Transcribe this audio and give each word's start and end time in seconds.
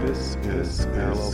This 0.00 0.36
is 0.36 0.86
Parallel 0.86 1.32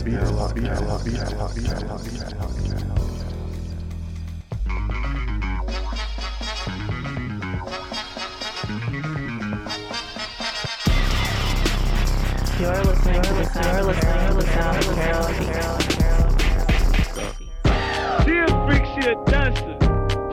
You're 12.57 12.83
listening 12.83 13.21
to 13.21 13.33
the 13.33 13.45
sound. 13.45 13.75
You're 13.75 13.83
listening 13.83 14.31
the 14.33 14.43
sound 14.53 14.77
of 14.77 14.95
Carol 14.95 15.27
She 18.23 18.33
a 18.37 18.47
freak, 18.65 18.85
she 18.93 19.01
a 19.09 19.11
dancer. 19.25 19.75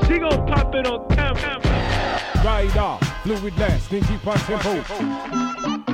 She 0.07 0.15
gon' 0.19 0.47
pop 0.47 0.75
it 0.75 0.87
on 0.87 1.09
camera. 1.09 1.55
Ride 2.45 2.77
off, 2.77 3.03
fluid 3.23 3.59
last, 3.59 3.91
then 3.91 4.05
keep 4.05 4.27
on 4.27 4.39
tempo. 4.39 5.92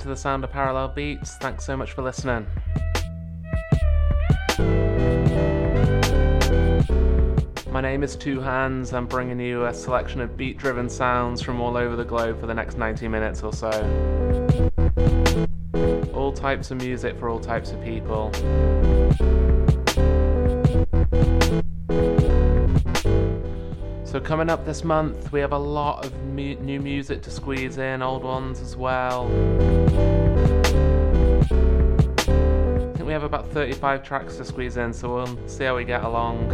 To 0.00 0.08
the 0.08 0.16
sound 0.16 0.44
of 0.44 0.52
parallel 0.52 0.88
beats. 0.88 1.36
Thanks 1.36 1.64
so 1.64 1.74
much 1.74 1.92
for 1.92 2.02
listening. 2.02 2.46
My 7.70 7.80
name 7.80 8.02
is 8.02 8.14
Two 8.14 8.40
Hands. 8.40 8.92
I'm 8.92 9.06
bringing 9.06 9.40
you 9.40 9.64
a 9.64 9.72
selection 9.72 10.20
of 10.20 10.36
beat 10.36 10.58
driven 10.58 10.90
sounds 10.90 11.40
from 11.40 11.62
all 11.62 11.78
over 11.78 11.96
the 11.96 12.04
globe 12.04 12.38
for 12.38 12.46
the 12.46 12.54
next 12.54 12.76
90 12.76 13.08
minutes 13.08 13.42
or 13.42 13.54
so. 13.54 13.70
All 16.14 16.32
types 16.32 16.70
of 16.70 16.76
music 16.76 17.18
for 17.18 17.30
all 17.30 17.40
types 17.40 17.70
of 17.70 17.82
people. 17.82 18.30
So, 24.16 24.20
coming 24.20 24.48
up 24.48 24.64
this 24.64 24.82
month, 24.82 25.30
we 25.30 25.40
have 25.40 25.52
a 25.52 25.58
lot 25.58 26.06
of 26.06 26.14
mu- 26.24 26.54
new 26.54 26.80
music 26.80 27.20
to 27.24 27.30
squeeze 27.30 27.76
in, 27.76 28.00
old 28.00 28.24
ones 28.24 28.62
as 28.62 28.74
well. 28.74 29.26
I 32.16 32.92
think 32.94 33.06
we 33.06 33.12
have 33.12 33.24
about 33.24 33.46
35 33.48 34.02
tracks 34.02 34.38
to 34.38 34.44
squeeze 34.46 34.78
in, 34.78 34.94
so 34.94 35.14
we'll 35.14 35.38
see 35.46 35.64
how 35.64 35.76
we 35.76 35.84
get 35.84 36.02
along. 36.02 36.48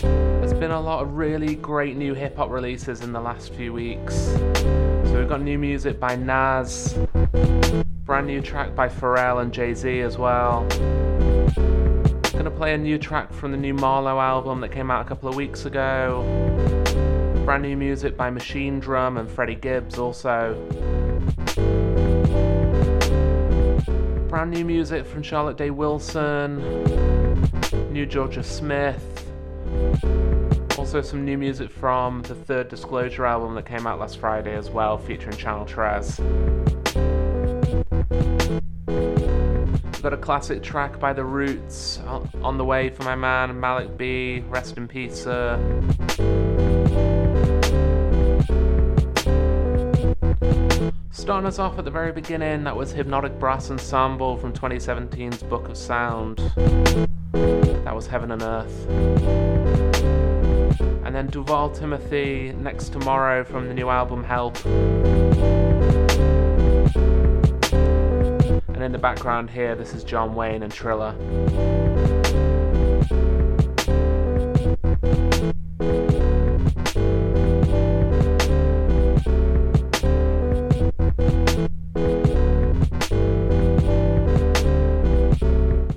There's 0.00 0.54
been 0.54 0.70
a 0.70 0.80
lot 0.80 1.02
of 1.02 1.12
really 1.12 1.56
great 1.56 1.94
new 1.94 2.14
hip 2.14 2.38
hop 2.38 2.48
releases 2.48 3.02
in 3.02 3.12
the 3.12 3.20
last 3.20 3.52
few 3.52 3.74
weeks. 3.74 4.14
So, 4.14 5.18
we've 5.18 5.28
got 5.28 5.42
new 5.42 5.58
music 5.58 6.00
by 6.00 6.16
Nas, 6.16 6.96
brand 8.06 8.26
new 8.26 8.40
track 8.40 8.74
by 8.74 8.88
Pharrell 8.88 9.42
and 9.42 9.52
Jay 9.52 9.74
Z 9.74 10.00
as 10.00 10.16
well. 10.16 10.66
Gonna 12.36 12.50
play 12.50 12.74
a 12.74 12.78
new 12.78 12.98
track 12.98 13.32
from 13.32 13.50
the 13.50 13.56
new 13.56 13.72
Marlowe 13.72 14.20
album 14.20 14.60
that 14.60 14.70
came 14.70 14.90
out 14.90 15.04
a 15.04 15.08
couple 15.08 15.28
of 15.28 15.34
weeks 15.34 15.64
ago. 15.64 16.22
Brand 17.46 17.62
new 17.62 17.76
music 17.76 18.16
by 18.16 18.30
Machinedrum 18.30 19.18
and 19.18 19.30
Freddie 19.30 19.54
Gibbs 19.54 19.98
also. 19.98 20.54
Brand 24.28 24.50
new 24.50 24.64
music 24.64 25.06
from 25.06 25.22
Charlotte 25.22 25.56
Day 25.56 25.70
Wilson. 25.70 26.58
New 27.90 28.06
Jorja 28.06 28.44
Smith. 28.44 29.26
Also 30.78 31.00
some 31.00 31.24
new 31.24 31.38
music 31.38 31.70
from 31.70 32.20
the 32.22 32.34
third 32.34 32.68
Disclosure 32.68 33.24
album 33.24 33.54
that 33.54 33.64
came 33.64 33.86
out 33.86 33.98
last 33.98 34.18
Friday 34.18 34.54
as 34.54 34.68
well, 34.68 34.98
featuring 34.98 35.36
Channel 35.36 35.64
Tres. 35.64 36.20
Got 40.02 40.12
a 40.12 40.16
classic 40.16 40.62
track 40.62 41.00
by 41.00 41.12
The 41.12 41.24
Roots 41.24 41.98
on 42.42 42.58
the 42.58 42.64
way 42.64 42.90
for 42.90 43.02
my 43.02 43.16
man 43.16 43.58
Malik 43.58 43.96
B. 43.96 44.44
Rest 44.48 44.76
in 44.76 44.86
peace, 44.86 45.24
sir. 45.24 45.56
Starting 51.10 51.46
us 51.46 51.58
off 51.58 51.76
at 51.78 51.84
the 51.84 51.90
very 51.90 52.12
beginning, 52.12 52.62
that 52.62 52.76
was 52.76 52.92
Hypnotic 52.92 53.36
Brass 53.40 53.70
Ensemble 53.70 54.36
from 54.36 54.52
2017's 54.52 55.42
Book 55.42 55.68
of 55.68 55.76
Sound. 55.76 56.38
That 57.32 57.94
was 57.94 58.06
Heaven 58.06 58.30
and 58.30 58.42
Earth. 58.42 58.86
And 61.04 61.12
then 61.14 61.26
Duval 61.26 61.70
Timothy, 61.70 62.52
Next 62.56 62.92
Tomorrow 62.92 63.42
from 63.42 63.66
the 63.66 63.74
new 63.74 63.88
album 63.88 64.22
Help. 64.22 64.56
And 68.76 68.84
in 68.84 68.92
the 68.92 68.98
background 68.98 69.48
here, 69.48 69.74
this 69.74 69.94
is 69.94 70.04
John 70.04 70.34
Wayne 70.34 70.62
and 70.62 70.70
Triller. 70.70 71.14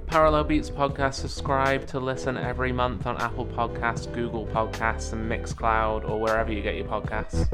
Parallel 0.08 0.46
Beats 0.46 0.70
podcast. 0.70 1.16
Subscribe 1.16 1.86
to 1.88 2.00
listen 2.00 2.38
every 2.38 2.72
month 2.72 3.06
on 3.06 3.18
Apple 3.18 3.46
Podcasts, 3.46 4.10
Google 4.14 4.48
Podcasts, 4.48 5.12
and 5.12 5.30
Mixcloud, 5.30 6.10
or 6.10 6.22
wherever 6.22 6.54
you 6.54 6.62
get 6.62 6.76
your 6.76 6.86
podcasts. 6.86 7.46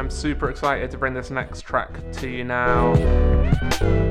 I'm 0.00 0.08
super 0.08 0.48
excited 0.48 0.90
to 0.92 0.96
bring 0.96 1.12
this 1.12 1.30
next 1.30 1.60
track 1.60 1.90
to 2.12 2.26
you 2.26 2.42
now, 2.42 2.94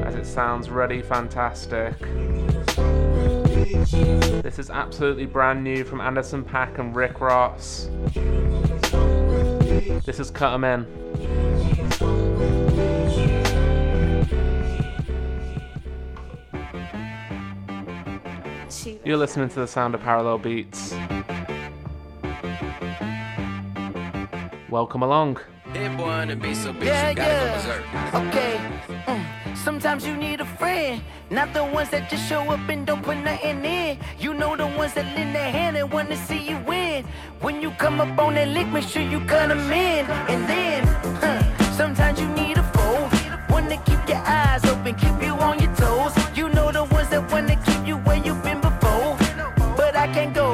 as 0.06 0.14
it 0.14 0.28
sounds 0.28 0.70
really 0.70 1.02
fantastic. 1.02 1.98
This 4.44 4.60
is 4.60 4.70
absolutely 4.70 5.26
brand 5.26 5.64
new 5.64 5.84
from 5.84 6.00
Anderson 6.00 6.46
.Paak 6.46 6.78
and 6.78 6.96
Rick 6.96 7.20
Ross. 7.20 7.90
This 10.06 10.20
is 10.20 10.30
Cut 10.30 10.54
'em 10.54 10.64
In. 10.64 10.86
You're 19.04 19.18
listening 19.18 19.50
to 19.50 19.60
the 19.60 19.68
sound 19.68 19.96
of 19.96 20.02
parallel 20.02 20.38
beats. 20.38 20.94
Welcome 24.70 25.02
along. 25.02 25.40
On 25.76 26.28
the 26.28 26.36
beat, 26.36 26.56
so 26.56 26.74
bitch, 26.74 26.86
Yeah, 26.86 27.10
yeah. 27.12 28.12
go. 28.12 28.20
Okay. 28.20 28.60
Mm. 29.06 29.24
Sometimes 29.56 30.06
you 30.06 30.16
need 30.18 30.42
a 30.42 30.46
friend, 30.46 31.02
not 31.30 31.54
the 31.54 31.64
ones 31.64 31.90
that 31.92 32.10
just 32.10 32.28
show 32.28 32.42
up 32.50 32.68
and 32.70 32.86
don't 32.88 33.04
put 33.04 33.18
nothing 33.18 33.64
in. 33.64 33.98
You 34.20 34.34
know 34.34 34.58
the 34.58 34.66
ones 34.66 34.94
that 34.96 35.06
lend 35.16 35.36
a 35.36 35.40
hand 35.40 35.78
and 35.78 35.92
wanna 35.92 36.18
see 36.18 36.40
you 36.40 36.58
win. 36.66 37.06
When 37.42 37.62
you 37.62 37.70
come 37.72 38.02
up 38.02 38.18
on 38.18 38.34
that 38.34 38.48
lick, 38.48 38.68
make 38.68 38.84
sure 38.88 39.04
you 39.04 39.20
cut 39.22 39.52
'em 39.52 39.72
in. 39.72 40.06
And 40.28 40.48
then, 40.50 40.88
huh, 41.22 41.40
sometimes 41.78 42.20
you 42.20 42.28
need 42.30 42.58
a 42.58 42.64
foe, 42.74 43.08
one 43.54 43.70
to 43.70 43.78
keep 43.78 44.02
your 44.10 44.24
eyes 44.26 44.66
open, 44.66 44.96
keep 44.96 45.22
you 45.22 45.34
on 45.36 45.60
your 45.60 45.74
toes. 45.76 46.14
You 46.36 46.50
know 46.50 46.72
the 46.72 46.84
ones 46.86 47.10
that 47.10 47.32
wanna 47.32 47.56
keep 47.66 47.86
you 47.86 47.98
where 48.06 48.18
you've 48.18 48.44
been 48.44 48.60
before. 48.60 49.16
But 49.78 49.96
I 49.96 50.08
can't 50.08 50.34
go, 50.34 50.48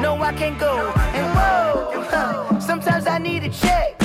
no, 0.00 0.20
I 0.20 0.32
can't 0.32 0.58
go. 0.58 0.92
And 1.14 1.26
whoa, 1.36 2.04
huh, 2.10 2.58
sometimes 2.60 3.06
I 3.06 3.18
need 3.18 3.44
a 3.44 3.48
check. 3.50 4.01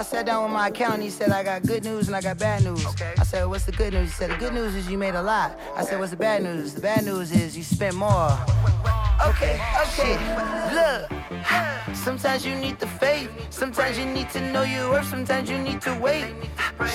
I 0.00 0.02
sat 0.02 0.24
down 0.24 0.44
with 0.44 0.52
my 0.52 0.68
accountant. 0.68 1.02
He 1.02 1.10
said, 1.10 1.28
I 1.28 1.42
got 1.42 1.62
good 1.62 1.84
news 1.84 2.06
and 2.06 2.16
I 2.16 2.22
got 2.22 2.38
bad 2.38 2.64
news. 2.64 2.86
I 3.18 3.22
said, 3.22 3.44
What's 3.44 3.66
the 3.66 3.72
good 3.72 3.92
news? 3.92 4.08
He 4.08 4.14
said, 4.14 4.30
The 4.30 4.36
good 4.36 4.54
news 4.54 4.74
is 4.74 4.90
you 4.90 4.96
made 4.96 5.14
a 5.14 5.20
lot. 5.20 5.60
I 5.76 5.84
said, 5.84 5.98
What's 5.98 6.10
the 6.12 6.16
bad 6.16 6.42
news? 6.42 6.72
The 6.72 6.80
bad 6.80 7.04
news 7.04 7.30
is 7.30 7.54
you 7.54 7.62
spent 7.62 7.96
more. 7.96 8.30
Okay, 9.28 9.60
okay, 9.82 10.16
look. 10.72 11.12
Sometimes 11.94 12.46
you 12.46 12.54
need 12.54 12.78
the 12.78 12.86
faith. 12.86 13.28
Sometimes 13.50 13.98
you 13.98 14.06
need 14.06 14.30
to 14.30 14.40
know 14.50 14.62
your 14.62 14.88
worth. 14.88 15.06
Sometimes 15.06 15.50
you 15.50 15.58
need 15.58 15.82
to 15.82 15.92
wait. 16.00 16.32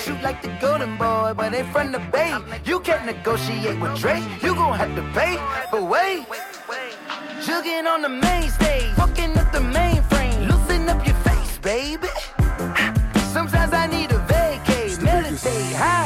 Shoot 0.02 0.20
like 0.22 0.42
the 0.42 0.48
golden 0.60 0.96
boy, 0.96 1.32
but 1.36 1.54
in 1.54 1.64
front 1.66 1.94
of 1.94 2.02
Bay. 2.10 2.36
You 2.64 2.80
can't 2.80 3.06
negotiate 3.06 3.78
with 3.78 3.96
Drake. 4.00 4.24
You 4.42 4.56
gon' 4.56 4.76
have 4.76 4.92
to 4.96 5.02
pay. 5.14 5.38
But 5.70 5.84
wait, 5.84 6.26
jugging 7.46 7.86
on 7.86 8.02
the 8.02 8.08
main 8.08 8.50
stage, 8.50 8.90
fucking 8.94 9.38
up 9.38 9.52
the 9.52 9.60
mainframe. 9.60 10.48
Loosen 10.48 10.88
up 10.88 11.06
your 11.06 11.14
face, 11.14 11.58
baby. 11.58 12.08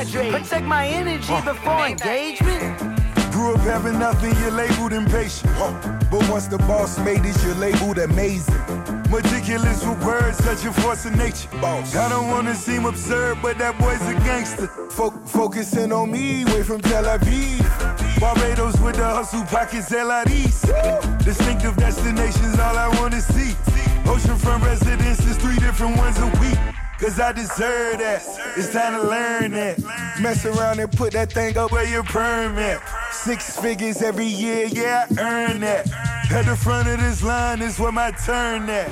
Hydrate, 0.04 0.32
protect 0.32 0.66
my 0.66 0.86
energy 0.86 1.34
before 1.44 1.86
engagement. 1.86 2.78
Grew 3.32 3.54
up 3.54 3.60
having 3.60 3.98
nothing, 3.98 4.34
you're 4.40 4.50
labeled 4.50 4.92
impatient. 4.92 5.52
But 6.10 6.28
once 6.28 6.46
the 6.46 6.58
boss 6.58 6.98
made 6.98 7.24
it, 7.24 7.36
you're 7.44 7.54
labeled 7.54 7.98
amazing. 7.98 8.54
Meticulous 9.10 9.84
with 9.84 10.04
words, 10.04 10.38
such 10.38 10.64
a 10.64 10.72
force 10.72 11.04
of 11.04 11.16
nature. 11.16 11.48
Boss. 11.60 11.94
I 11.94 12.08
don't 12.08 12.28
wanna 12.28 12.54
seem 12.54 12.86
absurd, 12.86 13.38
but 13.42 13.58
that 13.58 13.78
boy's 13.78 14.02
a 14.08 14.14
gangster. 14.26 14.66
Fo- 14.90 15.22
focusing 15.26 15.92
on 15.92 16.10
me, 16.10 16.44
way 16.46 16.62
from 16.62 16.80
Tel 16.80 17.04
Aviv. 17.04 17.60
Barbados 18.20 18.78
with 18.80 18.96
the 18.96 19.04
hustle 19.04 19.44
pockets, 19.44 19.90
LIDs. 19.90 20.62
Distinctive 21.24 21.76
destinations, 21.76 22.58
all 22.58 22.76
I 22.76 22.88
wanna 23.00 23.20
see. 23.20 23.52
Oceanfront 24.04 24.64
residences, 24.64 25.36
three 25.36 25.58
different 25.58 25.96
ones 25.96 26.18
a 26.18 26.26
week. 26.40 26.69
Cause 27.00 27.18
I 27.18 27.32
deserve 27.32 27.98
that. 27.98 28.22
It's 28.58 28.74
time 28.74 28.92
to 28.92 29.08
learn 29.08 29.52
that. 29.52 29.78
Mess 30.20 30.44
around 30.44 30.80
and 30.80 30.92
put 30.92 31.14
that 31.14 31.32
thing 31.32 31.56
up 31.56 31.72
where 31.72 31.86
your 31.86 32.02
permit. 32.02 32.78
Six 33.10 33.58
figures 33.58 34.02
every 34.02 34.26
year, 34.26 34.66
yeah, 34.66 35.06
I 35.16 35.22
earn 35.22 35.60
that. 35.60 35.90
At 36.30 36.44
the 36.44 36.54
front 36.54 36.88
of 36.88 37.00
this 37.00 37.22
line 37.22 37.62
is 37.62 37.78
where 37.78 37.90
my 37.90 38.10
turn 38.10 38.68
at. 38.68 38.90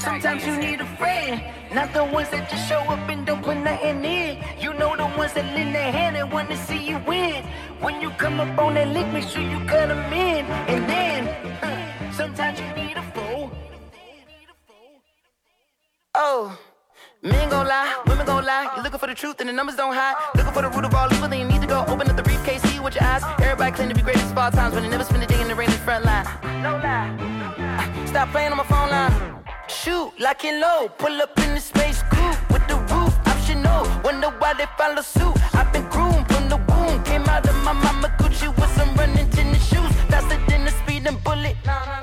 Sometimes 0.00 0.44
you 0.44 0.56
need 0.56 0.80
a 0.80 0.96
friend, 0.96 1.40
not 1.72 1.92
the 1.94 2.04
ones 2.04 2.28
that 2.30 2.50
just 2.50 2.68
show 2.68 2.80
up 2.80 3.08
and 3.08 3.24
don't 3.24 3.40
put 3.40 3.56
nothing 3.56 4.04
in. 4.04 4.42
You 4.58 4.74
know 4.74 4.96
the 4.96 5.06
ones 5.16 5.32
that 5.34 5.44
lend 5.54 5.76
their 5.76 5.92
hand 5.92 6.16
and 6.16 6.32
want 6.32 6.50
to 6.50 6.56
see 6.56 6.88
you 6.88 6.98
win. 7.06 7.44
When 7.78 8.00
you 8.00 8.10
come 8.10 8.40
up 8.40 8.58
on 8.58 8.74
that 8.74 8.88
lick, 8.88 9.06
make 9.12 9.28
sure 9.28 9.42
you 9.42 9.64
cut 9.66 9.86
them 9.86 10.12
in. 10.12 10.44
And 10.44 10.90
then, 10.90 11.28
huh, 11.62 12.12
sometimes 12.12 12.58
you 12.58 12.66
need 12.74 12.96
a 12.96 13.02
fool. 13.14 13.52
Oh. 16.16 16.58
Men 17.24 17.48
gon' 17.50 17.68
lie, 17.68 18.02
women 18.08 18.26
gon' 18.26 18.44
lie. 18.44 18.68
You're 18.74 18.82
looking 18.82 18.98
for 18.98 19.06
the 19.06 19.14
truth 19.14 19.38
and 19.38 19.48
the 19.48 19.52
numbers 19.52 19.76
don't 19.76 19.94
hide. 19.94 20.16
Looking 20.34 20.52
for 20.52 20.62
the 20.62 20.70
root 20.70 20.84
of 20.84 20.92
all 20.92 21.06
evil, 21.12 21.28
then 21.28 21.38
you 21.38 21.46
need 21.46 21.60
to 21.60 21.68
go 21.68 21.84
open 21.86 22.10
up 22.10 22.16
the 22.16 22.22
briefcase, 22.22 22.60
see 22.62 22.80
with 22.80 22.96
your 22.96 23.04
eyes. 23.04 23.22
Everybody 23.38 23.70
claim 23.70 23.88
to 23.90 23.94
be 23.94 24.02
greatest 24.02 24.32
of 24.32 24.38
all 24.38 24.50
times, 24.50 24.74
but 24.74 24.80
they 24.80 24.88
never 24.88 25.04
spend 25.04 25.22
a 25.22 25.26
day 25.26 25.40
in 25.40 25.46
the 25.46 25.54
rain 25.54 25.68
in 25.68 25.76
the 25.76 25.82
front 25.82 26.04
line. 26.04 26.26
No 26.64 26.72
lie. 26.82 27.14
Stop 28.06 28.30
playing 28.30 28.50
on 28.50 28.58
my 28.58 28.64
phone 28.64 28.90
line. 28.90 29.14
Shoot, 29.68 30.10
lock 30.18 30.44
and 30.44 30.58
low. 30.58 30.88
Pull 30.98 31.22
up 31.22 31.38
in 31.38 31.54
the 31.54 31.60
space 31.60 32.02
coupe 32.10 32.50
with 32.50 32.66
the 32.66 32.74
roof 32.90 33.14
optional. 33.28 33.86
Wonder 34.02 34.30
why 34.40 34.54
they 34.54 34.66
follow 34.76 35.02
suit. 35.02 35.38
I've 35.54 35.72
been 35.72 35.88
groomed 35.90 36.26
from 36.26 36.48
the 36.48 36.56
womb. 36.56 37.04
Came 37.04 37.22
out 37.26 37.46
of 37.48 37.54
my 37.62 37.72
mama 37.72 38.08
Gucci 38.18 38.48
with 38.48 38.72
some 38.74 38.92
running 38.96 39.30
tennis 39.30 39.64
shoes. 39.64 39.92
Faster 40.10 40.40
than 40.48 40.64
the 40.64 40.72
speeding 40.72 41.18
bullet. 41.22 41.54
bullet. 41.62 42.01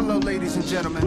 Hello, 0.00 0.18
ladies 0.18 0.54
and 0.54 0.64
gentlemen. 0.64 1.02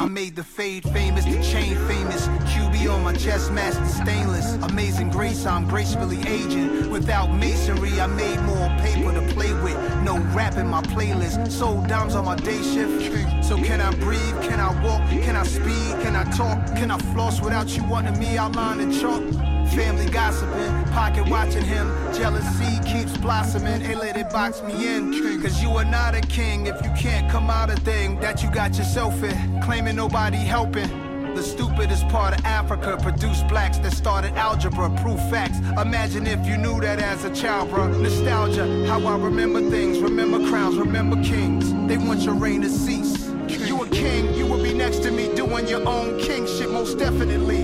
I 0.00 0.06
made 0.06 0.36
the 0.36 0.42
fade 0.42 0.84
famous, 0.84 1.26
the 1.26 1.42
chain 1.42 1.76
famous. 1.86 2.28
QB 2.48 2.90
on 2.90 3.04
my 3.04 3.12
chest, 3.12 3.52
master 3.52 3.84
stainless. 3.84 4.54
Amazing 4.70 5.10
grace, 5.10 5.44
I'm 5.44 5.68
gracefully 5.68 6.18
aging. 6.26 6.90
Without 6.90 7.30
masonry, 7.30 8.00
I 8.00 8.06
made 8.06 8.40
more 8.40 8.68
paper 8.78 9.12
to 9.12 9.34
play 9.34 9.52
with. 9.62 9.76
No 10.02 10.16
rap 10.34 10.56
in 10.56 10.66
my 10.66 10.80
playlist. 10.80 11.52
Sold 11.52 11.88
dimes 11.88 12.14
on 12.14 12.24
my 12.24 12.36
day 12.36 12.62
shift. 12.62 13.44
So 13.44 13.58
can 13.58 13.82
I 13.82 13.90
breathe? 13.96 14.40
Can 14.48 14.60
I 14.60 14.70
walk? 14.82 15.06
Can 15.10 15.36
I 15.36 15.42
speed? 15.42 15.92
Can 16.02 16.16
I 16.16 16.24
talk? 16.30 16.56
Can 16.68 16.90
I 16.90 16.96
floss 17.12 17.42
without 17.42 17.68
you 17.76 17.84
wanting 17.84 18.18
me 18.18 18.38
outlined 18.38 18.80
in 18.80 18.92
chalk? 18.98 19.57
Family 19.74 20.10
gossiping, 20.10 20.92
pocket 20.92 21.28
watching 21.28 21.64
him. 21.64 21.86
Jealousy 22.12 22.80
keeps 22.84 23.16
blossoming. 23.18 23.80
Hey, 23.80 23.94
it 23.94 24.30
box 24.30 24.62
me 24.62 24.96
in. 24.96 25.40
Cause 25.42 25.62
you 25.62 25.70
are 25.70 25.84
not 25.84 26.14
a 26.14 26.20
king 26.20 26.66
if 26.66 26.74
you 26.84 26.90
can't 26.98 27.30
come 27.30 27.48
out 27.48 27.70
a 27.70 27.76
thing 27.76 28.18
that 28.20 28.42
you 28.42 28.50
got 28.50 28.76
yourself 28.76 29.22
in. 29.22 29.62
Claiming 29.62 29.96
nobody 29.96 30.38
helping. 30.38 31.08
The 31.34 31.42
stupidest 31.42 32.08
part 32.08 32.36
of 32.36 32.44
Africa 32.44 32.98
produced 33.00 33.46
blacks 33.46 33.78
that 33.78 33.92
started 33.92 34.34
algebra, 34.34 34.90
proof 35.02 35.20
facts. 35.30 35.58
Imagine 35.80 36.26
if 36.26 36.44
you 36.46 36.56
knew 36.56 36.80
that 36.80 36.98
as 36.98 37.24
a 37.24 37.32
child, 37.32 37.70
bro. 37.70 37.86
Nostalgia, 37.86 38.86
how 38.86 39.06
I 39.06 39.16
remember 39.16 39.60
things, 39.70 39.98
remember 39.98 40.48
crowns, 40.48 40.76
remember 40.76 41.22
kings. 41.22 41.72
They 41.88 41.96
want 41.96 42.22
your 42.22 42.34
reign 42.34 42.62
to 42.62 42.68
cease. 42.68 43.28
You 43.48 43.82
a 43.82 43.88
king, 43.88 44.34
you 44.34 44.46
will 44.46 44.62
be 44.62 44.74
next 44.74 44.98
to 45.04 45.12
me 45.12 45.32
doing 45.36 45.68
your 45.68 45.86
own 45.86 46.18
king 46.18 46.46
shit, 46.46 46.70
most 46.70 46.98
definitely. 46.98 47.57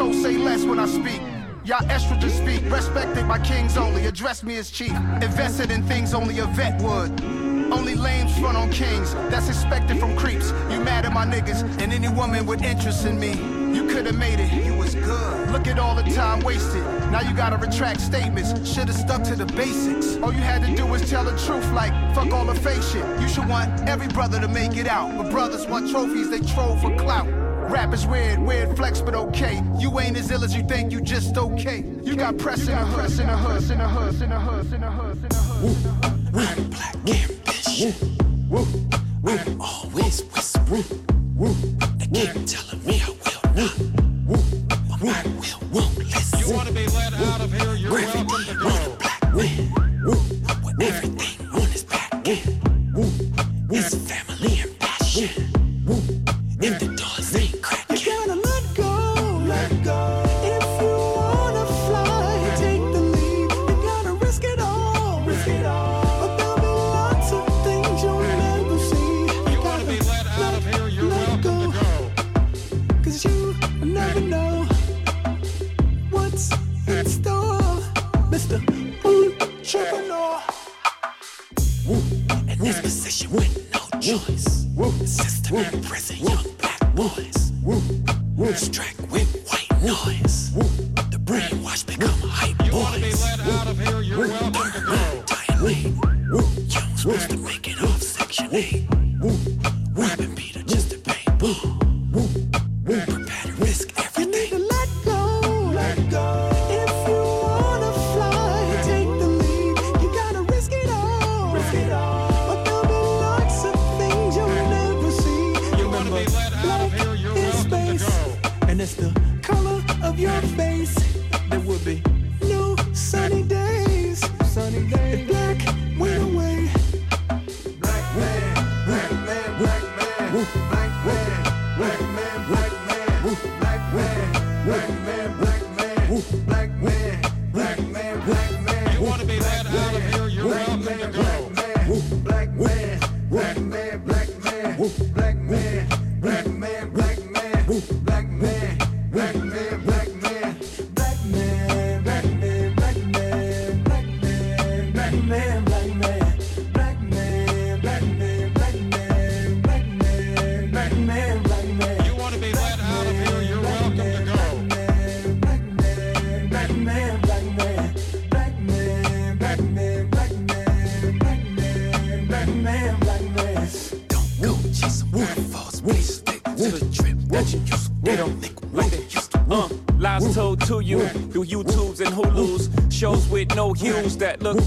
So 0.00 0.10
say 0.12 0.38
less 0.38 0.64
when 0.64 0.78
I 0.78 0.86
speak. 0.86 1.20
Y'all 1.62 1.86
estrogen 1.90 2.30
speak, 2.30 2.72
respected 2.72 3.28
by 3.28 3.38
kings 3.40 3.76
only, 3.76 4.06
address 4.06 4.42
me 4.42 4.56
as 4.56 4.70
chief. 4.70 4.96
Invested 5.20 5.70
in 5.70 5.82
things 5.82 6.14
only 6.14 6.38
a 6.38 6.46
vet 6.46 6.80
would. 6.80 7.10
Only 7.70 7.94
lames 7.96 8.32
run 8.40 8.56
on 8.56 8.70
kings, 8.70 9.12
that's 9.28 9.50
expected 9.50 10.00
from 10.00 10.16
creeps. 10.16 10.52
You 10.70 10.80
mad 10.80 11.04
at 11.04 11.12
my 11.12 11.26
niggas, 11.26 11.64
and 11.82 11.92
any 11.92 12.08
woman 12.08 12.46
with 12.46 12.62
interest 12.62 13.04
in 13.04 13.20
me. 13.20 13.32
You 13.76 13.86
could've 13.88 14.16
made 14.16 14.40
it, 14.40 14.50
you 14.64 14.74
was 14.74 14.94
good. 14.94 15.50
Look 15.50 15.66
at 15.66 15.78
all 15.78 15.94
the 15.94 16.10
time 16.14 16.40
wasted. 16.40 16.82
Now 17.12 17.20
you 17.20 17.36
gotta 17.36 17.58
retract 17.58 18.00
statements. 18.00 18.50
Should've 18.66 18.94
stuck 18.94 19.22
to 19.24 19.36
the 19.36 19.44
basics. 19.52 20.16
All 20.22 20.32
you 20.32 20.40
had 20.40 20.64
to 20.64 20.74
do 20.74 20.86
was 20.86 21.10
tell 21.10 21.24
the 21.24 21.36
truth, 21.44 21.70
like 21.72 21.92
fuck 22.14 22.32
all 22.32 22.46
the 22.46 22.54
fake 22.54 22.82
shit. 22.82 23.04
You 23.20 23.28
should 23.28 23.46
want 23.46 23.68
every 23.86 24.08
brother 24.08 24.40
to 24.40 24.48
make 24.48 24.78
it 24.78 24.86
out. 24.86 25.14
But 25.14 25.30
brothers 25.30 25.66
want 25.66 25.90
trophies, 25.90 26.30
they 26.30 26.40
troll 26.40 26.78
for 26.78 26.96
clout. 26.96 27.39
Rap 27.70 27.94
is 27.94 28.04
weird, 28.04 28.40
weird 28.40 28.76
flex, 28.76 29.00
but 29.00 29.14
okay. 29.14 29.62
You 29.78 30.00
ain't 30.00 30.16
as 30.16 30.28
ill 30.32 30.42
as 30.42 30.52
you 30.56 30.64
think, 30.64 30.90
you 30.90 31.00
just 31.00 31.38
okay. 31.38 31.84
You 32.02 32.16
got 32.16 32.36
press 32.36 32.66
in 32.66 32.74
a 32.74 32.84
hood, 32.84 33.12
in 33.20 33.28
a 33.28 33.36
hood, 33.36 33.70
in 33.70 33.80
a 33.80 33.88
hood, 33.88 34.20
in 34.20 34.32
a 34.32 34.38
hood, 34.40 34.72
in 34.72 34.82
a 34.82 34.90
hood, 34.90 35.24
in 35.24 35.30
a 35.30 35.34
hood. 35.36 36.04
I'm 36.04 36.70
black 36.70 36.94
ambition. 36.96 37.94
I'm 39.24 39.60
always 39.60 40.22
whispering. 40.24 40.84
They 42.10 42.26
keep 42.26 42.44
telling 42.44 42.84
me 42.84 43.00
I 43.02 43.19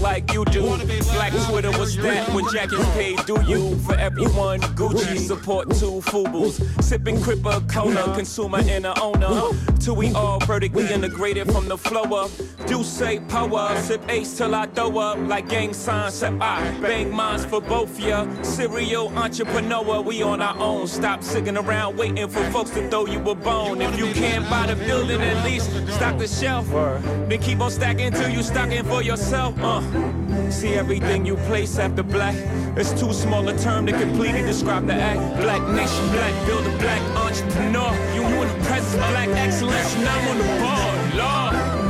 like 0.00 0.32
you 0.32 0.44
do. 0.46 0.62
Black 1.12 1.32
Twitter 1.48 1.70
was 1.78 1.96
that 1.96 2.28
when 2.34 2.44
Jack 2.52 2.72
is 2.72 2.86
paid, 2.90 3.24
do 3.26 3.40
you? 3.46 3.76
For 3.80 3.94
everyone, 3.94 4.60
Gucci 4.76 5.18
support 5.18 5.70
two 5.70 6.00
Fubus. 6.02 6.60
Sipping 6.82 7.16
Cripper, 7.16 7.60
Kona, 7.70 8.14
consumer 8.14 8.60
and 8.62 8.86
a 8.86 9.00
owner. 9.00 9.50
Till 9.80 9.96
we 9.96 10.12
all 10.12 10.38
vertically 10.40 10.90
integrated 10.92 11.50
from 11.50 11.68
the 11.68 11.78
flow 11.78 12.02
up. 12.16 12.30
Do 12.66 12.82
say 12.82 13.20
power, 13.28 13.76
sip 13.82 14.02
ace 14.08 14.36
till 14.38 14.54
I 14.54 14.66
throw 14.66 14.98
up 14.98 15.18
like 15.18 15.48
gang 15.48 15.74
signs. 15.74 16.14
Sip 16.14 16.34
I 16.40 16.62
bang 16.80 17.10
mines 17.10 17.44
for 17.44 17.60
both 17.60 17.98
ya. 18.00 18.26
Serial 18.42 19.08
entrepreneur, 19.18 20.00
we 20.00 20.22
on 20.22 20.40
our 20.40 20.56
own. 20.58 20.86
Stop 20.86 21.22
sitting 21.22 21.56
around 21.56 21.96
waiting 21.96 22.28
for 22.28 22.42
folks 22.50 22.70
to 22.70 22.88
throw 22.88 23.06
you 23.06 23.18
a 23.18 23.34
bone. 23.34 23.82
If 23.82 23.98
you 23.98 24.06
can't 24.12 24.48
buy 24.48 24.66
the 24.66 24.76
building, 24.76 25.20
at 25.20 25.44
least 25.44 25.70
stock 25.94 26.18
the 26.18 26.26
shelf. 26.26 26.68
Then 27.28 27.38
keep 27.40 27.60
on 27.60 27.70
stacking 27.70 28.12
till 28.12 28.30
you 28.30 28.42
stocking 28.42 28.84
for 28.84 29.02
yourself. 29.02 29.54
Uh. 29.58 29.82
See 30.50 30.74
everything 30.74 31.26
you 31.26 31.36
place 31.48 31.78
after 31.78 32.02
black. 32.02 32.34
It's 32.76 32.98
too 32.98 33.12
small 33.12 33.46
a 33.48 33.56
term 33.58 33.86
to 33.86 33.92
completely 33.92 34.42
describe 34.42 34.86
the 34.86 34.94
act. 34.94 35.40
Black 35.42 35.62
nation, 35.74 36.08
black 36.12 36.46
builder, 36.46 36.76
black 36.78 37.02
entrepreneur. 37.16 37.92
You 38.14 38.22
in 38.22 38.48
the 38.48 38.64
presence, 38.64 38.94
black 38.94 39.28
excellence. 39.28 39.96
Now 39.96 40.30
on 40.30 40.38
the 40.38 40.44
board. 40.60 40.94
Lord. 41.14 41.83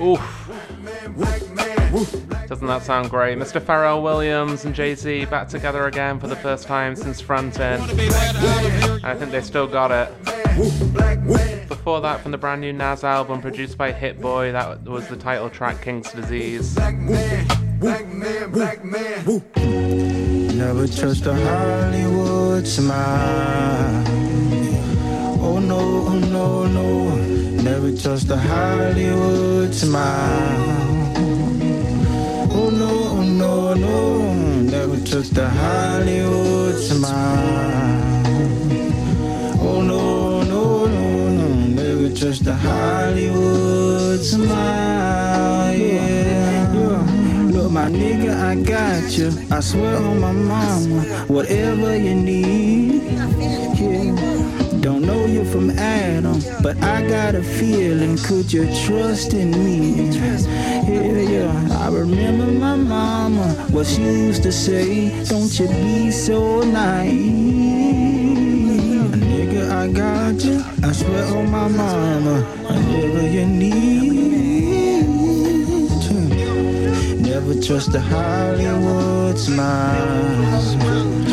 Oof. 0.00 0.50
Doesn't 2.48 2.66
that 2.68 2.82
sound 2.82 3.10
great? 3.10 3.36
Mr. 3.38 3.60
Pharrell 3.60 4.02
Williams 4.02 4.64
and 4.64 4.74
Jay 4.74 4.94
Z 4.94 5.24
back 5.26 5.48
together 5.48 5.86
again 5.86 6.20
for 6.20 6.28
the 6.28 6.36
first 6.36 6.66
time 6.66 6.94
since 6.94 7.20
Frontin. 7.20 7.80
I 9.04 9.14
think 9.14 9.32
they 9.32 9.40
still 9.40 9.66
got 9.66 9.90
it. 9.90 10.12
Before 11.68 12.00
that, 12.00 12.20
from 12.20 12.30
the 12.30 12.38
brand 12.38 12.60
new 12.60 12.72
Nas 12.72 13.02
album 13.04 13.40
produced 13.40 13.76
by 13.76 13.90
Hit 13.92 14.20
Boy, 14.20 14.52
that 14.52 14.82
was 14.84 15.08
the 15.08 15.16
title 15.16 15.50
track 15.50 15.82
King's 15.82 16.12
Disease. 16.12 16.76
Never 20.54 20.86
trust 20.86 21.26
a 21.26 21.34
Hollywood 21.34 22.66
smile. 22.66 24.04
Oh 25.42 25.58
no, 25.58 25.78
oh 25.78 26.18
no, 26.18 26.66
no. 26.66 27.39
Never 27.62 27.92
trust 27.94 28.30
a 28.30 28.36
Hollywood 28.38 29.74
smile. 29.74 31.12
Oh 32.52 32.70
no, 32.70 32.88
oh 32.88 33.22
no, 33.22 33.74
no. 33.74 34.32
Never 34.62 34.96
trust 35.04 35.36
a 35.36 35.46
Hollywood 35.46 36.78
smile. 36.78 38.22
Oh 39.60 39.82
no, 39.82 40.42
no, 40.42 40.86
no, 40.86 41.28
no. 41.28 41.48
Never 41.66 42.08
trust 42.16 42.46
a 42.46 42.54
Hollywood 42.54 44.20
smile. 44.20 45.70
Look, 47.50 47.70
my 47.70 47.90
nigga, 47.90 48.40
I 48.40 48.54
got 48.54 49.18
you. 49.18 49.32
I 49.50 49.60
swear 49.60 49.96
on 49.96 50.18
my 50.18 50.32
mama, 50.32 51.02
whatever 51.28 51.94
you 51.94 52.14
need. 52.14 53.02
Yeah. 53.02 54.59
Don't 54.80 55.02
know 55.02 55.26
you 55.26 55.44
from 55.44 55.70
Adam, 55.78 56.40
but 56.62 56.82
I 56.82 57.06
got 57.06 57.34
a 57.34 57.42
feeling. 57.42 58.16
Could 58.16 58.50
you 58.50 58.64
trust 58.86 59.34
in 59.34 59.50
me? 59.50 60.08
Yeah, 60.88 61.20
yeah. 61.20 61.78
I 61.78 61.88
remember 61.90 62.46
my 62.46 62.76
mama, 62.76 63.52
what 63.72 63.86
she 63.86 64.00
used 64.02 64.42
to 64.44 64.52
say. 64.52 65.10
Don't 65.24 65.52
you 65.60 65.68
be 65.68 66.10
so 66.10 66.62
naive. 66.62 67.60
Nigga, 69.12 69.70
I 69.70 69.88
got 69.92 70.42
you. 70.42 70.64
I 70.82 70.92
swear 70.92 71.26
on 71.26 71.50
my 71.50 71.68
mama, 71.68 72.40
whatever 72.62 73.28
you 73.28 73.44
need. 73.44 73.90
Never 77.20 77.54
trust 77.60 77.92
the 77.92 78.00
Hollywood 78.00 79.38
smile. 79.38 81.29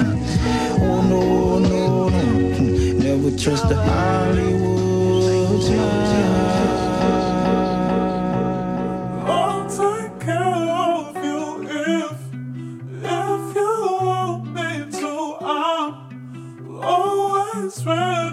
Never 3.28 3.40
trust 3.40 3.68
the 3.68 3.76
Hollywood. 3.76 5.28
I'll 9.28 9.70
take 9.70 10.20
care 10.22 10.70
of 10.72 11.14
you 11.26 11.68
if, 11.68 12.12
if 13.04 13.56
you 13.56 13.74
want 14.02 14.44
me 14.54 14.70
to. 15.00 15.12
I'm 15.42 16.80
always 16.82 17.86
ready 17.86 18.27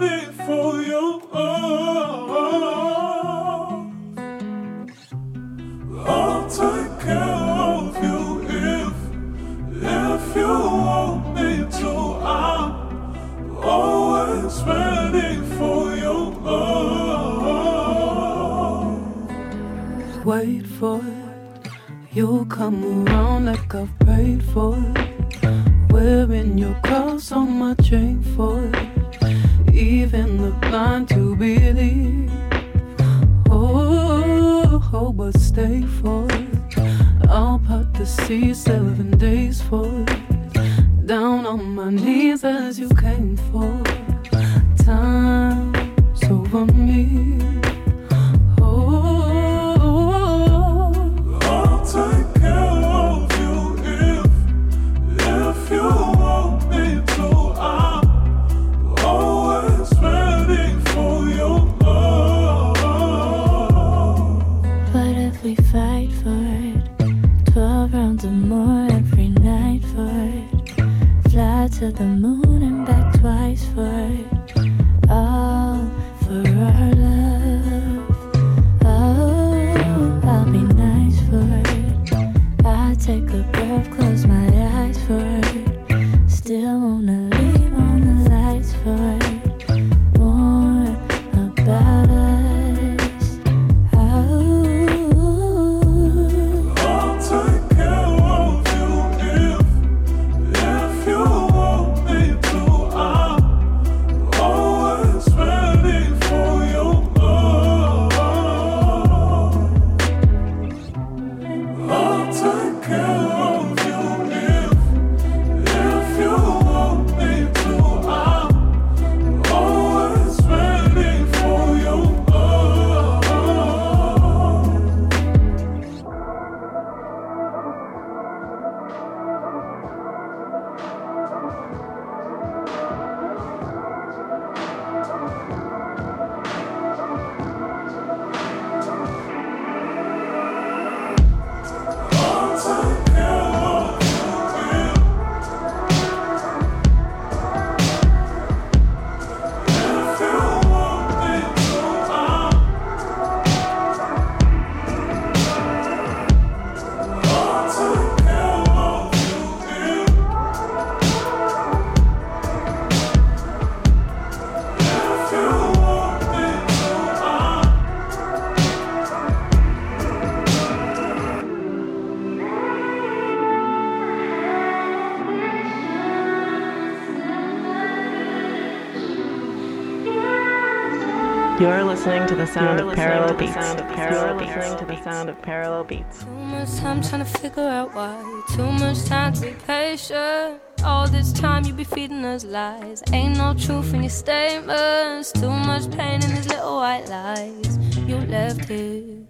the 182.45 182.53
sound 182.53 182.79
of 182.79 182.85
listening 182.87 183.07
parallel 183.07 183.27
to 183.27 183.33
the 183.33 183.39
beats. 183.39 183.53
sound 183.53 183.79
of 183.79 183.87
parallel 183.87 184.37
beats. 184.37 184.55
listening 184.55 184.77
to 184.77 184.85
the 184.85 185.03
sound 185.03 185.29
of 185.29 185.41
parallel 185.41 185.83
beats. 185.83 186.23
Too 186.23 186.29
much 186.29 186.75
time 186.75 187.01
trying 187.01 187.25
to 187.25 187.39
figure 187.39 187.67
out 187.67 187.95
why. 187.95 188.43
Too 188.55 188.71
much 188.71 189.05
time 189.05 189.33
to 189.33 189.41
be 189.41 189.53
patient. 189.65 190.61
All 190.83 191.07
this 191.07 191.33
time 191.33 191.65
you 191.65 191.73
be 191.73 191.83
feeding 191.83 192.23
us 192.25 192.43
lies. 192.45 193.01
Ain't 193.11 193.37
no 193.37 193.53
truth 193.53 193.93
in 193.93 194.03
your 194.03 194.09
statements. 194.09 195.31
Too 195.31 195.49
much 195.49 195.89
pain 195.91 196.23
in 196.23 196.35
these 196.35 196.47
little 196.47 196.75
white 196.77 197.07
lies. 197.09 197.79
You 197.97 198.17
left 198.17 198.65
here. 198.65 199.25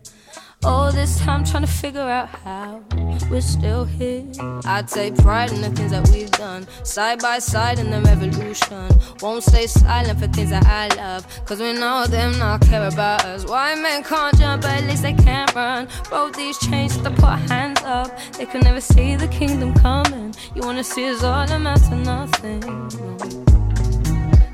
All 0.66 0.92
this 0.92 1.20
time 1.20 1.44
trying 1.44 1.62
to 1.62 1.72
figure 1.72 2.02
out 2.02 2.28
how 2.28 2.82
we're 3.30 3.42
still 3.42 3.86
here. 3.86 4.26
I 4.66 4.82
take 4.82 5.16
pride 5.16 5.52
in 5.52 5.62
the 5.62 5.70
things 5.70 5.92
that 5.92 6.10
we've 6.10 6.32
done. 6.32 6.66
Side 6.84 7.20
by 7.20 7.38
side 7.38 7.78
in 7.78 7.92
the 7.92 8.02
revolution. 8.02 8.90
Won't 9.22 9.44
stay 9.44 9.68
silent 9.68 10.20
for 10.20 10.28
things 10.28 10.50
that 10.50 10.66
I 10.66 10.88
love. 10.96 11.28
Cause 11.46 11.60
we 11.60 11.74
know 11.74 12.08
them 12.08 12.40
not 12.40 12.62
care 12.62 12.88
about 12.88 13.24
us. 13.26 13.46
Why 13.46 13.76
men 13.76 14.04
can't 14.04 14.36
jump, 14.40 14.64
but 14.64 14.72
at 14.72 14.86
least 14.86 15.04
they 15.04 15.14
can't 15.14 15.54
run. 15.54 15.88
Broke 16.10 16.36
these 16.36 16.58
chains, 16.58 16.98
to 16.98 17.12
put 17.12 17.38
hands 17.50 17.82
up. 17.84 18.10
They 18.34 18.48
can 18.48 18.62
never 18.62 18.82
see 18.82 19.16
the 19.16 19.28
kingdom 19.28 19.76
coming. 19.76 20.34
You 20.56 20.64
wanna 20.64 20.84
see 20.84 21.08
us 21.10 21.24
all 21.24 21.48
amount 21.48 21.84
to 21.90 21.96
nothing. 21.96 22.64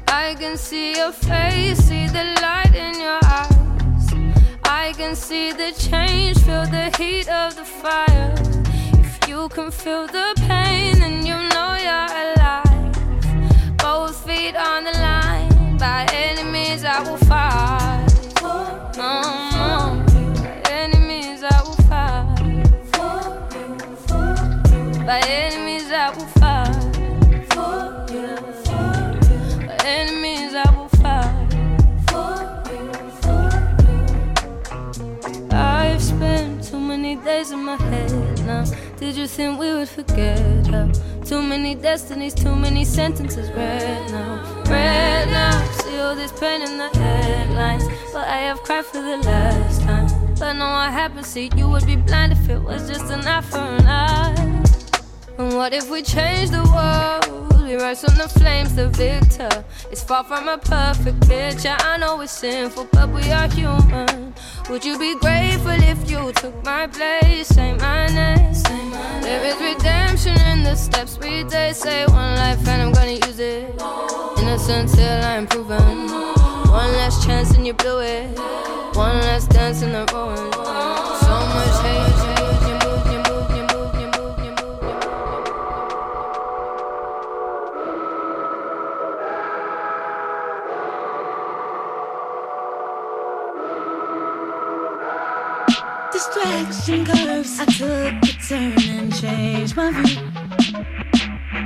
I 0.09 0.35
can 0.35 0.57
see 0.57 0.97
your 0.97 1.13
face, 1.13 1.77
see 1.77 2.07
the 2.07 2.25
light 2.41 2.75
in 2.75 2.99
your 2.99 3.19
eyes. 3.23 3.60
I 4.83 4.93
can 4.93 5.15
see 5.15 5.51
the 5.51 5.71
change, 5.73 6.39
feel 6.39 6.65
the 6.65 6.91
heat 6.97 7.29
of 7.29 7.55
the 7.55 7.63
fire. 7.63 8.33
If 8.93 9.29
you 9.29 9.47
can 9.49 9.69
feel 9.69 10.07
the 10.07 10.33
pain, 10.47 10.97
then 10.97 11.23
you 11.23 11.37
know 11.53 11.71
you're 11.85 12.11
alive. 12.23 13.77
Both 13.77 14.25
feet 14.25 14.55
on 14.55 14.85
the 14.85 14.93
line, 14.93 15.77
by 15.77 16.07
enemies 16.11 16.83
I 16.83 16.99
will 17.03 17.17
fight. 17.17 17.80
Days 37.23 37.51
in 37.51 37.63
my 37.63 37.75
head 37.75 38.11
now. 38.45 38.65
Did 38.97 39.15
you 39.15 39.27
think 39.27 39.59
we 39.59 39.71
would 39.73 39.89
forget 39.89 40.67
how? 40.67 40.91
Too 41.23 41.41
many 41.41 41.75
destinies, 41.75 42.33
too 42.33 42.55
many 42.55 42.83
sentences 42.83 43.49
read 43.51 44.11
now. 44.11 44.63
Read 44.69 45.25
now. 45.27 45.71
See 45.83 45.97
all 45.99 46.15
this 46.15 46.31
pain 46.39 46.61
in 46.61 46.77
the 46.77 46.89
headlines. 46.97 47.85
But 48.13 48.27
I 48.27 48.37
have 48.37 48.61
cried 48.63 48.85
for 48.85 49.01
the 49.01 49.17
last 49.17 49.81
time. 49.81 50.07
But 50.39 50.53
no, 50.53 50.65
I 50.65 50.89
haven't 50.89 51.25
seen 51.25 51.57
you 51.57 51.69
would 51.69 51.85
be 51.85 51.95
blind 51.95 52.33
if 52.33 52.49
it 52.49 52.61
was 52.61 52.89
just 52.89 53.11
an 53.11 53.27
eye 53.27 53.41
for 53.41 53.57
an 53.57 53.85
eye. 53.85 54.50
And 55.41 55.55
what 55.55 55.73
if 55.73 55.89
we 55.89 56.03
change 56.03 56.51
the 56.51 56.61
world? 56.71 57.63
We 57.63 57.73
rise 57.75 58.01
from 58.01 58.15
the 58.15 58.29
flames, 58.29 58.75
the 58.75 58.89
victor. 58.89 59.49
It's 59.89 60.03
far 60.03 60.23
from 60.23 60.47
a 60.47 60.59
perfect 60.59 61.27
picture. 61.27 61.75
I 61.79 61.97
know 61.97 62.21
it's 62.21 62.31
sinful, 62.31 62.89
but 62.91 63.09
we 63.09 63.31
are 63.31 63.47
human. 63.49 64.35
Would 64.69 64.85
you 64.85 64.99
be 64.99 65.15
grateful 65.15 65.81
if 65.93 65.99
you 66.07 66.31
took 66.33 66.63
my 66.63 66.85
place? 66.85 67.47
Say 67.47 67.73
my 67.73 68.05
name. 68.05 68.53
There 69.23 69.43
is 69.43 69.59
redemption 69.59 70.39
in 70.41 70.63
the 70.63 70.75
steps 70.75 71.17
we 71.17 71.43
take. 71.45 71.73
Say 71.73 72.05
one 72.05 72.35
life 72.35 72.67
and 72.67 72.79
I'm 72.83 72.91
gonna 72.91 73.13
use 73.25 73.39
it. 73.39 73.81
Innocent 74.37 74.93
till 74.93 75.23
I'm 75.23 75.47
proven. 75.47 76.07
One 76.69 76.91
last 76.99 77.25
chance 77.25 77.49
and 77.55 77.65
you 77.65 77.73
blew 77.73 78.01
it. 78.01 78.37
One 78.93 79.17
last 79.25 79.49
dance 79.49 79.81
in 79.81 79.91
the 79.91 80.05
ruins. 80.13 81.20
Distraction 96.21 97.03
curves. 97.03 97.59
I 97.59 97.65
took 97.65 98.13
a 98.13 98.33
turn 98.47 98.77
and 98.89 99.11
changed 99.19 99.75
my 99.75 99.89
view. 99.91 100.21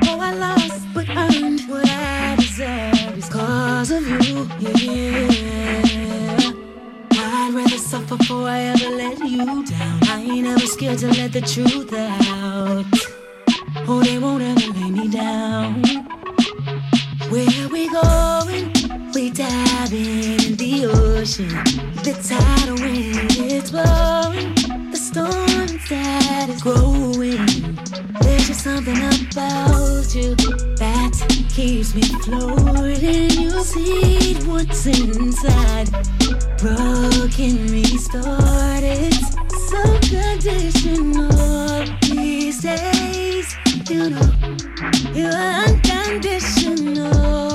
Oh, 0.08 0.18
I 0.22 0.32
lost 0.32 0.88
but 0.94 1.10
earned 1.10 1.60
what 1.68 1.86
I 1.90 2.38
deserve 2.38 3.30
cause 3.30 3.92
of 3.92 4.08
you. 4.08 4.48
Yeah. 4.60 5.52
I'd 7.12 7.52
rather 7.54 7.78
suffer 7.78 8.16
before 8.16 8.48
I 8.48 8.60
ever 8.62 8.96
let 8.96 9.20
you 9.20 9.66
down. 9.66 10.00
I 10.04 10.22
ain't 10.22 10.48
ever 10.48 10.68
scared 10.68 11.00
to 11.00 11.08
let 11.08 11.34
the 11.34 11.42
truth 11.42 11.92
out. 11.92 12.86
Oh, 13.90 14.02
they 14.06 14.18
won't 14.18 14.42
ever 14.42 14.72
lay 14.80 14.90
me 14.90 15.10
down. 15.10 15.84
Where 17.30 17.68
we 17.68 17.90
going? 17.90 18.75
We 19.16 19.30
dive 19.30 19.94
in 19.94 20.58
the 20.58 20.88
ocean. 20.92 21.48
The 22.04 22.14
tidal 22.22 22.76
wind 22.76 23.38
is 23.38 23.72
blowing. 23.72 24.54
The 24.92 24.98
storm 24.98 25.68
that 25.88 26.50
is 26.50 26.62
growing. 26.62 27.46
There's 28.20 28.48
just 28.48 28.66
something 28.66 28.98
about 28.98 30.14
you 30.14 30.36
that 30.76 31.14
keeps 31.48 31.96
me 31.96 32.02
floating. 32.26 33.32
You 33.40 33.64
see 33.64 34.36
what's 34.50 34.86
inside. 34.86 35.90
Broken, 36.60 37.68
restarted. 37.72 39.14
So 39.70 39.82
conditional 40.12 41.86
these 42.02 42.62
days. 42.62 43.56
You 43.90 44.10
know, 44.10 44.30
you're 45.14 45.32
unconditional 45.32 47.55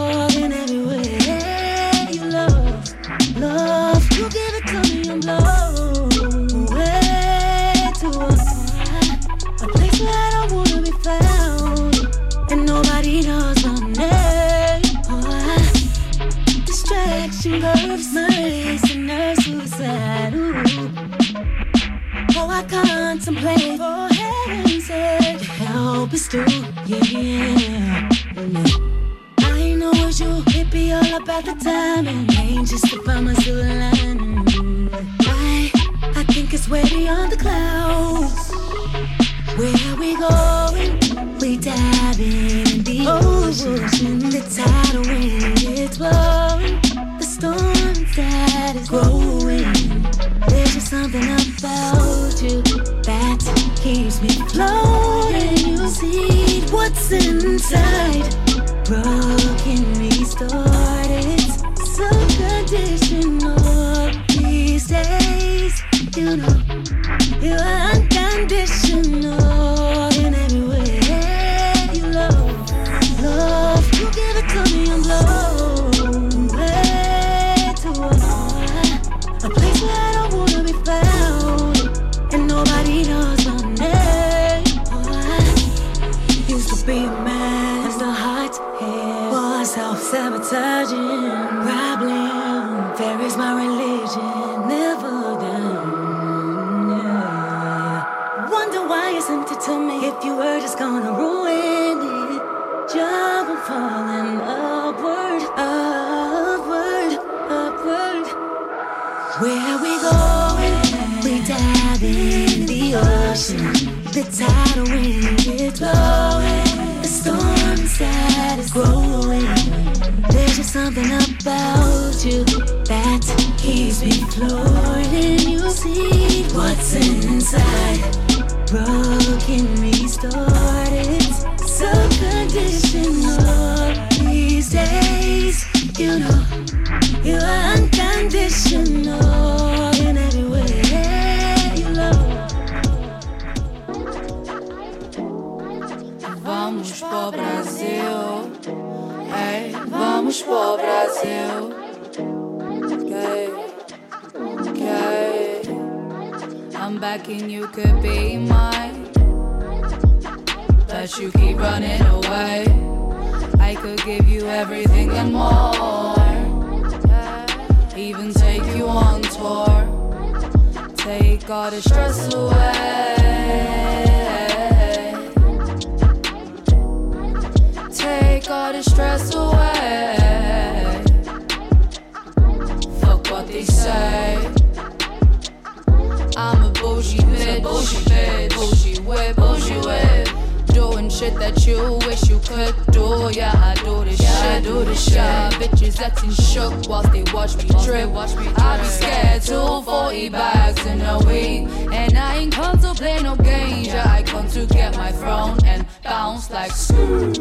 shit 191.20 191.34
that 191.34 191.66
you 191.66 191.98
wish 192.06 192.30
you 192.30 192.40
could 192.48 192.74
do. 192.92 193.28
Yeah, 193.32 193.52
I 193.54 193.74
do 193.84 194.04
this 194.04 194.18
shit, 194.18 194.64
do 194.64 194.84
this 194.84 195.04
shit. 195.04 195.16
Yeah, 195.16 195.50
bitches 195.50 196.00
acting 196.00 196.30
shook 196.30 196.72
whilst 196.88 197.12
they 197.12 197.24
watch 197.34 197.56
me 197.58 197.68
drip. 197.84 198.08
Watch 198.08 198.34
me 198.36 198.46
I 198.56 198.78
be 198.78 198.84
scared. 198.84 199.42
Two 199.42 199.82
40 199.82 200.30
bags 200.30 200.86
in 200.86 201.00
a 201.02 201.18
week, 201.18 201.68
and 201.92 202.16
I 202.16 202.36
ain't 202.36 202.54
come 202.54 202.78
to 202.78 202.94
play 202.94 203.20
no 203.20 203.36
games. 203.36 203.88
Yeah, 203.88 204.10
I 204.10 204.22
come 204.22 204.48
to 204.48 204.64
get 204.64 204.96
my 204.96 205.12
throne 205.12 205.58
and 205.66 205.86
bounce 206.02 206.50
like 206.50 206.72
screw, 206.72 207.34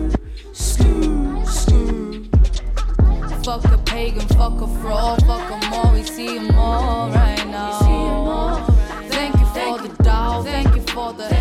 screw, 0.51 1.45
screw. 1.45 2.29
Fuck 3.45 3.63
a 3.63 3.77
pagan, 3.85 4.27
fuck 4.39 4.59
a 4.59 4.67
fraud, 4.81 5.25
fuck 5.25 5.51
'em 5.51 5.73
all. 5.73 5.93
We 5.93 6.03
see 6.03 6.37
'em 6.37 6.51
all 6.55 7.09
right 7.11 7.47
now. 7.47 8.65
Thank 9.07 9.39
you 9.39 9.45
for 9.55 9.87
the 9.87 10.03
doubt, 10.03 10.43
thank 10.43 10.75
you 10.75 10.81
for 10.81 11.13
the 11.13 11.38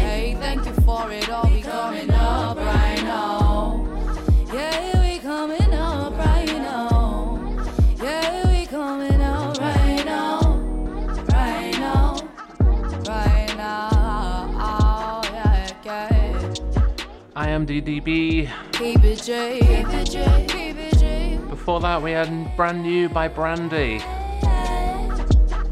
IMDb. 17.69 18.51
Keep 18.73 19.05
it 19.05 19.23
J. 19.23 19.59
Keep 19.61 19.89
it 19.89 20.11
J. 20.11 20.47
Keep 20.49 20.77
it 20.79 20.99
J. 20.99 21.39
Before 21.51 21.81
that, 21.81 22.03
we 22.03 22.13
had 22.13 22.57
Brand 22.57 22.83
New 22.83 23.11
by 23.11 23.29
Brandy. 23.29 23.99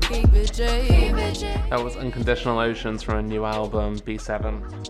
Keep 0.02 0.35
it 0.35 0.52
J. 0.52 0.87
Keep 0.87 1.16
it 1.16 1.35
J. 1.35 1.62
That 1.70 1.82
was 1.82 1.96
Unconditional 1.96 2.59
Oceans 2.59 3.02
from 3.02 3.18
a 3.18 3.22
new 3.22 3.46
album, 3.46 3.98
B7. 4.00 4.87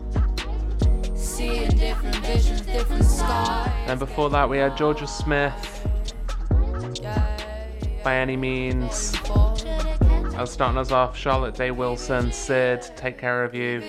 Seeing 1.17 1.71
different 1.71 2.17
visions, 2.17 2.63
different 2.63 3.05
skies. 3.05 3.71
And 3.87 4.01
before 4.01 4.29
that, 4.31 4.49
we 4.49 4.59
had 4.59 4.73
Jorja 4.73 5.09
Smith. 5.09 5.55
By 8.03 8.17
any 8.17 8.37
means. 8.37 9.15
I 9.25 10.41
was 10.41 10.51
starting 10.51 10.79
us 10.79 10.91
off 10.91 11.17
Charlotte 11.17 11.55
Day 11.55 11.71
Wilson, 11.71 12.33
Syd, 12.33 12.83
Take 12.97 13.17
Care 13.17 13.45
of 13.45 13.55
You. 13.55 13.81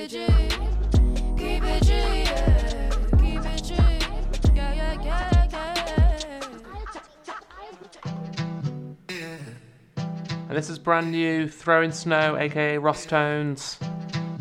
And 10.47 10.55
this 10.55 10.69
is 10.69 10.79
brand 10.79 11.11
new 11.11 11.49
Throwing 11.49 11.91
Snow, 11.91 12.37
aka 12.37 12.77
Ross 12.77 13.05
Tones, 13.05 13.77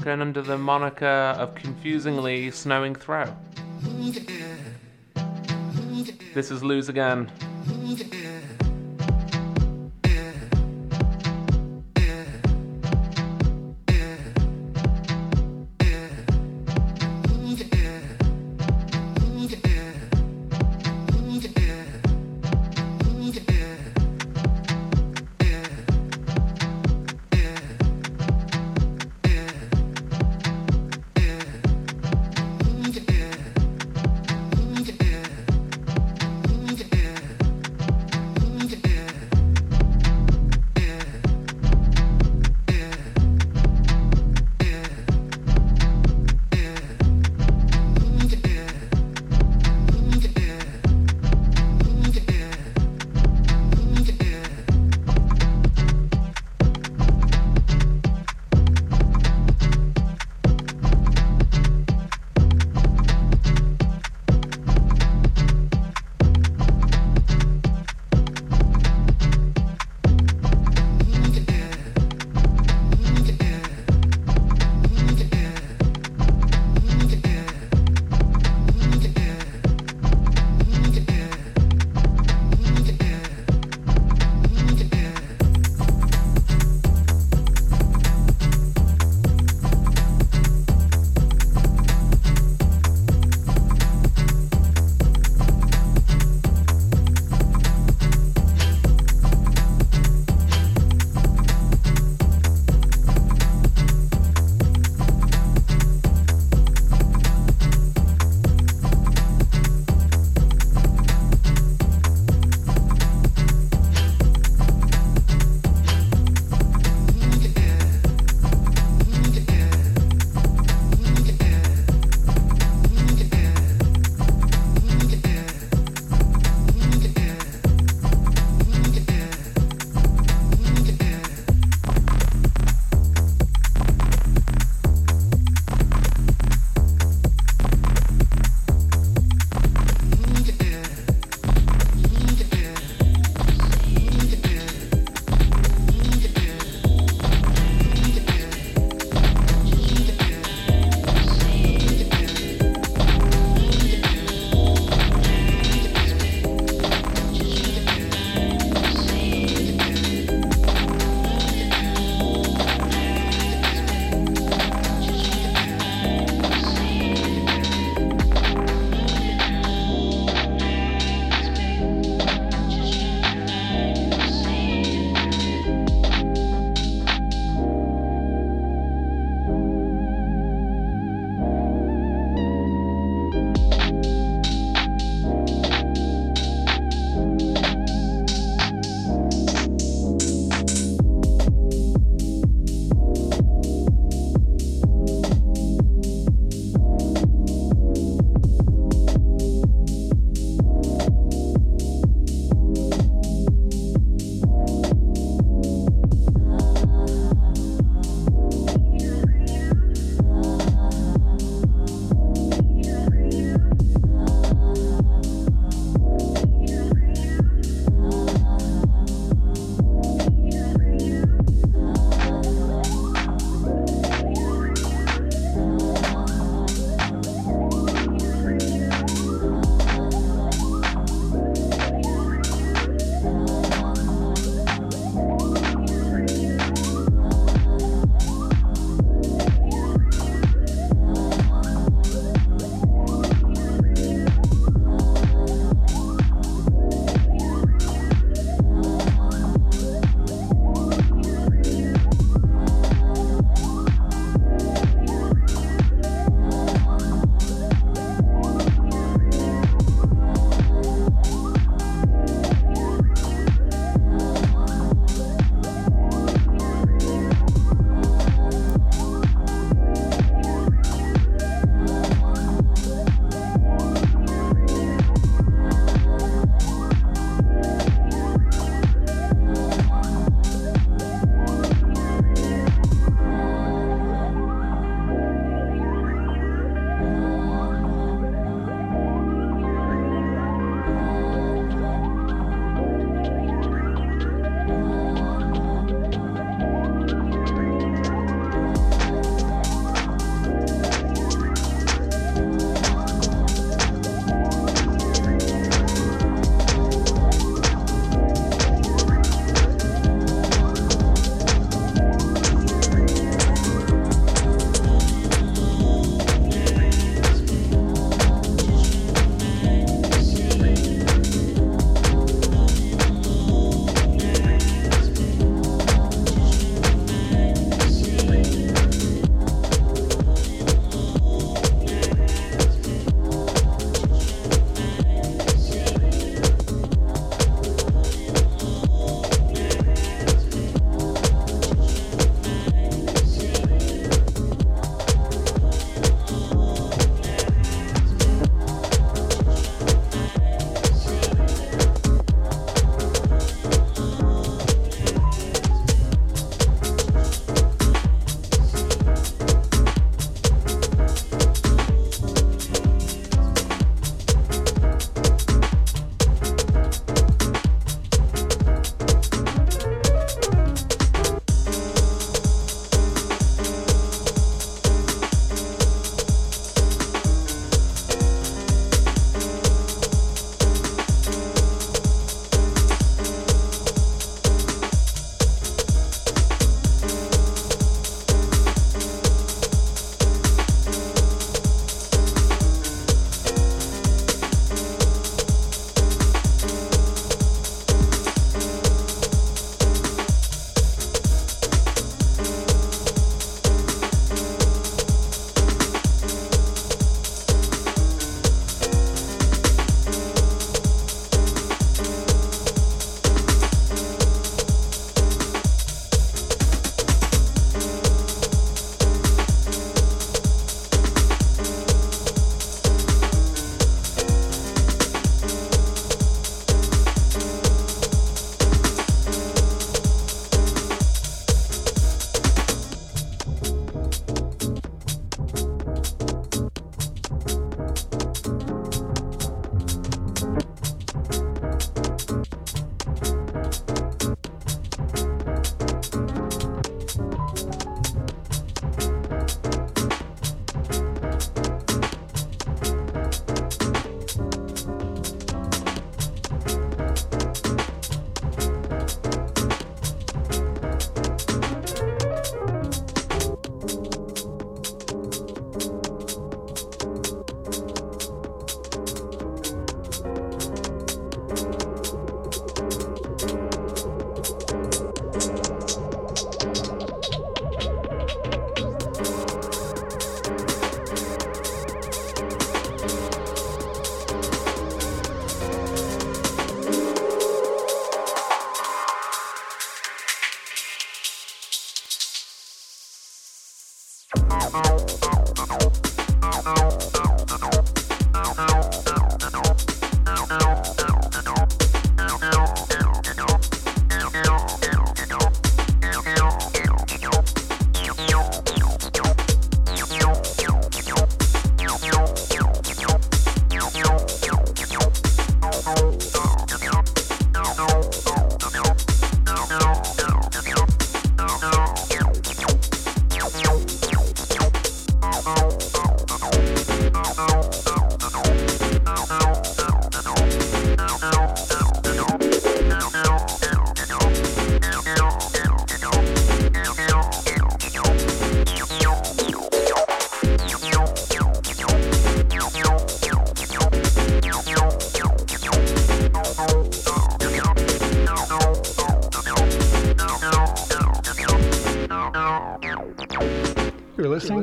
going 0.05 0.21
under 0.21 0.41
the 0.41 0.57
moniker 0.57 1.05
of 1.05 1.57
confusingly 1.57 2.53
Snowing 2.53 2.95
Throw. 2.95 3.25
This 6.33 6.53
is 6.53 6.63
Lose 6.63 6.89
Again. 6.89 7.29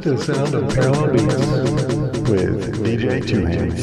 The 0.04 0.18
sound 0.18 0.54
of 0.54 0.68
Parallel 0.76 1.14
Beats 1.14 2.30
with 2.30 2.84
DJ 2.86 3.26
Two 3.26 3.46
Hands. 3.46 3.83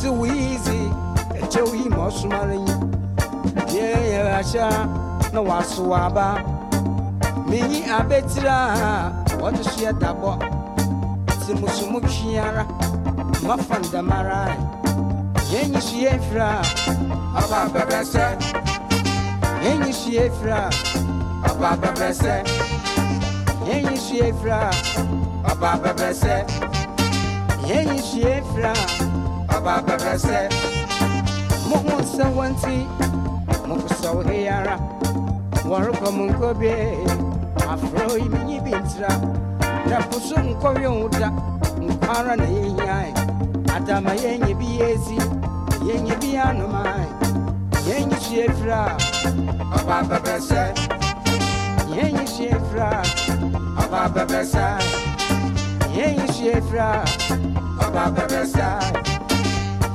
si 0.00 0.08
wizi 0.08 0.90
eche 1.42 1.60
wi 1.62 1.88
mo 1.88 2.10
sumare 2.10 2.54
yi 2.56 3.76
ye 3.76 3.88
ye 4.10 4.20
asha 4.38 4.68
na 5.32 5.40
waso 5.40 5.94
aba 5.94 6.42
minyi 7.48 7.84
abetira 7.98 8.56
wato 9.42 9.62
shi 9.70 9.86
atabo 9.86 10.38
si 11.46 11.54
musumu 11.54 12.00
chiara 12.00 12.64
mafanda 13.46 14.02
marai 14.02 14.56
yenyi 15.52 15.80
shi 15.80 16.06
efra 16.06 16.62
aba 17.36 17.68
bebese 17.72 18.24
yenyi 19.64 19.92
shi 19.92 20.16
efra 20.16 20.70
aba 21.50 21.76
bebese 21.76 22.42
yenyi 23.68 23.96
shi 23.96 24.18
efra 24.18 24.70
aba 25.44 25.76
bebese 25.82 26.44
yenyi 27.68 27.98
shi 28.02 28.20
efra 28.22 28.72
baba 29.64 29.82
bẹ̀rẹ̀ 29.88 30.18
sẹ. 30.26 30.40
mo 31.68 31.76
mú 31.86 31.96
sẹ 32.16 32.24
wọn 32.36 32.52
ti 32.62 32.76
mo 33.68 33.74
kò 33.84 33.94
sọ 34.02 34.08
wọ 34.16 34.22
eyara 34.36 34.76
wọn 35.68 35.80
rúkọ 35.86 36.08
mu 36.16 36.24
nkọ 36.32 36.48
bíi 36.60 36.76
àfúrò 37.72 38.06
so 40.28 40.36
nkọ 40.48 40.68
yẹ 40.82 40.88
òun 40.94 41.10
da 41.20 41.28
nkwara 41.86 42.34
na 42.40 42.46
yẹ 42.56 43.12
adama 43.76 44.12
yẹ 44.22 44.32
bi 44.58 44.66
yẹ 44.78 44.86
ezi 44.94 45.16
bi 46.20 46.28
yẹ 46.34 46.40
anum 46.48 46.74
ayé 46.82 47.04
yẹ 47.88 47.96
nyẹ 48.08 48.18
si 48.24 48.34
efira 48.46 48.80
ọba 49.78 49.96
bẹ̀rẹ̀ 50.08 50.40
sẹ 50.48 50.62
yẹ 51.96 52.04
nyẹ 52.14 52.24
si 52.34 52.44
efira 52.56 52.90
ọba 53.82 54.00
bẹ̀rẹ̀ 54.14 54.44
sẹ 54.52 54.66
yẹ 55.96 56.06
nyẹ 56.16 56.26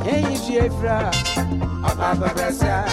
Bressa. 0.05 0.11
Yenye 0.11 0.37
Shiefra, 0.37 1.11
Ababa 1.83 2.29
Bressa. 2.33 2.85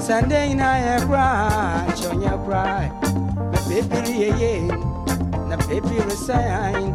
Sunday 0.00 0.54
night 0.54 1.02
I 1.02 1.04
cry, 1.04 1.86
Chonya 1.96 2.38
cry, 2.46 2.90
baby 3.68 4.12
yeah 4.12 4.36
yeah, 4.38 4.76
na 5.48 5.56
baby 5.66 5.98
resign, 6.06 6.94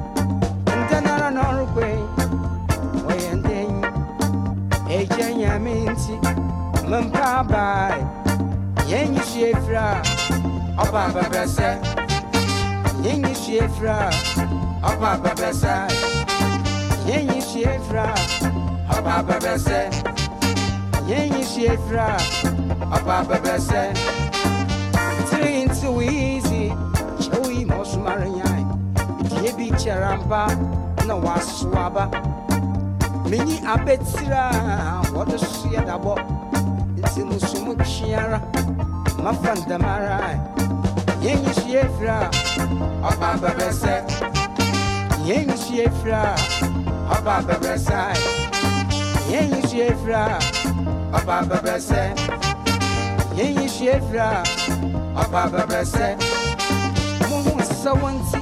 a 5.51 5.59
Janya 5.59 5.59
minty, 5.59 6.15
Mampa 6.87 7.47
by, 7.47 7.97
Yenny 8.87 9.19
Shefra, 9.19 10.01
Ababa 10.77 11.21
Bressa, 11.29 11.81
Yenny 13.03 13.33
Shefra, 13.35 14.11
Ababa 14.83 15.29
Bressa, 15.35 15.87
Yenny 17.05 17.41
Shefra, 17.41 18.07
Ababa 18.89 19.39
Bressa, 19.39 19.91
Yenny 21.07 21.43
Shefra. 21.43 22.51
Ababa 22.91 23.37
Bressa. 23.39 23.95
Three 25.29 25.61
into 25.61 26.01
easy, 26.01 26.69
menyi 33.31 33.57
abɛtira 33.73 34.43
a 34.51 35.01
wɔde 35.15 35.37
so 35.39 35.67
yɛ 35.73 35.81
dabɔ 35.87 36.13
nti 36.99 37.21
no 37.23 37.37
so 37.39 37.57
mu 37.65 37.73
twe 37.75 38.13
ara 38.13 38.39
mafa 39.23 39.51
ndam 39.55 39.85
ara 39.85 40.17
yɛnyi 41.23 41.51
so 41.55 41.67
yɛ 41.73 41.79
afiri 41.87 42.09
a 42.11 42.29
ɔba 43.07 43.27
abɛbɛsɛ 43.35 43.93
yɛnyi 45.27 45.55
so 45.63 45.71
yɛ 45.79 45.85
afiri 45.87 46.11
a 46.11 46.35
ɔba 47.15 47.31
abɛbɛsɛ 47.39 47.99
yɛnyi 49.31 49.59
so 49.69 49.75
yɛ 49.79 49.87
afiri 49.93 50.13
a 50.13 50.39
ɔba 51.17 51.33
abɛbɛsɛ 51.41 52.01
yɛnyi 53.37 53.67
so 53.75 53.83
ɔba 55.21 55.39
abɛbɛsɛ 55.47 56.05
mohu 57.29 57.51
nsa 57.63 57.91
wɔn 58.01 58.15
ti 58.29 58.39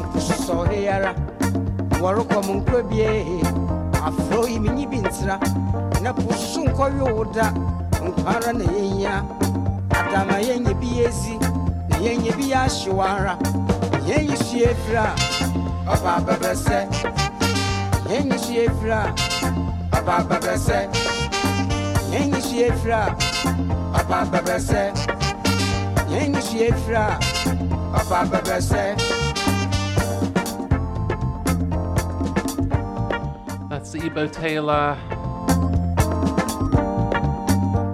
nkusɔre 0.00 0.88
ara 0.88 1.12
wɔrekɔ 2.00 2.38
mo 2.46 2.52
nkuro 2.60 2.80
bie. 2.88 3.49
afro 4.06 4.46
imenyi 4.48 4.86
bi 4.86 4.98
ntira 5.04 5.36
na 6.02 6.10
pusu 6.12 6.64
nkɔwe 6.64 7.02
wo 7.16 7.24
da 7.34 7.46
nko 8.04 8.52
na 8.58 8.64
yɛnya 8.64 9.14
adama 9.98 10.36
yɛnyɛ 10.46 10.72
bi 10.80 10.88
yɛzi 11.00 11.34
na 11.88 11.96
yɛnyɛ 12.04 12.32
bi 12.36 12.44
yɛahye 12.52 12.90
wo 12.96 13.02
ara 13.02 13.34
yɛnyi 14.08 14.36
so 14.36 14.56
yɛfiri 14.56 14.96
a 14.96 15.12
ɔba 15.92 16.10
abɛbɛsɛ 16.18 16.78
yɛnyi 18.10 18.36
so 18.38 18.52
yɛfiri 18.58 18.92
a 18.92 19.12
ɔba 19.96 20.12
abɛbɛsɛ 20.20 20.78
yɛnyi 22.12 22.40
so 22.40 22.54
yɛfiri 22.62 22.94
a 22.96 23.06
ɔba 23.98 24.16
abɛbɛsɛ 24.24 24.82
yɛnyi 26.12 26.40
so 26.42 26.54
yɛfiri 26.56 26.96
a 26.96 27.18
ɔba 28.00 28.16
abɛbɛsɛ 28.24 29.29
That's 33.92 34.04
Ebo 34.04 34.28
Taylor 34.28 34.96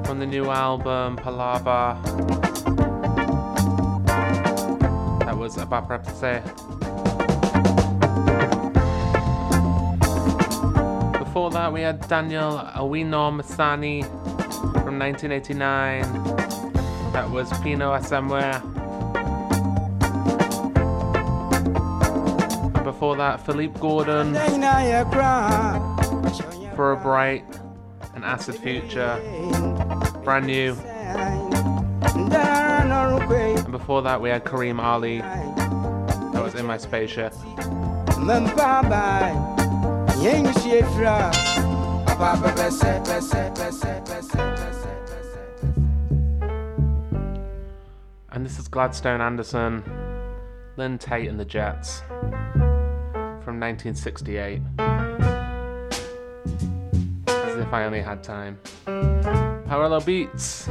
from 0.04 0.18
the 0.18 0.26
new 0.26 0.50
album 0.50 1.16
Palava. 1.16 1.96
That 5.20 5.38
was 5.38 5.56
Bressa. 5.56 6.42
Before 11.18 11.50
that, 11.52 11.72
we 11.72 11.80
had 11.80 12.06
Daniel 12.08 12.58
Owino 12.74 13.32
Misiani 13.32 14.02
from 14.84 14.98
1989. 14.98 16.02
That 17.12 17.30
was 17.30 17.50
Pino 17.60 17.92
Asamware. 17.92 18.75
Before 22.96 23.16
that, 23.16 23.44
Philippe 23.44 23.78
Gordon 23.78 24.32
for 26.74 26.92
a 26.92 26.96
bright 26.96 27.44
and 28.14 28.24
acid 28.24 28.54
future. 28.54 29.20
Brand 30.24 30.46
new. 30.46 30.72
And 33.52 33.70
before 33.70 34.00
that, 34.00 34.18
we 34.18 34.30
had 34.30 34.44
Kareem 34.44 34.80
Ali. 34.80 35.18
That 35.18 36.42
was 36.42 36.54
in 36.54 36.64
my 36.64 36.78
spaceship. 36.78 37.34
And 48.32 48.46
this 48.46 48.58
is 48.58 48.68
Gladstone 48.68 49.20
Anderson, 49.20 49.84
Lynn 50.78 50.96
Tait 50.96 51.28
and 51.28 51.38
the 51.38 51.44
Jets 51.44 52.00
from 53.56 53.60
1968. 53.60 54.60
As 57.28 57.56
if 57.56 57.72
I 57.72 57.84
only 57.84 58.02
had 58.02 58.22
time. 58.22 58.58
Parallel 58.84 60.00
Beats. 60.02 60.68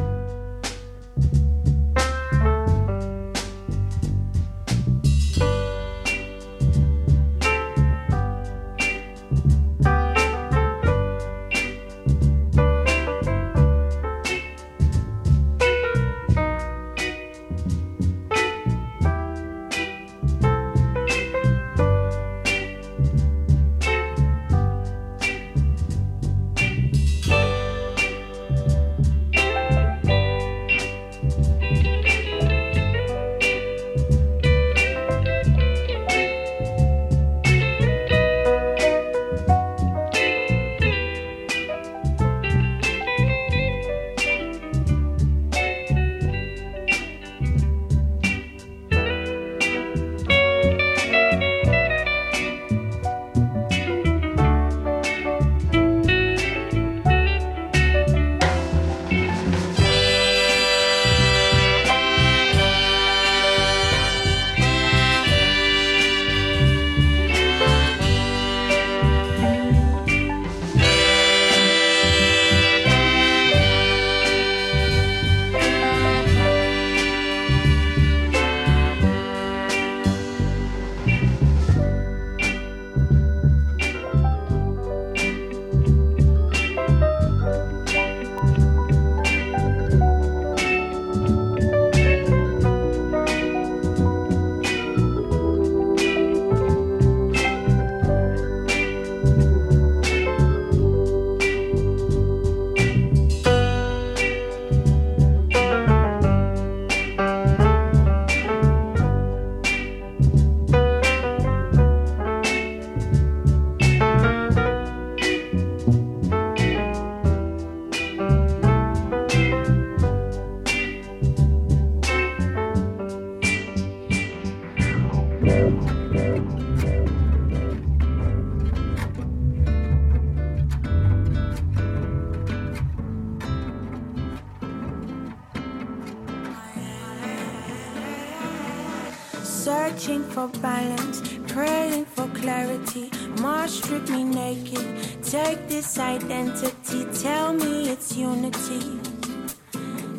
Searching 139.96 140.24
for 140.24 140.50
balance, 140.62 141.22
praying 141.48 142.04
for 142.04 142.28
clarity. 142.36 143.10
Mars 143.40 143.78
strip 143.78 144.10
me 144.10 144.26
naked. 144.26 144.86
Take 145.24 145.70
this 145.70 145.98
identity, 145.98 147.06
tell 147.24 147.54
me 147.54 147.92
it's 147.92 148.18
unity. 148.18 149.00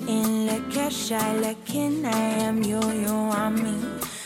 In 0.08 0.48
Lakesha, 0.48 1.20
Lakin, 1.42 2.06
I 2.06 2.18
am 2.48 2.62
you, 2.62 2.80
you 2.90 3.16
are 3.36 3.50
me. 3.50 3.76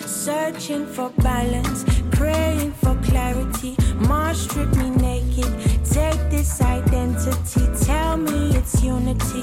Searching 0.07 0.87
for 0.87 1.11
balance, 1.19 1.85
praying 2.13 2.71
for 2.75 2.95
clarity. 3.03 3.75
Mars 4.07 4.43
strip 4.43 4.73
me 4.77 4.91
naked. 4.91 5.53
Take 5.85 6.31
this 6.31 6.61
identity, 6.63 7.67
tell 7.85 8.17
me 8.17 8.55
it's 8.55 8.85
unity. 8.85 9.43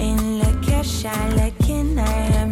In 0.00 0.40
Lakesha, 0.42 1.14
Lakin, 1.36 1.96
I 1.96 2.12
am 2.42 2.47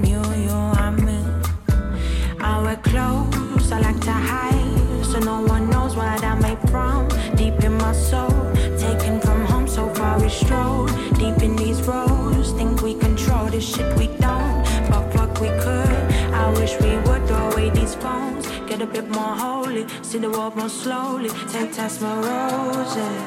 I 2.99 3.26
clothes 3.30 3.72
I 3.72 3.80
like 3.80 4.01
to 4.01 4.12
hide, 4.12 5.05
so 5.05 5.18
no 5.18 5.42
one 5.42 5.68
knows 5.68 5.97
what 5.97 6.22
I'm 6.24 6.40
made 6.40 6.59
from. 6.70 7.09
Deep 7.36 7.62
in 7.64 7.74
my 7.74 7.92
soul, 7.92 8.30
taken 8.78 9.20
from 9.20 9.44
home, 9.47 9.68
so 9.68 9.88
far 9.94 10.18
we 10.20 10.28
stroll. 10.28 10.86
Deep 11.18 11.42
in 11.42 11.57
these 11.57 11.82
roads, 11.82 12.53
think 12.53 12.82
we 12.82 12.94
control 12.94 13.47
this 13.47 13.68
shit 13.68 13.97
we 13.99 14.07
don't, 14.07 14.64
but 14.90 15.11
fuck 15.12 15.40
we 15.40 15.49
could. 15.64 15.97
I 16.32 16.51
wish 16.59 16.80
we 16.80 16.97
would 17.07 17.26
throw 17.26 17.51
away 17.51 17.70
these 17.70 17.94
phones, 17.94 18.47
get 18.68 18.80
a 18.80 18.86
bit 18.86 19.09
more 19.09 19.34
holy, 19.44 19.86
see 20.03 20.18
the 20.18 20.30
world 20.30 20.57
more 20.57 20.68
slowly. 20.68 21.30
Take 21.53 21.72
test 21.72 22.01
my 22.01 22.14
roses. 22.28 23.22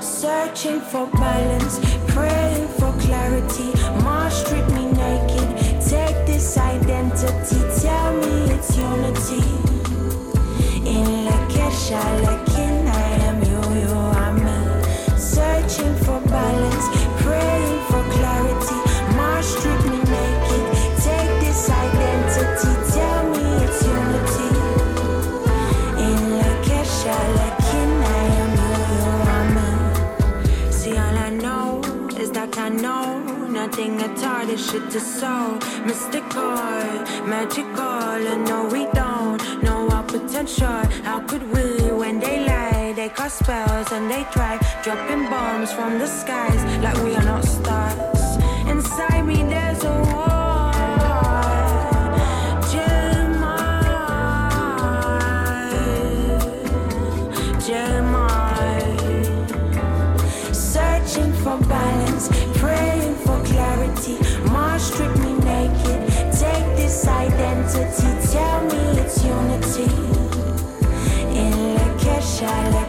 Searching 0.00 0.80
for 0.80 1.06
balance, 1.08 1.78
praying 2.08 2.68
for 2.78 2.92
clarity. 3.00 3.70
Mars 4.02 4.34
strip 4.34 4.66
me 4.72 4.86
naked. 4.92 5.65
Take 5.88 6.26
this 6.26 6.58
identity, 6.58 7.60
tell 7.80 8.12
me 8.16 8.50
it's 8.50 8.76
unity. 8.76 9.42
In 10.84 11.06
Lakesha, 11.26 12.02
Lakin, 12.24 12.88
I 12.88 13.08
am 13.28 13.38
you, 13.44 13.60
you 13.82 13.94
are 13.94 14.32
me. 14.32 15.16
Searching 15.16 15.94
for 15.98 16.20
balance, 16.28 17.05
all. 34.10 34.46
This 34.46 34.70
shit 34.70 34.94
is 34.94 35.06
so 35.20 35.58
mystical, 35.84 36.56
magical, 37.26 38.26
and 38.32 38.44
no, 38.44 38.68
we 38.68 38.86
don't 38.92 39.62
know 39.62 39.88
our 39.90 40.02
potential. 40.04 40.82
How 41.02 41.20
could 41.20 41.42
we, 41.52 41.90
when 41.92 42.20
they 42.20 42.44
lie, 42.46 42.92
they 42.94 43.08
cast 43.08 43.38
spells 43.40 43.90
and 43.92 44.10
they 44.10 44.24
try 44.32 44.58
dropping 44.82 45.28
bombs 45.30 45.72
from 45.72 45.98
the 45.98 46.06
skies 46.06 46.62
like 46.82 46.96
we 47.04 47.14
are 47.16 47.24
not 47.24 47.44
stars. 47.44 48.20
Inside 48.68 49.22
me, 49.26 49.42
there's 49.42 49.82
a 49.84 49.94
war. 50.12 50.72
Jeremiah, 52.70 54.06
Jeremiah. 57.66 58.94
Searching 60.52 61.32
for 61.42 61.58
balance, 61.58 62.05
Lakin, 72.36 72.74
I 72.74 72.85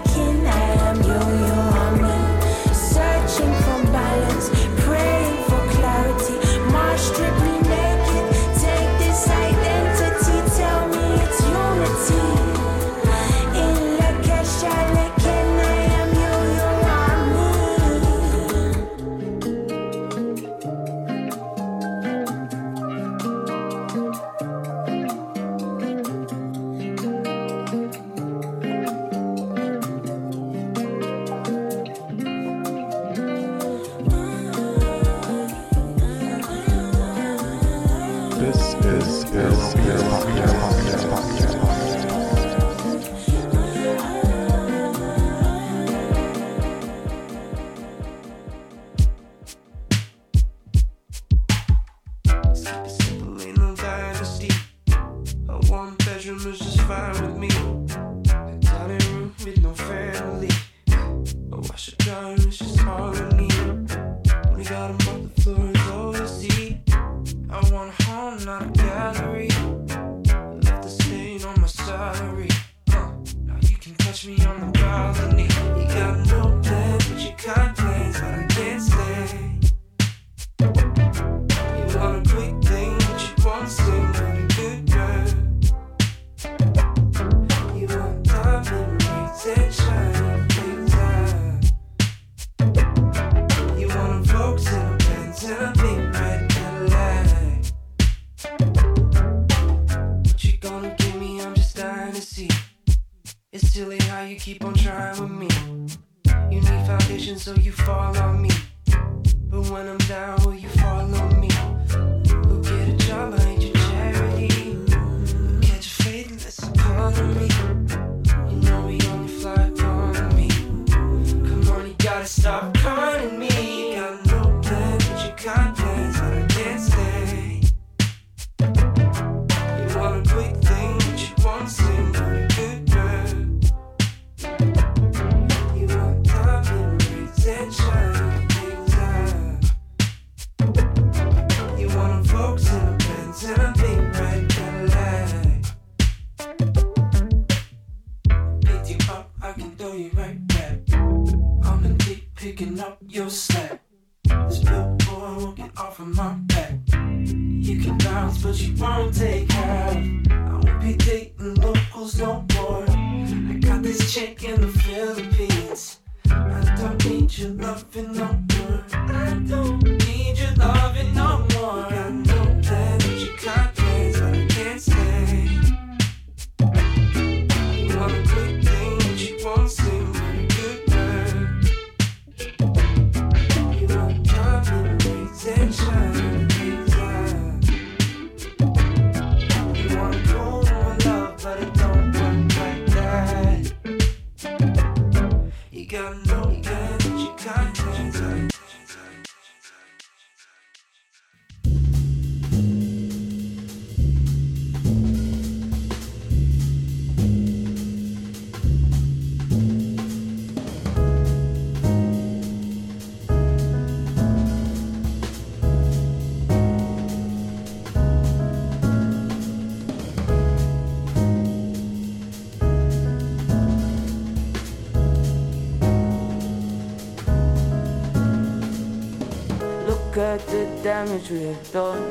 damage 230.88 231.30
we 231.30 231.44
have 231.44 231.72
done. 231.74 232.02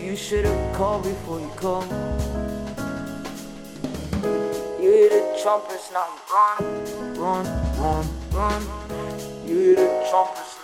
You 0.00 0.16
should 0.16 0.46
have 0.46 0.74
called 0.74 1.04
before 1.04 1.38
you 1.38 1.48
come. 1.54 1.88
You 4.82 4.90
hear 4.98 5.10
the 5.10 5.38
trumpets, 5.40 5.92
now 5.92 6.08
you 6.10 6.18
run, 6.34 7.14
run, 7.14 7.46
run, 7.78 8.06
run. 8.32 8.62
You 9.46 9.58
hear 9.60 9.76
the 9.76 10.06
trumpets. 10.10 10.57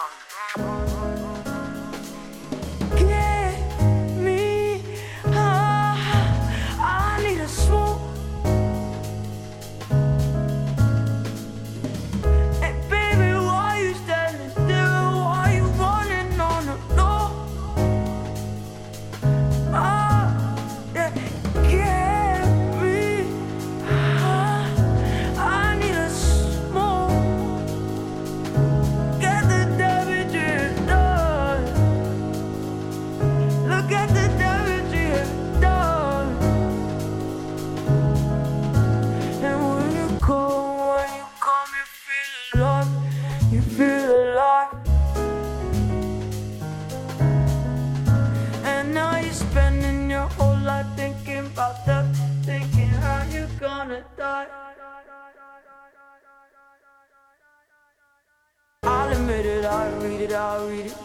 read 60.05 60.21
it, 60.21 60.33
I'll 60.33 60.69
read 60.69 60.87
it. 60.87 60.97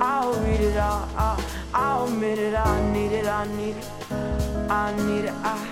I'll 0.00 0.32
read 0.40 0.60
it, 0.60 0.76
I'll, 0.76 1.08
I'll, 1.16 1.44
I'll 1.74 2.08
admit 2.08 2.38
it, 2.38 2.54
I 2.54 2.92
need 2.92 3.12
it, 3.12 3.26
I 3.26 3.46
need 3.56 3.76
it. 3.76 3.86
I 4.70 4.94
need 5.06 5.24
it, 5.26 5.32
I. 5.32 5.71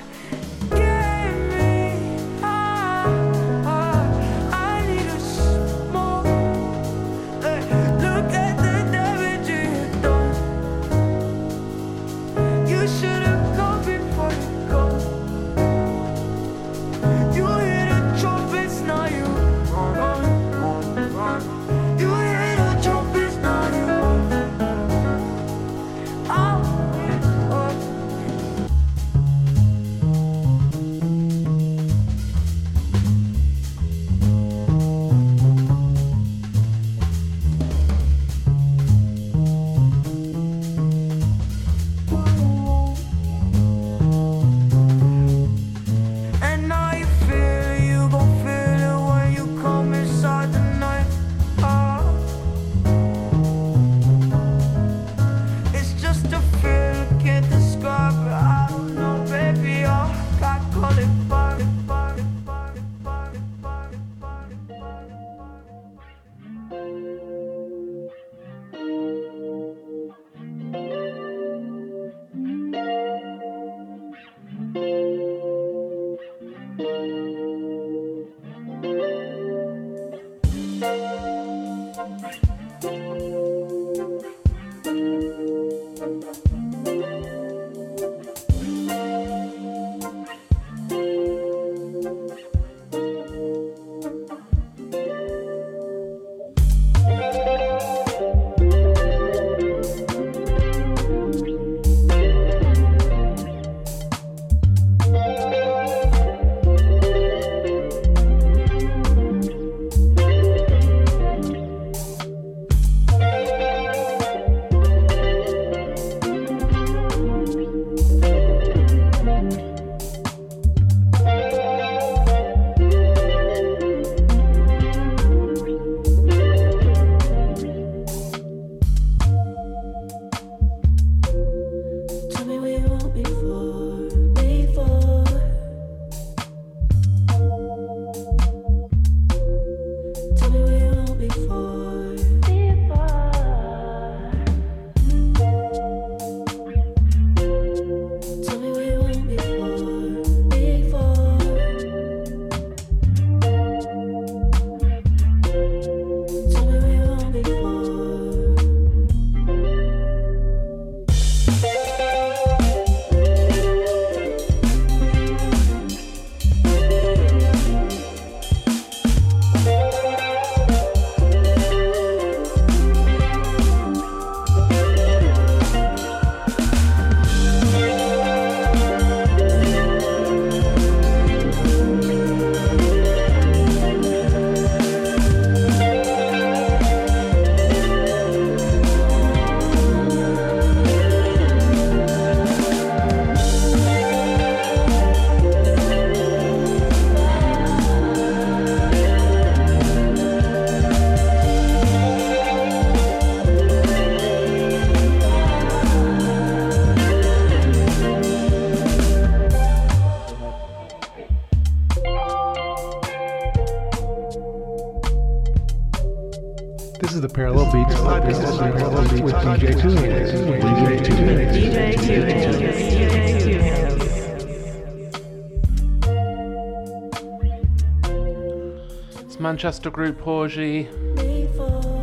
Manchester 229.60 229.90
group 229.90 230.18
Porij. 230.18 230.88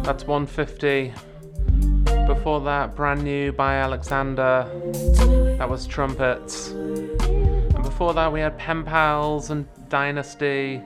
That's 0.03 0.25
150. 0.25 1.11
Before 2.27 2.61
that, 2.61 2.95
brand 2.95 3.23
new 3.23 3.51
by 3.51 3.77
Alexander. 3.77 4.69
That 5.57 5.67
was 5.67 5.87
Trumpets. 5.87 6.69
And 6.69 7.81
before 7.81 8.13
that, 8.13 8.31
we 8.31 8.41
had 8.41 8.59
Pen 8.59 8.83
Pals 8.83 9.49
and 9.49 9.67
Dynasty. 9.89 10.83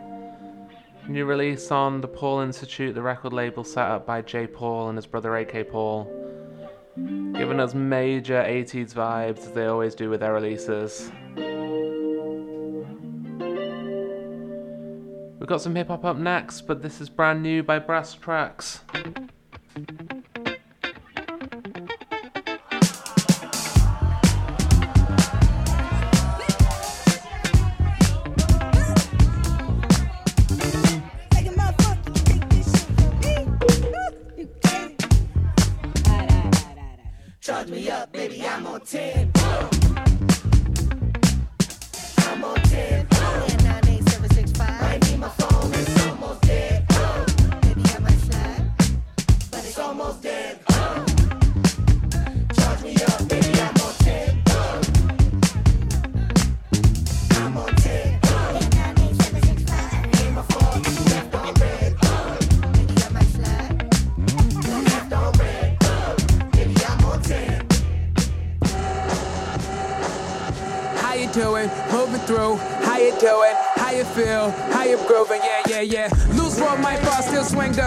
New 1.10 1.26
release 1.26 1.72
on 1.72 2.00
the 2.00 2.08
Paul 2.08 2.40
Institute, 2.40 2.96
the 2.96 3.02
record 3.02 3.34
label 3.34 3.66
set 3.66 3.90
up 3.90 4.06
by 4.06 4.22
Jai 4.22 4.46
Paul 4.46 4.88
and 4.88 4.98
his 4.98 5.06
brother 5.06 5.36
AK 5.36 5.70
Paul. 5.70 6.10
Giving 6.96 7.60
us 7.60 7.74
major 7.74 8.42
80s 8.42 8.94
vibes 8.94 9.40
as 9.40 9.52
they 9.52 9.66
always 9.66 9.94
do 9.94 10.10
with 10.10 10.22
their 10.22 10.32
releases. 10.32 11.12
Got 15.52 15.62
some 15.62 15.76
hip 15.76 15.90
hop 15.90 16.06
up 16.06 16.16
next, 16.16 16.62
but 16.62 16.82
this 16.82 17.02
is 17.02 17.10
brand 17.10 17.44
new 17.44 17.62
by 17.62 17.78
Brasstracks. 17.78 18.80
Feel? 74.12 74.52
How 74.74 74.84
you 74.84 74.98
grooving? 75.08 75.42
Yeah, 75.44 75.62
yeah, 75.68 75.82
yeah. 75.82 76.10
Loose 76.34 76.60
roll, 76.60 76.78
my 76.78 76.98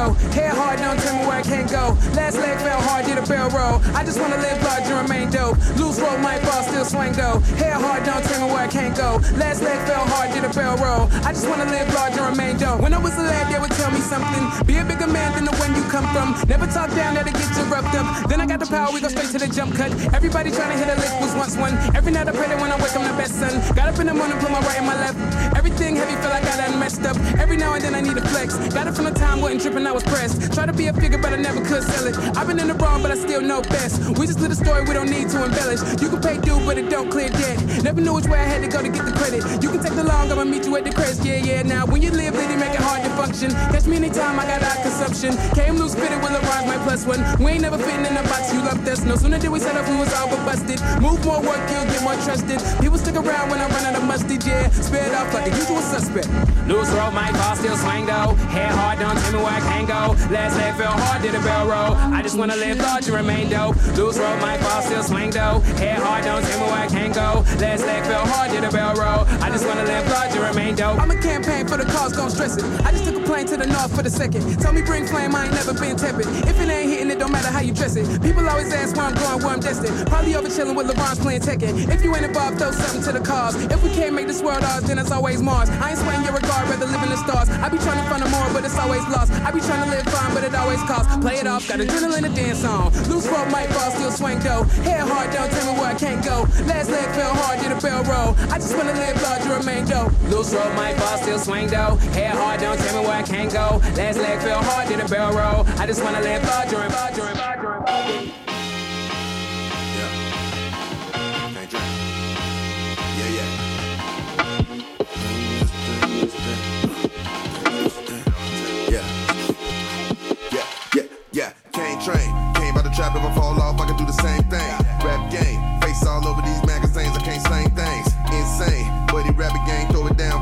though. 0.05 0.13
Hair 0.37 0.55
hard, 0.55 0.79
don't 0.79 0.99
tell 0.99 1.17
me 1.17 1.27
where 1.27 1.39
I 1.39 1.43
can't 1.43 1.71
go. 1.71 1.97
Last 2.15 2.37
leg 2.37 2.59
fell 2.59 2.81
hard, 2.81 3.07
did 3.07 3.19
a 3.19 3.27
barrel 3.27 3.51
roll. 3.51 3.81
I 3.95 4.05
just 4.05 4.21
wanna 4.21 4.37
live 4.37 4.63
large 4.63 4.85
and 4.85 5.09
remain 5.09 5.31
dope. 5.31 5.57
Loose 5.77 6.01
roll, 6.01 6.19
my 6.19 6.39
bar 6.45 6.63
still 6.63 6.85
swing 6.85 7.13
though. 7.13 7.41
Hair 7.61 7.79
hard, 7.81 8.05
don't 8.05 8.25
tell 8.25 8.47
me 8.47 8.53
where 8.53 8.65
I 8.65 8.69
can't 8.69 8.97
go. 8.97 9.21
Last 9.37 9.63
leg 9.63 9.79
fell 9.89 10.05
hard, 10.07 10.33
did 10.33 10.45
a 10.45 10.53
barrel 10.53 10.77
roll. 10.79 11.09
I 11.25 11.33
just 11.33 11.49
wanna 11.49 11.67
live 11.67 11.89
large 11.95 12.17
and 12.17 12.27
remain 12.27 12.57
dope. 12.57 12.81
When 12.81 12.93
I 12.93 12.99
was 12.99 13.15
a 13.17 13.23
lad, 13.23 13.53
they 13.53 13.59
would 13.59 13.73
tell 13.73 13.91
me 13.91 14.01
something. 14.01 14.67
Be 14.67 14.79
a 14.79 14.85
bigger 14.85 15.07
man 15.09 15.33
than 15.35 15.45
the 15.45 15.57
one 15.57 15.75
you 15.75 15.83
come 15.89 16.07
from. 16.13 16.37
Never 16.49 16.67
talk 16.67 16.91
down, 16.95 17.15
that'll 17.15 17.33
get 17.33 17.51
you 17.57 17.65
roughed 17.73 17.95
up. 17.95 18.29
Then 18.29 18.41
I 18.41 18.47
got 18.47 18.61
the 18.61 18.67
power, 18.67 18.93
we 18.93 19.01
go 19.01 19.09
straight 19.09 19.31
to 19.33 19.39
the 19.39 19.49
jump 19.49 19.75
cut. 19.75 19.93
Everybody 20.13 20.51
trying 20.51 20.73
to 20.73 20.79
hit 20.79 20.89
a 20.89 20.97
lick 21.01 21.15
was 21.21 21.35
once 21.35 21.57
one. 21.57 21.75
Every 21.95 22.13
night 22.13 22.29
I 22.29 22.33
pray 22.33 22.49
that 22.49 22.61
when 22.61 22.71
I 22.71 22.77
wake, 22.83 22.95
I'm 22.97 23.07
the 23.07 23.17
best 23.17 23.35
son. 23.41 23.53
Got 23.75 23.89
up 23.89 23.99
in 24.01 24.07
the 24.07 24.15
morning, 24.15 24.39
put 24.39 24.51
my 24.51 24.61
right 24.61 24.79
and 24.79 24.87
my 24.87 24.97
left. 24.97 25.19
Everything 25.57 25.97
heavy, 25.97 26.17
feel 26.21 26.31
like 26.31 26.45
I 26.45 26.57
done 26.57 26.79
messed 26.79 27.05
up. 27.05 27.17
Every 27.39 27.57
now 27.57 27.73
and 27.75 27.83
then 27.83 27.95
I 27.95 28.01
need 28.01 28.17
a 28.17 28.27
flex. 28.29 28.57
Got 28.75 28.87
it 28.89 28.95
from 28.95 29.07
the 29.07 29.17
time, 29.17 29.41
wasn't 29.41 29.63
tripping, 29.63 29.87
I 29.87 29.93
was 29.95 30.03
pressed. 30.03 30.53
Try 30.53 30.67
to 30.67 30.73
be 30.73 30.89
a 30.89 30.93
figure, 30.93 31.19
but 31.19 31.33
I 31.33 31.37
never 31.37 31.65
could 31.65 31.83
sell 31.85 32.07
it. 32.07 32.19
I've 32.37 32.49
been 32.49 32.59
in 32.59 32.67
the 32.67 32.75
wrong, 32.75 33.01
but 33.01 33.13
I 33.13 33.15
still 33.15 33.41
know 33.41 33.63
best. 33.63 34.19
We 34.19 34.27
just 34.27 34.41
live 34.41 34.51
a 34.51 34.57
story, 34.57 34.83
we 34.83 34.93
don't 34.93 35.09
need 35.09 35.31
to 35.31 35.45
embellish. 35.45 35.81
You 36.03 36.09
can 36.11 36.21
pay 36.21 36.37
due, 36.39 36.59
but 36.67 36.77
it 36.77 36.91
don't 36.91 37.09
clear 37.09 37.31
debt. 37.31 37.57
Never 37.85 38.01
knew 38.01 38.15
which 38.15 38.27
way 38.27 38.41
I 38.41 38.49
had 38.51 38.63
to 38.63 38.69
go 38.69 38.83
to 38.83 38.89
get 38.89 39.07
the 39.07 39.13
credit. 39.13 39.63
You 39.63 39.71
can 39.71 39.81
take 39.81 39.95
the 39.95 40.03
long, 40.03 40.31
I'ma 40.33 40.45
meet 40.45 40.67
you 40.67 40.77
at 40.77 40.85
the 40.85 40.91
crest. 40.91 41.25
Yeah, 41.25 41.39
yeah. 41.39 41.63
Now 41.63 41.87
when 41.87 42.03
you 42.03 42.11
live, 42.11 42.35
they 42.35 42.57
make 42.57 42.75
it 42.75 42.83
hard 42.83 43.05
to 43.05 43.11
function. 43.15 43.51
Catch 43.71 43.87
me 43.87 43.97
anytime, 43.97 44.39
I 44.41 44.47
got 44.47 44.63
eye 44.63 44.83
consumption. 44.83 45.39
Came 45.55 45.77
loose, 45.77 45.95
fitted 45.95 46.19
with 46.19 46.35
a 46.35 46.43
LeBron's 46.43 46.67
my 46.67 46.79
plus 46.83 47.07
one. 47.07 47.23
We 47.39 47.53
ain't 47.53 47.63
never 47.63 47.79
fitting 47.79 48.05
in 48.05 48.17
a 48.17 48.23
box, 48.25 48.53
you 48.53 48.61
loved 48.61 48.89
us. 48.89 49.05
No 49.05 49.15
sooner 49.15 49.39
did 49.39 49.51
we 49.51 49.61
set 49.61 49.77
up, 49.77 49.87
we 49.89 49.97
was 49.97 50.13
all 50.15 50.29
but 50.29 50.43
busted. 50.45 50.83
Move 51.01 51.25
more 51.25 51.41
work, 51.41 51.63
you'll 51.71 51.87
get 51.87 52.03
more 52.03 52.19
trusted. 52.27 52.59
People 52.83 52.99
stick 52.99 53.15
around 53.15 53.51
when 53.51 53.61
I 53.61 53.69
run 53.71 53.85
out 53.87 53.95
of 53.95 54.05
mustard, 54.05 54.43
yeah. 54.45 54.69
Spare 54.71 55.07
it 55.07 55.15
off 55.15 55.33
like 55.33 55.47
the 55.47 55.55
usual 55.55 55.81
suspect. 55.81 56.27
Loose 56.67 56.91
roll, 56.99 57.13
my 57.13 57.31
ball 57.31 57.55
still 57.55 57.77
swing 57.77 58.07
though. 58.07 58.35
Head 58.51 58.73
hard, 58.75 58.99
don't 58.99 59.17
tell 59.17 59.33
me 59.33 59.39
where 59.39 59.55
I 59.55 59.61
can't 59.61 59.84
go. 59.87 60.17
Last 60.31 60.57
leg 60.57 60.75
fell 60.77 60.93
hard, 60.93 61.23
did 61.23 61.35
a 61.35 61.41
roll. 61.41 61.95
I 62.15 62.23
just 62.23 62.37
wanna 62.37 62.57
live 62.57 62.79
large 62.79 63.07
and 63.07 63.15
remain 63.15 63.51
dope. 63.51 63.77
Loose 63.97 64.19
roll, 64.19 64.37
my 64.39 64.57
ball 64.59 64.83
still 64.83 65.03
swing 65.03 65.31
though. 65.31 65.61
Head 65.81 66.03
hard, 66.03 66.25
don't 66.25 66.43
tell 66.43 66.61
me 66.61 66.67
where 66.67 66.83
I 66.85 66.89
can't 66.89 67.15
go. 67.15 67.45
Last 67.61 67.85
leg 67.87 68.05
fell 68.05 68.27
hard, 68.27 68.51
did 68.51 68.65
a 68.65 68.71
roll. 68.71 69.27
I 69.43 69.51
just 69.51 69.67
wanna 69.67 69.85
live 69.85 70.09
large 70.11 70.33
and 70.33 70.45
remain 70.45 70.75
dope. 70.75 71.01
I'm 71.01 71.11
a 71.11 71.21
campaign 71.21 71.67
for 71.67 71.77
the 71.77 71.85
cause, 71.85 72.17
gon' 72.17 72.31
stress 72.31 72.57
it. 72.57 72.65
I 72.85 72.91
just 72.93 73.05
took 73.05 73.17
a 73.17 73.25
plane 73.25 73.47
to 73.47 73.57
the 73.57 73.67
north 73.67 73.95
for 73.95 74.03
the 74.03 74.11
second. 74.11 74.43
Tell 74.61 74.73
me 74.73 74.83
bring 74.83 75.07
flame, 75.07 75.35
I 75.35 75.45
ain't 75.45 75.55
never 75.55 75.75
been 75.75 75.97
tepid. 75.97 76.27
If 76.49 76.61
it 76.61 76.69
ain't 76.69 76.91
hitting, 76.91 77.11
it 77.11 77.19
don't 77.19 77.33
matter 77.33 77.49
how 77.49 77.61
you 77.61 77.73
dress 77.73 77.97
it. 77.97 78.07
People 78.23 78.49
always 78.49 78.73
ask 78.73 78.97
where 78.97 79.07
I'm 79.07 79.15
going, 79.15 79.43
where 79.43 79.55
I'm 79.55 79.61
destined. 79.61 80.07
Probably 80.07 80.35
over 80.35 80.49
chilling 80.49 80.75
with 80.75 80.87
LeBron's 80.87 81.19
playing 81.19 81.43
Tekken. 81.43 81.89
If 81.93 82.05
you 82.05 82.15
ain't 82.15 82.25
involved, 82.25 82.59
throw 82.59 82.71
something 82.71 83.03
to 83.03 83.13
the 83.19 83.25
cause. 83.25 83.55
If 83.57 83.83
we 83.83 83.91
can't 83.91 84.15
make 84.15 84.27
this 84.27 84.43
world 84.43 84.63
ours, 84.65 84.85
then 84.85 84.99
it's 84.99 85.11
always 85.11 85.43
Mars. 85.43 85.69
I 85.69 85.91
ain't 85.91 85.99
sweating 85.99 86.25
your 86.25 86.35
regard, 86.35 86.69
rather 86.69 86.87
live 86.87 87.03
in 87.03 87.11
the 87.11 87.17
stars. 87.17 87.49
I 87.49 87.69
be 87.69 87.79
trying 87.79 88.03
to 88.03 88.09
find 88.11 88.23
a 88.23 88.29
more, 88.29 88.47
but 88.53 88.65
it's 88.65 88.79
always 88.79 89.03
lost. 89.09 89.33
I 89.33 89.51
be 89.51 89.61
trying 89.61 89.74
to 89.83 89.91
live 89.91 90.07
fine, 90.07 90.35
but 90.35 90.45
it 90.45 90.55
always 90.55 90.83
costs. 90.83 91.17
Play 91.19 91.37
it 91.37 91.47
off, 91.47 91.67
got 91.69 91.79
adrenaline 91.81 92.23
to 92.23 92.35
dance 92.35 92.65
on. 92.65 92.93
Loose 93.09 93.27
rope, 93.27 93.49
might 93.51 93.69
fall, 93.71 93.91
still 93.91 94.11
swing 94.11 94.39
though. 94.41 94.65
Head 94.85 95.09
hard, 95.09 95.31
don't 95.33 95.51
tell 95.51 95.73
me 95.73 95.81
where 95.81 95.91
I 95.91 95.95
can't 95.95 96.25
go. 96.25 96.47
Last 96.67 96.91
leg 96.91 97.09
fell 97.15 97.35
hard, 97.35 97.61
did 97.61 97.73
a 97.73 97.81
bell 97.81 98.03
roll. 98.05 98.35
I 98.53 98.59
just 98.59 98.77
wanna 98.77 98.93
live 98.93 99.21
large 99.23 99.45
remain 99.45 99.85
dope. 99.87 100.13
Loose 100.31 100.53
roll, 100.53 100.73
my 100.75 100.95
ball 100.99 101.19
still 101.19 101.39
swing 101.39 101.69
though. 101.69 101.97
Head 102.13 102.35
hard, 102.35 102.61
don't 102.61 102.79
tell 102.79 103.01
me 103.01 103.07
where 103.07 103.19
I 103.19 103.23
can't 103.23 103.53
go. 103.53 103.81
Last 103.97 104.19
leg 104.19 104.41
fell 104.41 104.63
hard, 104.63 104.89
did 104.89 105.01
a 105.01 105.09
barrel 105.09 105.37
roll. 105.37 105.67
I 105.79 105.87
just 105.87 106.03
wanna 106.03 106.21
live 106.21 106.43
larger 106.45 106.79
and 106.79 106.93
larger 106.95 107.23
and 107.23 108.54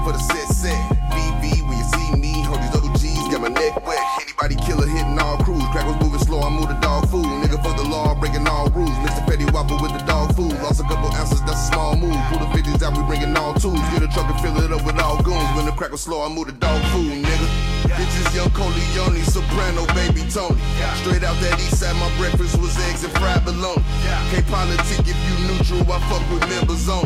for 0.03 0.13
the 0.13 0.19
set 0.19 0.49
set. 0.51 0.79
BB, 1.15 1.63
when 1.69 1.79
you 1.79 1.87
see 1.95 2.11
me, 2.19 2.43
hold 2.43 2.61
these 2.61 2.71
double 2.71 2.93
G's, 2.99 3.29
got 3.31 3.41
my 3.41 3.49
neck 3.49 3.75
wet. 3.87 4.03
Anybody 4.21 4.57
killer 4.67 4.87
hitting 4.87 5.19
all 5.19 5.39
crews. 5.39 5.63
Crack 5.71 5.87
was 5.87 5.99
moving 6.03 6.21
slow, 6.21 6.43
I 6.43 6.51
move 6.51 6.69
the 6.69 6.79
dog 6.83 7.09
food. 7.09 7.25
Nigga 7.25 7.63
for 7.63 7.75
the 7.79 7.87
law, 7.89 8.15
breaking 8.19 8.47
all 8.47 8.69
rules. 8.71 8.97
Mr. 9.07 9.25
Petty 9.27 9.47
Whopper 9.47 9.79
with 9.81 9.93
the 9.93 10.05
dog 10.05 10.35
food. 10.35 10.53
Lost 10.63 10.81
a 10.81 10.85
couple 10.85 11.11
ounces, 11.15 11.41
that's 11.43 11.69
a 11.69 11.73
small 11.73 11.97
move. 11.97 12.19
Pull 12.31 12.41
the 12.41 12.51
50s 12.83 12.87
out, 12.87 12.97
we 12.97 13.05
bringing 13.05 13.37
all 13.37 13.55
tools. 13.55 13.81
Get 13.93 14.03
a 14.03 14.09
truck 14.09 14.29
and 14.31 14.41
fill 14.41 14.57
it 14.63 14.73
up 14.73 14.85
with 14.85 14.99
all 15.01 15.23
goons. 15.23 15.49
When 15.57 15.67
the 15.67 15.73
crack 15.73 15.93
was 15.93 16.03
slow, 16.03 16.25
I 16.25 16.29
move 16.29 16.47
the 16.47 16.53
dog 16.53 16.83
food, 16.93 17.13
nigga. 17.23 17.49
Bitches, 17.93 18.35
young 18.35 18.51
Corleone, 18.51 19.23
soprano, 19.25 19.87
baby 19.95 20.25
Tony. 20.31 20.59
Straight 21.03 21.23
out 21.23 21.37
that 21.45 21.61
east 21.61 21.79
side, 21.79 21.95
my 21.97 22.09
breakfast 22.17 22.57
was 22.59 22.73
eggs 22.89 23.05
and 23.05 23.13
fried 23.19 23.45
bologna. 23.45 23.83
Can't 24.31 24.47
politic 24.49 25.05
if 25.05 25.19
you 25.29 25.37
neutral, 25.47 25.85
I 25.93 26.01
fuck 26.09 26.25
with 26.33 26.41
members 26.49 26.89
on. 26.89 27.05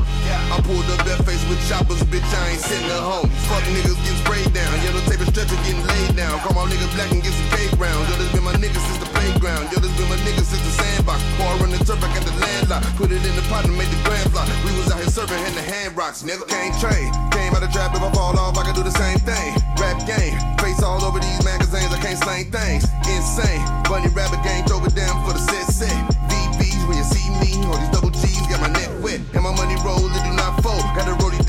I 0.52 0.60
pulled 0.62 0.86
up 0.94 1.02
that 1.04 1.24
face 1.26 1.42
with 1.50 1.58
choppers, 1.68 2.02
bitch, 2.06 2.22
I 2.22 2.54
ain't 2.54 2.60
sitting 2.60 2.86
at 2.86 3.02
home. 3.02 3.28
Fuck 3.50 3.64
niggas 3.74 3.98
getting 3.98 4.20
sprayed 4.22 4.52
down, 4.54 4.70
yellow 4.86 5.02
tape 5.10 5.20
and 5.20 5.30
stretcher 5.34 5.58
getting 5.66 5.82
laid 5.82 6.14
down. 6.14 6.38
Call 6.40 6.54
my 6.54 6.70
nigga 6.70 6.86
black 6.94 7.10
and 7.10 7.22
get 7.22 7.34
some 7.34 7.50
cake 7.58 7.74
round. 7.80 8.06
Yo, 8.08 8.14
this 8.22 8.30
been 8.32 8.44
my 8.46 8.54
nigga 8.54 8.78
since 8.78 9.00
the 9.02 9.10
playground. 9.38 9.72
Yo, 9.72 9.78
this 9.80 9.92
been 9.96 10.08
my 10.08 10.16
nigga 10.24 10.42
since 10.44 10.62
the 10.64 10.72
sandbox. 10.82 11.22
Pour 11.36 11.52
run 11.60 11.70
the 11.70 11.78
turf, 11.84 12.00
I 12.02 12.08
got 12.14 12.24
the 12.24 12.34
landlock. 12.40 12.82
Put 12.96 13.12
it 13.12 13.24
in 13.24 13.34
the 13.36 13.44
pot 13.48 13.64
and 13.64 13.76
made 13.76 13.88
the 13.88 14.00
grand 14.04 14.30
fly. 14.32 14.44
We 14.64 14.72
was 14.76 14.90
out 14.90 14.98
here 14.98 15.12
serving 15.12 15.38
in 15.44 15.54
the 15.54 15.62
hand 15.62 15.96
rocks, 15.96 16.22
nigga. 16.22 16.48
Can't 16.48 16.74
train. 16.80 17.12
Came 17.30 17.52
out 17.54 17.60
the 17.60 17.70
trap, 17.72 17.94
if 17.94 18.02
I 18.02 18.10
fall 18.12 18.38
off, 18.38 18.56
I 18.56 18.64
can 18.64 18.74
do 18.74 18.82
the 18.82 18.96
same 18.96 19.18
thing. 19.20 19.50
Rap 19.80 20.00
game, 20.06 20.36
face 20.58 20.82
all 20.82 21.02
over 21.04 21.20
these 21.20 21.42
magazines, 21.44 21.92
I 21.92 21.98
can't 22.00 22.18
slang 22.18 22.50
things. 22.50 22.84
Insane. 23.04 23.62
Bunny 23.88 24.08
rabbit 24.16 24.42
game, 24.42 24.64
throw 24.64 24.82
it 24.84 24.94
down 24.94 25.14
for 25.24 25.32
the 25.32 25.42
set 25.42 25.68
set. 25.68 25.96
VBs, 26.30 26.88
when 26.88 26.96
you 26.96 27.06
see 27.06 27.28
me, 27.40 27.50
all 27.68 27.78
these 27.78 27.92
double 27.92 28.10
G's, 28.10 28.46
got 28.48 28.60
my 28.60 28.72
neck 28.72 28.90
wet. 29.02 29.20
And 29.34 29.42
my 29.44 29.54
money 29.54 29.76
roll, 29.84 30.04
it 30.04 30.22
do 30.24 30.32
not 30.32 30.62
fold. 30.62 30.82
Got 30.96 31.08
a 31.08 31.14
roadie 31.22 31.46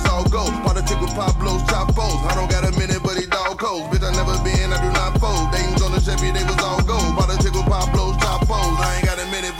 us 0.00 0.08
all 0.08 0.24
go. 0.28 0.44
Politic 0.62 1.00
with 1.00 1.10
Pablo's 1.14 1.62
chopos. 1.64 2.20
I 2.30 2.34
don't 2.34 2.50
got 2.50 2.64
a 2.64 2.72
minute, 2.78 3.02
but 3.02 3.16
he 3.16 3.26
dog 3.26 3.58
codes. 3.58 3.88
Bitch, 3.90 4.04
I 4.06 4.12
never 4.12 4.36
been, 4.44 4.72
I 4.72 4.78
do 4.80 4.90
not 4.92 5.18
fold. 5.20 5.52
They 5.52 5.64
on 5.84 5.92
the 5.92 6.00
Chevy, 6.00 6.30
they 6.30 6.44
was 6.44 6.58
all 6.62 6.79
gold. 7.70 7.90
Politic 7.90 8.06
with 8.06 8.16
Pablo's 8.16 8.16
chopos. 8.16 8.80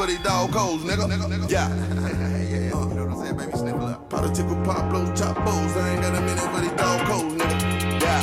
for 0.01 0.07
these 0.07 0.19
dog 0.21 0.53
codes, 0.53 0.85
nigga. 0.85 1.51
Yeah. 1.51 1.69
yeah, 1.69 2.63
you 2.65 2.71
know 2.71 3.05
what 3.05 3.13
I'm 3.13 3.23
saying, 3.23 3.37
baby? 3.37 3.53
Sniffle 3.53 3.87
up. 3.87 4.11
Powder 4.11 4.33
tip 4.35 4.47
of 4.47 4.65
pop 4.65 4.91
blows, 4.91 5.21
top 5.21 5.37
bows. 5.45 5.77
I 5.77 5.91
ain't 5.91 6.03
got 6.03 6.15
a 6.17 6.21
minute 6.21 6.49
for 6.53 6.61
these 6.61 6.73
dog 6.73 7.01
codes, 7.07 7.35
nigga. 7.35 8.03
Yeah. 8.03 8.23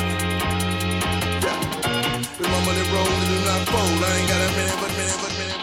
Yeah. 1.44 1.58
With 2.38 2.50
my 2.50 2.60
money 2.66 2.84
roll, 2.92 3.06
it 3.06 3.28
do 3.30 3.36
not 3.46 3.62
fold. 3.72 4.04
I 4.04 4.18
ain't 4.18 4.28
got 4.28 4.40
a 4.42 4.50
minute, 4.58 4.78
but 4.80 4.90
minute, 4.98 5.18
but 5.22 5.32
minute, 5.38 5.57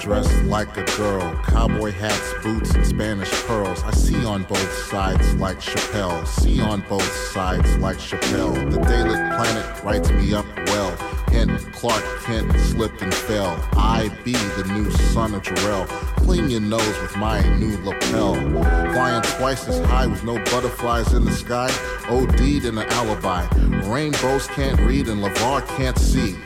dressed 0.00 0.42
like 0.44 0.74
a 0.78 0.84
girl, 0.96 1.34
cowboy 1.44 1.92
hats, 1.92 2.32
boots, 2.42 2.74
and 2.74 2.86
Spanish 2.86 3.30
pearls. 3.44 3.82
I 3.82 3.90
see 3.90 4.24
on 4.24 4.44
both 4.44 4.72
sides 4.88 5.34
like 5.34 5.58
Chappelle, 5.60 6.26
see 6.26 6.60
on 6.60 6.80
both 6.88 7.12
sides 7.32 7.76
like 7.76 7.98
Chappelle. 7.98 8.54
The 8.70 8.80
Daily 8.80 9.14
Planet 9.14 9.84
writes 9.84 10.10
me 10.10 10.32
up 10.32 10.46
well. 10.66 10.96
Hint, 11.30 11.50
Clark 11.72 12.02
Kent 12.24 12.50
slipped 12.60 13.02
and 13.02 13.14
fell. 13.14 13.56
I 13.74 14.08
be 14.24 14.32
the 14.32 14.64
new 14.72 14.90
son 15.12 15.34
of 15.34 15.42
Jarrell. 15.42 15.86
Clean 16.16 16.48
your 16.48 16.60
nose 16.60 17.00
with 17.00 17.16
my 17.16 17.40
new 17.58 17.76
lapel. 17.84 18.34
Flying 18.34 19.22
twice 19.22 19.68
as 19.68 19.78
high 19.86 20.06
with 20.06 20.24
no 20.24 20.42
butterflies 20.44 21.12
in 21.12 21.24
the 21.24 21.32
sky. 21.32 21.70
OD'd 22.08 22.64
in 22.64 22.78
an 22.78 22.88
alibi. 22.90 23.46
Rainbows 23.86 24.46
can't 24.48 24.80
read 24.80 25.08
and 25.08 25.22
LeVar 25.22 25.66
can't 25.76 25.98
see. 25.98 26.36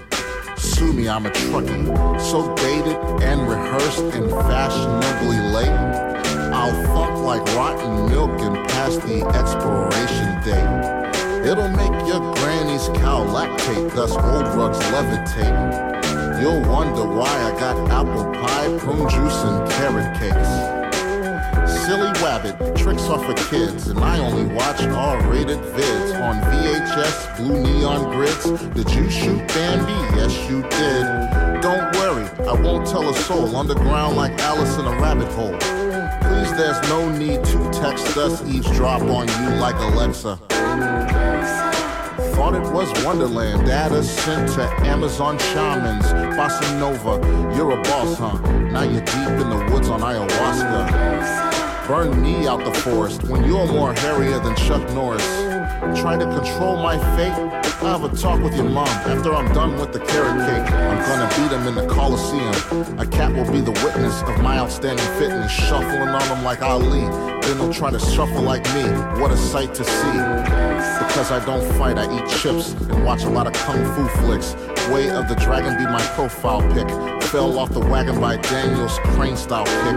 Sue 0.64 0.94
me, 0.94 1.06
I'm 1.06 1.26
a 1.26 1.30
truckie. 1.30 2.20
So 2.20 2.54
dated 2.54 2.96
and 3.22 3.46
rehearsed 3.46 4.00
and 4.16 4.30
fashionably 4.30 5.38
late. 5.52 5.68
I'll 6.54 6.72
fuck 6.94 7.18
like 7.22 7.44
rotten 7.54 8.08
milk 8.10 8.30
and 8.40 8.56
past 8.68 9.02
the 9.02 9.22
expiration 9.26 10.40
date. 10.42 11.50
It'll 11.50 11.68
make 11.68 12.08
your 12.08 12.20
granny's 12.36 12.88
cow 12.98 13.26
lactate, 13.26 13.94
thus 13.94 14.12
old 14.12 14.46
rugs 14.56 14.78
levitate. 14.78 16.40
You'll 16.40 16.62
wonder 16.72 17.06
why 17.06 17.28
I 17.28 17.50
got 17.60 17.76
apple 17.90 18.24
pie, 18.32 18.78
prune 18.78 19.08
juice, 19.10 19.44
and 19.44 19.70
carrot 19.70 20.18
cakes. 20.18 20.83
Silly 21.84 22.08
Wabbit, 22.22 22.78
tricks 22.78 23.02
are 23.10 23.18
for 23.18 23.34
kids, 23.50 23.88
and 23.88 23.98
I 23.98 24.18
only 24.18 24.46
watch 24.54 24.80
R-rated 24.80 25.58
vids 25.58 26.18
on 26.18 26.36
VHS, 26.50 27.36
blue 27.36 27.62
neon 27.62 28.10
grids. 28.10 28.44
Did 28.72 28.90
you 28.94 29.10
shoot 29.10 29.46
Bambi? 29.48 29.92
Yes, 30.16 30.34
you 30.48 30.62
did. 30.62 31.60
Don't 31.60 31.94
worry, 31.96 32.26
I 32.48 32.58
won't 32.58 32.86
tell 32.86 33.06
a 33.06 33.14
soul. 33.14 33.54
Underground 33.54 34.16
like 34.16 34.32
Alice 34.40 34.78
in 34.78 34.86
a 34.86 34.92
rabbit 34.92 35.30
hole. 35.32 35.58
Please, 35.58 36.56
there's 36.56 36.80
no 36.88 37.10
need 37.18 37.44
to 37.44 37.70
text 37.70 38.16
us, 38.16 38.42
eavesdrop 38.48 39.02
on 39.02 39.28
you 39.28 39.56
like 39.60 39.76
Alexa. 39.76 40.38
Thought 42.34 42.54
it 42.54 42.72
was 42.72 42.90
Wonderland. 43.04 43.66
Data 43.66 44.02
sent 44.02 44.48
to 44.54 44.62
Amazon 44.86 45.38
shamans. 45.38 46.06
Bossa 46.34 46.80
Nova, 46.80 47.20
you're 47.54 47.72
a 47.72 47.82
boss, 47.82 48.16
huh? 48.16 48.38
Now 48.72 48.84
you're 48.84 49.02
deep 49.02 49.28
in 49.28 49.50
the 49.50 49.68
woods 49.70 49.90
on 49.90 50.00
ayahuasca. 50.00 51.63
Burn 51.86 52.22
me 52.22 52.46
out 52.46 52.64
the 52.64 52.72
forest 52.72 53.24
when 53.24 53.44
you're 53.44 53.66
more 53.66 53.92
hairier 53.92 54.38
than 54.40 54.56
Chuck 54.56 54.82
Norris. 54.94 55.43
Try 55.92 56.16
to 56.16 56.24
control 56.24 56.76
my 56.76 56.98
fate. 57.16 57.32
I'll 57.82 57.98
have 57.98 58.12
a 58.12 58.16
talk 58.16 58.40
with 58.42 58.54
your 58.54 58.68
mom 58.68 58.88
after 58.88 59.34
I'm 59.34 59.52
done 59.52 59.76
with 59.78 59.92
the 59.92 60.00
carrot 60.00 60.38
cake. 60.48 60.72
I'm 60.72 60.98
gonna 61.06 61.28
beat 61.36 61.52
him 61.54 61.66
in 61.68 61.74
the 61.74 61.86
Coliseum. 61.92 62.98
A 62.98 63.06
cat 63.06 63.32
will 63.32 63.50
be 63.52 63.60
the 63.60 63.72
witness 63.84 64.22
of 64.22 64.40
my 64.42 64.58
outstanding 64.58 65.04
fitness, 65.18 65.52
shuffling 65.52 66.08
on 66.08 66.22
him 66.22 66.44
like 66.44 66.62
Ali. 66.62 67.02
Then 67.42 67.58
they'll 67.58 67.72
try 67.72 67.90
to 67.90 67.98
shuffle 67.98 68.42
like 68.42 68.64
me. 68.74 68.84
What 69.20 69.30
a 69.30 69.36
sight 69.36 69.74
to 69.74 69.84
see. 69.84 70.18
Because 71.06 71.30
I 71.30 71.44
don't 71.44 71.64
fight, 71.78 71.98
I 71.98 72.04
eat 72.16 72.28
chips 72.38 72.72
and 72.72 73.04
watch 73.04 73.24
a 73.24 73.28
lot 73.28 73.46
of 73.46 73.52
kung 73.52 73.84
fu 73.94 74.08
flicks. 74.20 74.54
Way 74.88 75.10
of 75.10 75.28
the 75.28 75.34
Dragon 75.36 75.76
be 75.76 75.84
my 75.84 76.02
profile 76.14 76.62
pic. 76.72 76.88
Fell 77.24 77.58
off 77.58 77.70
the 77.70 77.80
wagon 77.80 78.20
by 78.20 78.36
Daniel's 78.36 78.98
crane 78.98 79.36
style 79.36 79.64
kick. 79.64 79.96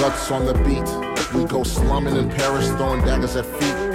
Guts 0.00 0.30
on 0.30 0.44
the 0.44 0.54
beat. 0.64 0.88
We 1.34 1.44
go 1.46 1.62
slumming 1.62 2.16
in 2.16 2.28
Paris, 2.30 2.68
throwing 2.70 3.04
daggers 3.04 3.36
at 3.36 3.46
feet. 3.46 3.89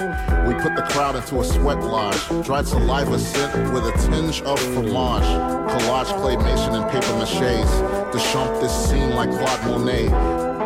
We 0.46 0.54
put 0.54 0.76
the 0.76 0.82
crowd 0.82 1.16
into 1.16 1.40
a 1.40 1.44
sweat 1.44 1.82
lodge. 1.82 2.44
Dried 2.44 2.66
saliva 2.66 3.18
scent 3.18 3.72
with 3.72 3.84
a 3.84 3.92
tinge 3.98 4.42
of 4.42 4.58
fromage. 4.58 5.24
Collage 5.70 6.12
claymation 6.20 6.80
and 6.80 6.90
paper 6.90 7.12
maches. 7.18 7.96
Shump 8.32 8.60
this 8.60 8.72
scene 8.88 9.10
like 9.14 9.30
Claude 9.30 9.64
Monet. 9.66 10.08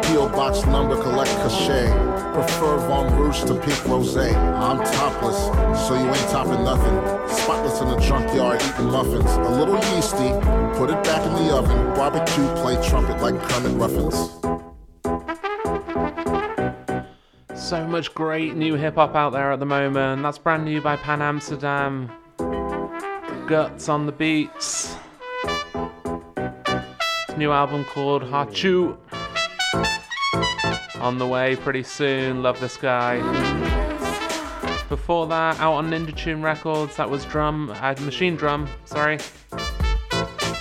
P.O. 0.02 0.28
box 0.28 0.64
number 0.66 1.00
collect 1.02 1.30
cachet. 1.42 1.90
Prefer 2.32 2.78
Von 2.86 3.12
Rouge 3.16 3.42
to 3.44 3.54
pink 3.54 3.84
rose. 3.86 4.16
I'm 4.16 4.78
topless, 4.78 5.36
so 5.86 5.94
you 5.94 6.08
ain't 6.08 6.28
topping 6.30 6.64
nothing. 6.64 6.96
Spotless 7.28 7.80
in 7.80 7.88
the 7.88 7.98
junkyard 7.98 8.62
eating 8.62 8.86
muffins. 8.86 9.30
A 9.32 9.50
little 9.50 9.76
yeasty, 9.94 10.30
put 10.78 10.90
it 10.90 11.02
back 11.04 11.26
in 11.26 11.34
the 11.44 11.54
oven. 11.54 11.94
Barbecue, 11.94 12.46
play 12.62 12.76
trumpet 12.88 13.20
like 13.20 13.40
Kermit 13.48 13.76
Ruffins. 13.76 14.39
So 17.70 17.86
much 17.86 18.12
great 18.14 18.56
new 18.56 18.74
hip 18.74 18.96
hop 18.96 19.14
out 19.14 19.30
there 19.30 19.52
at 19.52 19.60
the 19.60 19.64
moment. 19.64 20.24
That's 20.24 20.38
brand 20.38 20.64
new 20.64 20.80
by 20.80 20.96
Pan 20.96 21.22
Amsterdam. 21.22 22.10
Guts 23.46 23.88
on 23.88 24.06
the 24.06 24.12
beats. 24.12 24.96
New 27.36 27.52
album 27.52 27.84
called 27.84 28.24
Hachu. 28.24 28.98
On 30.96 31.16
the 31.18 31.26
way 31.28 31.54
pretty 31.54 31.84
soon. 31.84 32.42
Love 32.42 32.58
this 32.58 32.76
guy. 32.76 33.18
Before 34.88 35.28
that, 35.28 35.60
out 35.60 35.74
on 35.74 35.90
Ninja 35.90 36.16
Tune 36.16 36.42
Records, 36.42 36.96
that 36.96 37.08
was 37.08 37.24
drum, 37.24 37.70
uh, 37.70 37.94
Machinedrum. 37.94 38.68
Sorry. 38.84 39.18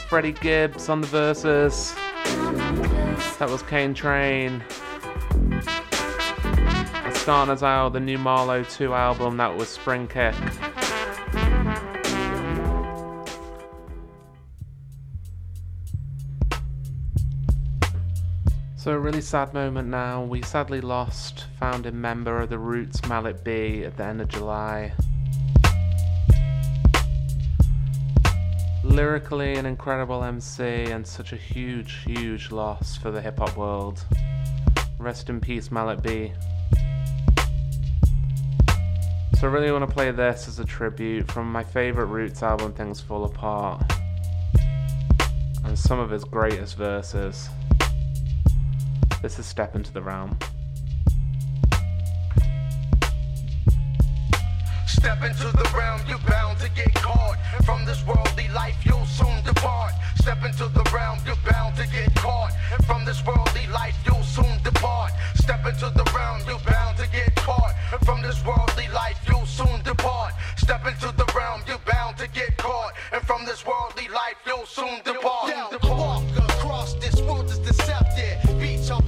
Freddie 0.09 0.33
Gibbs 0.33 0.89
on 0.89 1.01
the 1.01 1.07
verses. 1.07 1.91
That 3.39 3.49
was 3.49 3.63
Kane 3.63 3.95
Train. 3.95 4.63
Us 7.29 7.61
out, 7.61 7.93
the 7.93 7.99
new 7.99 8.17
Marlowe 8.17 8.63
2 8.63 8.91
album, 8.91 9.37
that 9.37 9.55
was 9.55 9.69
Spring 9.69 10.07
Kick. 10.07 10.33
So, 18.75 18.93
a 18.93 18.97
really 18.97 19.21
sad 19.21 19.53
moment 19.53 19.89
now. 19.89 20.23
We 20.23 20.41
sadly 20.41 20.81
lost 20.81 21.45
founding 21.59 22.01
member 22.01 22.41
of 22.41 22.49
the 22.49 22.57
Roots, 22.57 23.07
Malik 23.07 23.43
B, 23.43 23.83
at 23.83 23.95
the 23.95 24.05
end 24.05 24.21
of 24.21 24.27
July. 24.27 24.91
Lyrically, 28.83 29.53
an 29.53 29.67
incredible 29.67 30.23
MC 30.23 30.63
and 30.63 31.05
such 31.05 31.31
a 31.31 31.37
huge, 31.37 32.01
huge 32.05 32.49
loss 32.49 32.97
for 32.97 33.11
the 33.11 33.21
hip 33.21 33.37
hop 33.37 33.55
world. 33.55 34.03
Rest 34.97 35.29
in 35.29 35.39
peace, 35.39 35.69
Malik 35.69 36.01
B. 36.01 36.33
So 39.39 39.47
I 39.47 39.51
really 39.51 39.71
want 39.71 39.87
to 39.87 39.93
play 39.93 40.11
this 40.11 40.49
as 40.49 40.59
a 40.59 40.65
tribute 40.65 41.31
from 41.31 41.49
my 41.49 41.63
favourite 41.63 42.09
Roots 42.09 42.43
album, 42.43 42.73
Things 42.73 42.99
Fall 42.99 43.23
Apart, 43.23 43.89
and 45.63 45.79
some 45.79 45.97
of 45.97 46.09
his 46.09 46.25
greatest 46.25 46.75
verses. 46.75 47.47
This 49.21 49.39
is 49.39 49.45
Step 49.45 49.77
Into 49.77 49.93
the 49.93 50.01
Realm. 50.01 50.37
Step 54.99 55.23
into 55.23 55.47
the 55.55 55.69
realm, 55.77 56.01
you're 56.09 56.25
bound 56.27 56.59
to 56.59 56.69
get 56.71 56.93
caught. 56.95 57.37
From 57.63 57.85
this 57.85 58.05
worldly 58.05 58.49
life, 58.49 58.75
you'll 58.83 59.05
soon 59.05 59.41
depart. 59.45 59.93
Step 60.17 60.43
into 60.43 60.67
the 60.67 60.83
realm, 60.93 61.17
you're 61.25 61.39
bound 61.49 61.77
to 61.77 61.87
get 61.87 62.13
caught. 62.15 62.51
From 62.85 63.05
this 63.05 63.25
worldly 63.25 63.65
life, 63.71 63.95
you'll 64.05 64.23
soon 64.23 64.61
depart. 64.61 65.11
Step 65.35 65.65
into 65.65 65.89
the 65.95 66.03
realm, 66.13 66.41
you're 66.45 66.65
bound 66.67 66.97
to 66.97 67.07
get 67.11 67.33
caught. 67.37 67.73
From 68.03 68.21
this 68.21 68.43
worldly 68.45 68.89
life, 68.93 69.17
you'll 69.25 69.45
soon 69.45 69.81
depart. 69.83 70.33
Step 70.57 70.85
into 70.85 71.13
the 71.15 71.25
realm, 71.33 71.61
you're 71.65 71.85
bound 71.87 72.17
to 72.17 72.27
get 72.27 72.57
caught. 72.57 72.91
And 73.13 73.21
from 73.23 73.45
this 73.45 73.65
worldly 73.65 74.09
life, 74.09 74.35
you'll 74.45 74.65
soon 74.65 74.99
depart. 75.05 75.47
Yeah, 75.47 75.67
walk 75.83 76.23
across 76.37 76.93
this 76.95 77.21
world 77.21 77.49
is 77.49 77.59
deceptive. 77.59 78.59
Beats 78.59 78.91
are 78.91 79.01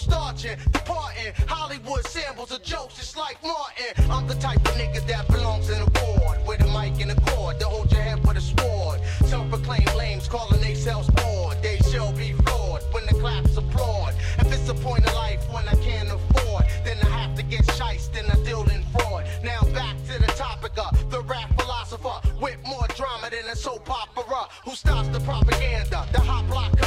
starching, 0.00 0.56
departing. 0.72 1.32
Hollywood 1.46 2.06
samples 2.06 2.50
of 2.50 2.62
jokes, 2.62 2.98
it's 2.98 3.16
like 3.16 3.36
Martin. 3.42 4.10
I'm 4.10 4.26
the 4.26 4.34
type 4.34 4.56
of 4.56 4.74
nigga 4.74 5.06
that 5.06 5.28
belongs 5.28 5.68
in 5.68 5.80
a 5.80 5.88
ward 6.00 6.38
with 6.46 6.60
a 6.62 6.68
mic 6.68 7.00
and 7.00 7.10
a 7.10 7.20
cord 7.30 7.60
to 7.60 7.66
hold 7.66 7.92
your 7.92 8.00
head 8.00 8.26
with 8.26 8.38
a 8.38 8.40
sword. 8.40 9.00
Self-proclaimed 9.26 9.94
lames 9.96 10.26
calling 10.26 10.60
themselves 10.60 11.08
bored. 11.10 11.62
They 11.62 11.78
shall 11.90 12.12
be 12.12 12.32
floored 12.32 12.82
when 12.92 13.04
the 13.06 13.14
claps 13.14 13.56
applaud. 13.56 14.14
If 14.38 14.52
it's 14.52 14.68
a 14.68 14.74
point 14.74 15.06
of 15.06 15.14
life 15.14 15.42
when 15.52 15.68
I 15.68 15.74
can't 15.76 16.10
afford, 16.10 16.64
then 16.84 16.96
I 17.02 17.10
have 17.20 17.36
to 17.36 17.42
get 17.42 17.64
shiced 17.76 18.16
and 18.16 18.30
I 18.30 18.36
deal 18.42 18.62
in 18.70 18.82
fraud. 18.92 19.26
Now 19.44 19.60
back 19.74 19.96
to 20.08 20.20
the 20.20 20.32
topic 20.32 20.72
of 20.78 21.10
the 21.10 21.20
rap 21.22 21.50
philosopher 21.60 22.16
with 22.40 22.56
more 22.66 22.86
drama 22.96 23.28
than 23.30 23.44
a 23.52 23.56
soap 23.56 23.90
opera 23.90 24.48
who 24.64 24.74
stops 24.74 25.08
the 25.08 25.20
propaganda, 25.20 26.06
the 26.12 26.20
hot 26.20 26.46
block 26.48 26.79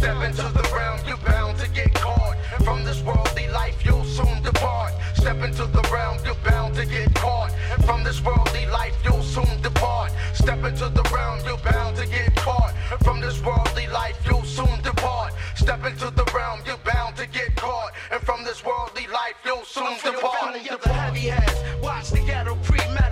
Step 0.00 0.22
into 0.24 0.48
the 0.56 0.66
realm, 0.74 0.98
you're 1.06 1.18
bound 1.18 1.58
to 1.58 1.68
get 1.72 1.92
caught. 1.92 2.34
From 2.64 2.84
this 2.84 3.02
worldly 3.02 3.48
life, 3.48 3.84
you'll 3.84 4.02
soon 4.04 4.42
depart. 4.42 4.94
Step 5.14 5.42
into 5.42 5.66
the 5.66 5.82
realm, 5.92 6.16
you're 6.24 6.34
bound 6.36 6.74
to 6.76 6.86
get 6.86 7.14
caught. 7.14 7.52
And 7.70 7.84
from 7.84 8.02
this 8.02 8.24
worldly 8.24 8.64
life, 8.72 8.96
you'll 9.04 9.22
soon 9.22 9.60
depart. 9.60 10.10
Step 10.32 10.64
into 10.64 10.88
the 10.88 11.02
realm, 11.14 11.40
you're 11.44 11.58
bound 11.58 11.98
to 11.98 12.06
get 12.06 12.34
caught. 12.36 12.72
From 13.04 13.20
this 13.20 13.44
worldly 13.44 13.88
life, 13.88 14.16
you'll 14.24 14.42
soon 14.42 14.80
depart. 14.80 15.34
Step 15.54 15.84
into 15.84 16.08
the 16.10 16.24
realm, 16.34 16.60
you're 16.64 16.78
bound 16.78 17.16
to 17.18 17.26
get 17.26 17.54
caught. 17.56 17.92
And 18.10 18.22
from 18.22 18.42
this 18.42 18.64
worldly 18.64 19.06
life, 19.08 19.36
you'll 19.44 19.64
soon 19.64 19.98
depart. 20.02 20.54
Family 20.54 20.66
of 20.70 20.80
the 20.80 20.94
heavy 20.94 21.28
heads. 21.28 21.60
Watch 21.82 22.08
the 22.08 22.20
ghetto 22.20 22.56
pre-medical 22.62 23.09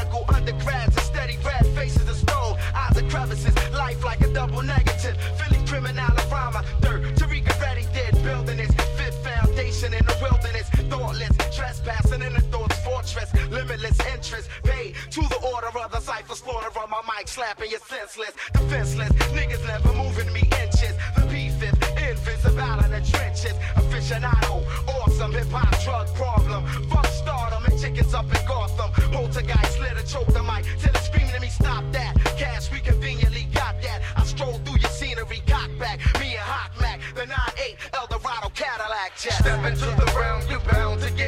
Limitless 13.78 14.06
interest 14.12 14.48
paid 14.64 14.94
to 15.10 15.20
the 15.20 15.38
order 15.54 15.68
of 15.78 15.92
the 15.92 16.00
cipher 16.00 16.34
slaughter 16.34 16.70
on 16.80 16.90
my 16.90 17.00
mic, 17.06 17.28
slapping 17.28 17.70
you 17.70 17.78
senseless. 17.86 18.32
Defenseless, 18.52 19.10
niggas 19.30 19.64
never 19.66 19.92
moving 19.92 20.32
me 20.32 20.40
inches. 20.62 20.94
The 21.14 21.22
P5th, 21.30 22.10
invincible 22.10 22.84
in 22.84 22.90
the 22.90 23.02
trenches. 23.08 23.54
Aficionado, 23.76 24.66
awesome 24.88 25.32
hip 25.32 25.46
hop 25.50 25.70
drug 25.84 26.12
problem. 26.16 26.66
Fuck 26.88 27.06
stardom 27.06 27.64
and 27.66 27.80
chickens 27.80 28.14
up 28.14 28.24
in 28.24 28.46
Gotham. 28.48 28.90
Poltergeist 29.12 29.78
lit 29.78 29.96
a 29.96 30.04
choke 30.04 30.26
the 30.32 30.42
mic 30.42 30.64
till 30.80 30.90
it's 30.90 31.06
screaming 31.06 31.30
at 31.30 31.40
me, 31.40 31.48
stop 31.48 31.84
that. 31.92 32.16
Cash, 32.36 32.72
we 32.72 32.80
conveniently 32.80 33.46
got 33.54 33.80
that. 33.82 34.02
I 34.16 34.24
stroll 34.24 34.58
through 34.64 34.78
your 34.78 34.90
scenery, 34.90 35.40
cock 35.46 35.70
back. 35.78 36.00
Me 36.18 36.34
and 36.34 36.42
Hot 36.42 36.72
Mac, 36.80 37.00
the 37.14 37.22
9-8 37.22 37.76
Eldorado 37.94 38.48
Cadillac 38.54 39.16
jet. 39.16 39.34
Step 39.34 39.64
into 39.64 39.86
the 39.86 40.12
realm, 40.18 40.42
you're 40.50 40.58
bound 40.60 41.00
to 41.02 41.10
get. 41.12 41.27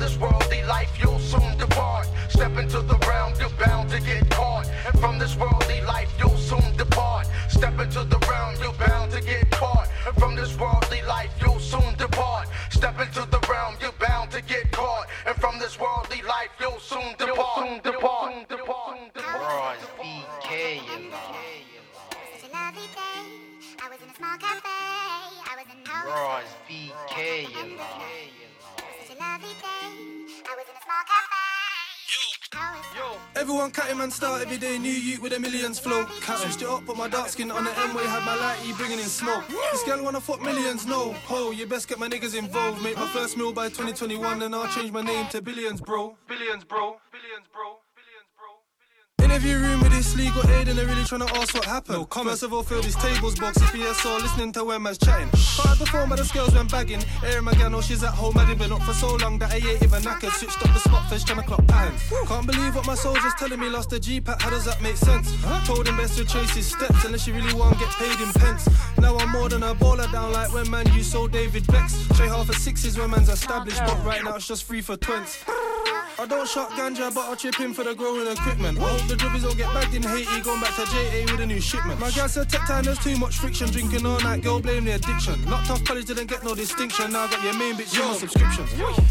this 0.00 0.16
worldly 0.18 0.62
life, 0.64 0.90
you'll 0.98 1.18
soon 1.18 1.56
depart. 1.58 2.08
Step 2.30 2.56
into 2.56 2.80
the 2.80 2.96
realm, 3.06 3.34
you're 3.38 3.50
bound 3.64 3.90
to 3.90 4.00
get 4.00 4.28
caught. 4.30 4.66
And 4.86 4.98
from 4.98 5.18
this 5.18 5.36
worldly 5.36 5.82
life, 5.82 6.10
you'll 6.18 6.38
soon 6.38 6.76
depart. 6.76 7.28
Step 7.48 7.78
into 7.78 8.02
the 8.04 8.18
realm, 8.28 8.54
you're 8.62 8.72
bound 8.88 9.12
to 9.12 9.20
get 9.20 9.50
caught. 9.50 9.88
And 10.06 10.16
from 10.16 10.34
this 10.34 10.58
worldly 10.58 11.02
life, 11.02 11.30
you'll 11.40 11.60
soon 11.60 11.94
depart. 11.98 12.48
Step 12.70 12.98
into 12.98 13.26
the 13.30 13.38
realm, 13.48 13.74
you're 13.80 13.92
bound 14.00 14.30
to 14.30 14.40
get 14.42 14.72
caught. 14.72 15.06
And 15.26 15.36
from 15.36 15.58
this 15.58 15.78
worldly 15.78 16.22
life, 16.22 16.50
you'll 16.58 16.80
soon 16.80 17.14
depart. 17.18 17.68
Soon 17.68 17.80
depart. 17.82 18.32
Soon 18.32 18.44
depart. 18.48 18.96
Soon 18.96 19.10
depart. 19.14 19.50
Royce 19.52 19.86
BK, 20.00 20.80
you 20.88 21.10
know. 21.10 21.50
Royce 26.06 26.56
BK, 26.66 27.42
you 27.52 28.49
know. 33.00 33.16
Everyone 33.36 33.70
cutting 33.70 33.98
man 33.98 34.10
start 34.10 34.42
every 34.42 34.58
day, 34.58 34.78
new 34.78 34.90
youth 34.90 35.22
with 35.22 35.32
a 35.32 35.40
millions 35.40 35.78
flow. 35.78 36.06
Switched 36.06 36.62
it 36.62 36.68
up, 36.68 36.84
put 36.86 36.96
my 36.96 37.08
dark 37.08 37.28
skin 37.28 37.50
on 37.50 37.64
the 37.64 37.78
M-way, 37.78 38.04
had 38.04 38.24
my 38.24 38.36
light 38.36 38.58
E 38.66 38.72
bringing 38.74 38.98
in 38.98 39.06
smoke. 39.06 39.44
This 39.72 39.82
girl 39.84 40.02
wanna 40.02 40.20
fuck 40.20 40.42
millions, 40.42 40.86
no. 40.86 41.12
Ho, 41.28 41.50
you 41.50 41.66
best 41.66 41.88
get 41.88 41.98
my 41.98 42.08
niggas 42.08 42.36
involved. 42.36 42.82
Make 42.82 42.96
my 42.96 43.08
first 43.08 43.36
meal 43.36 43.52
by 43.52 43.68
2021, 43.68 44.42
and 44.42 44.54
I'll 44.54 44.68
change 44.68 44.92
my 44.92 45.02
name 45.02 45.26
to 45.28 45.42
billions, 45.42 45.80
bro. 45.80 46.16
Billions, 46.28 46.64
bro. 46.64 46.96
Billions, 47.12 47.46
bro. 47.52 47.78
Interview 49.22 49.58
room 49.58 49.80
with 49.80 49.92
this 49.92 50.16
legal 50.16 50.42
aid 50.50 50.68
and 50.68 50.78
they're 50.78 50.86
really 50.86 51.04
trying 51.04 51.26
to 51.26 51.34
ask 51.36 51.54
what 51.54 51.64
happened. 51.64 51.98
No 51.98 52.04
comment. 52.04 52.32
First 52.32 52.42
of 52.44 52.52
all, 52.52 52.62
fill 52.62 52.82
these 52.82 52.96
tables 52.96 53.38
box 53.38 53.56
if 53.58 53.74
listening 53.74 54.52
to 54.52 54.64
when 54.64 54.82
man's 54.82 54.98
chatting. 54.98 55.28
Can't 55.30 55.78
perform 55.78 56.08
but 56.08 56.18
the 56.18 56.24
scales 56.24 56.54
when 56.54 56.66
bagging. 56.66 57.02
Airing 57.24 57.44
my 57.44 57.54
gal, 57.54 57.70
know 57.70 57.80
she's 57.80 58.02
at 58.02 58.10
home, 58.10 58.34
had 58.34 58.58
been 58.58 58.72
up 58.72 58.82
for 58.82 58.94
so 58.94 59.16
long 59.16 59.38
that 59.38 59.52
I 59.52 59.56
ain't 59.56 59.82
even 59.82 60.02
knackered. 60.02 60.32
Switched 60.32 60.62
up 60.64 60.72
the 60.72 60.80
spot 60.80 61.08
fish, 61.10 61.24
trying 61.24 61.40
to 61.40 61.46
clock. 61.46 61.66
Can't 62.26 62.46
believe 62.46 62.74
what 62.74 62.86
my 62.86 62.94
soldier's 62.94 63.34
telling 63.38 63.60
me, 63.60 63.68
lost 63.68 63.90
the 63.90 64.00
G-Pack, 64.00 64.40
how 64.40 64.50
does 64.50 64.64
that 64.64 64.80
make 64.82 64.96
sense? 64.96 65.30
Told 65.66 65.86
him 65.86 65.96
best 65.96 66.16
to 66.18 66.24
trace 66.24 66.54
his 66.54 66.66
steps 66.66 67.04
unless 67.04 67.26
you 67.26 67.34
really 67.34 67.54
want 67.54 67.74
to 67.74 67.84
get 67.84 67.90
paid 67.94 68.20
in 68.20 68.32
pence. 68.32 68.68
Now 68.98 69.16
I'm 69.18 69.30
more 69.30 69.48
than 69.48 69.62
a 69.62 69.74
baller 69.74 70.10
down 70.12 70.32
like 70.32 70.52
when 70.52 70.70
man 70.70 70.86
you 70.94 71.02
sold 71.02 71.32
David 71.32 71.66
Bex. 71.66 72.06
Trade 72.16 72.28
half 72.28 72.46
for 72.46 72.52
sixes 72.54 72.98
when 72.98 73.10
man's 73.10 73.28
established, 73.28 73.80
but 73.86 74.04
right 74.04 74.22
now 74.24 74.36
it's 74.36 74.46
just 74.46 74.64
free 74.64 74.80
for 74.80 74.96
twins. 74.96 75.44
I 76.20 76.26
don't 76.26 76.46
shot 76.46 76.68
ganja, 76.72 77.08
but 77.14 77.24
I'll 77.30 77.34
chip 77.34 77.58
in 77.60 77.72
for 77.72 77.82
the 77.82 77.94
growing 77.94 78.30
equipment. 78.30 78.78
I 78.78 78.82
hope 78.82 79.08
the 79.08 79.16
drivers 79.16 79.42
don't 79.42 79.56
get 79.56 79.72
bagged 79.72 79.94
in 79.94 80.02
Haiti, 80.02 80.42
going 80.42 80.60
back 80.60 80.76
to 80.76 80.84
JA 80.84 81.24
with 81.32 81.40
a 81.40 81.46
new 81.46 81.62
shipment. 81.62 81.98
My 81.98 82.10
gal 82.10 82.28
said 82.28 82.50
tech 82.50 82.66
time, 82.66 82.84
there's 82.84 82.98
too 82.98 83.16
much 83.16 83.38
friction, 83.38 83.70
drinking 83.70 84.04
all 84.04 84.20
night, 84.20 84.42
girl 84.42 84.60
blame 84.60 84.84
the 84.84 84.96
addiction. 84.96 85.42
Locked 85.48 85.70
off 85.70 85.82
college, 85.82 86.04
didn't 86.04 86.26
get 86.26 86.44
no 86.44 86.54
distinction, 86.54 87.12
now 87.12 87.24
I 87.24 87.30
got 87.30 87.42
your 87.42 87.54
main 87.54 87.72
bitch, 87.72 87.96
your 87.96 88.12
subscription. 88.12 88.66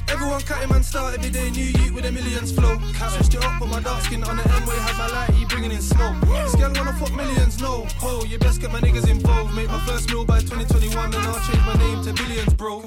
Everyone 0.07 0.39
cutting 0.41 0.69
man 0.69 0.83
start 0.83 1.17
every 1.17 1.31
day, 1.31 1.49
new 1.49 1.65
youth 1.81 1.93
with 1.93 2.05
a 2.05 2.11
millions 2.11 2.51
flow. 2.51 2.77
Switched 3.09 3.33
it 3.33 3.43
up, 3.43 3.57
put 3.57 3.69
my 3.69 3.79
dark 3.79 4.03
skin 4.03 4.23
on 4.25 4.37
the 4.37 4.43
M-way, 4.43 4.77
had 4.77 4.97
my 4.99 5.07
light 5.07 5.31
E 5.41 5.45
bringing 5.45 5.71
in 5.71 5.81
smoke. 5.81 6.13
This 6.21 6.53
girl 6.57 6.71
wanna 6.75 6.93
fuck 6.93 7.13
millions, 7.15 7.59
no. 7.59 7.87
Ho, 8.05 8.23
you 8.25 8.37
best 8.37 8.61
get 8.61 8.71
my 8.71 8.81
niggas 8.81 9.09
involved. 9.09 9.55
Make 9.55 9.69
my 9.69 9.79
first 9.79 10.11
meal 10.11 10.25
by 10.25 10.41
2021, 10.41 11.09
then 11.09 11.21
I'll 11.21 11.41
change 11.41 11.65
my 11.65 11.73
name 11.73 12.03
to 12.03 12.13
billions, 12.13 12.53
bro. 12.53 12.85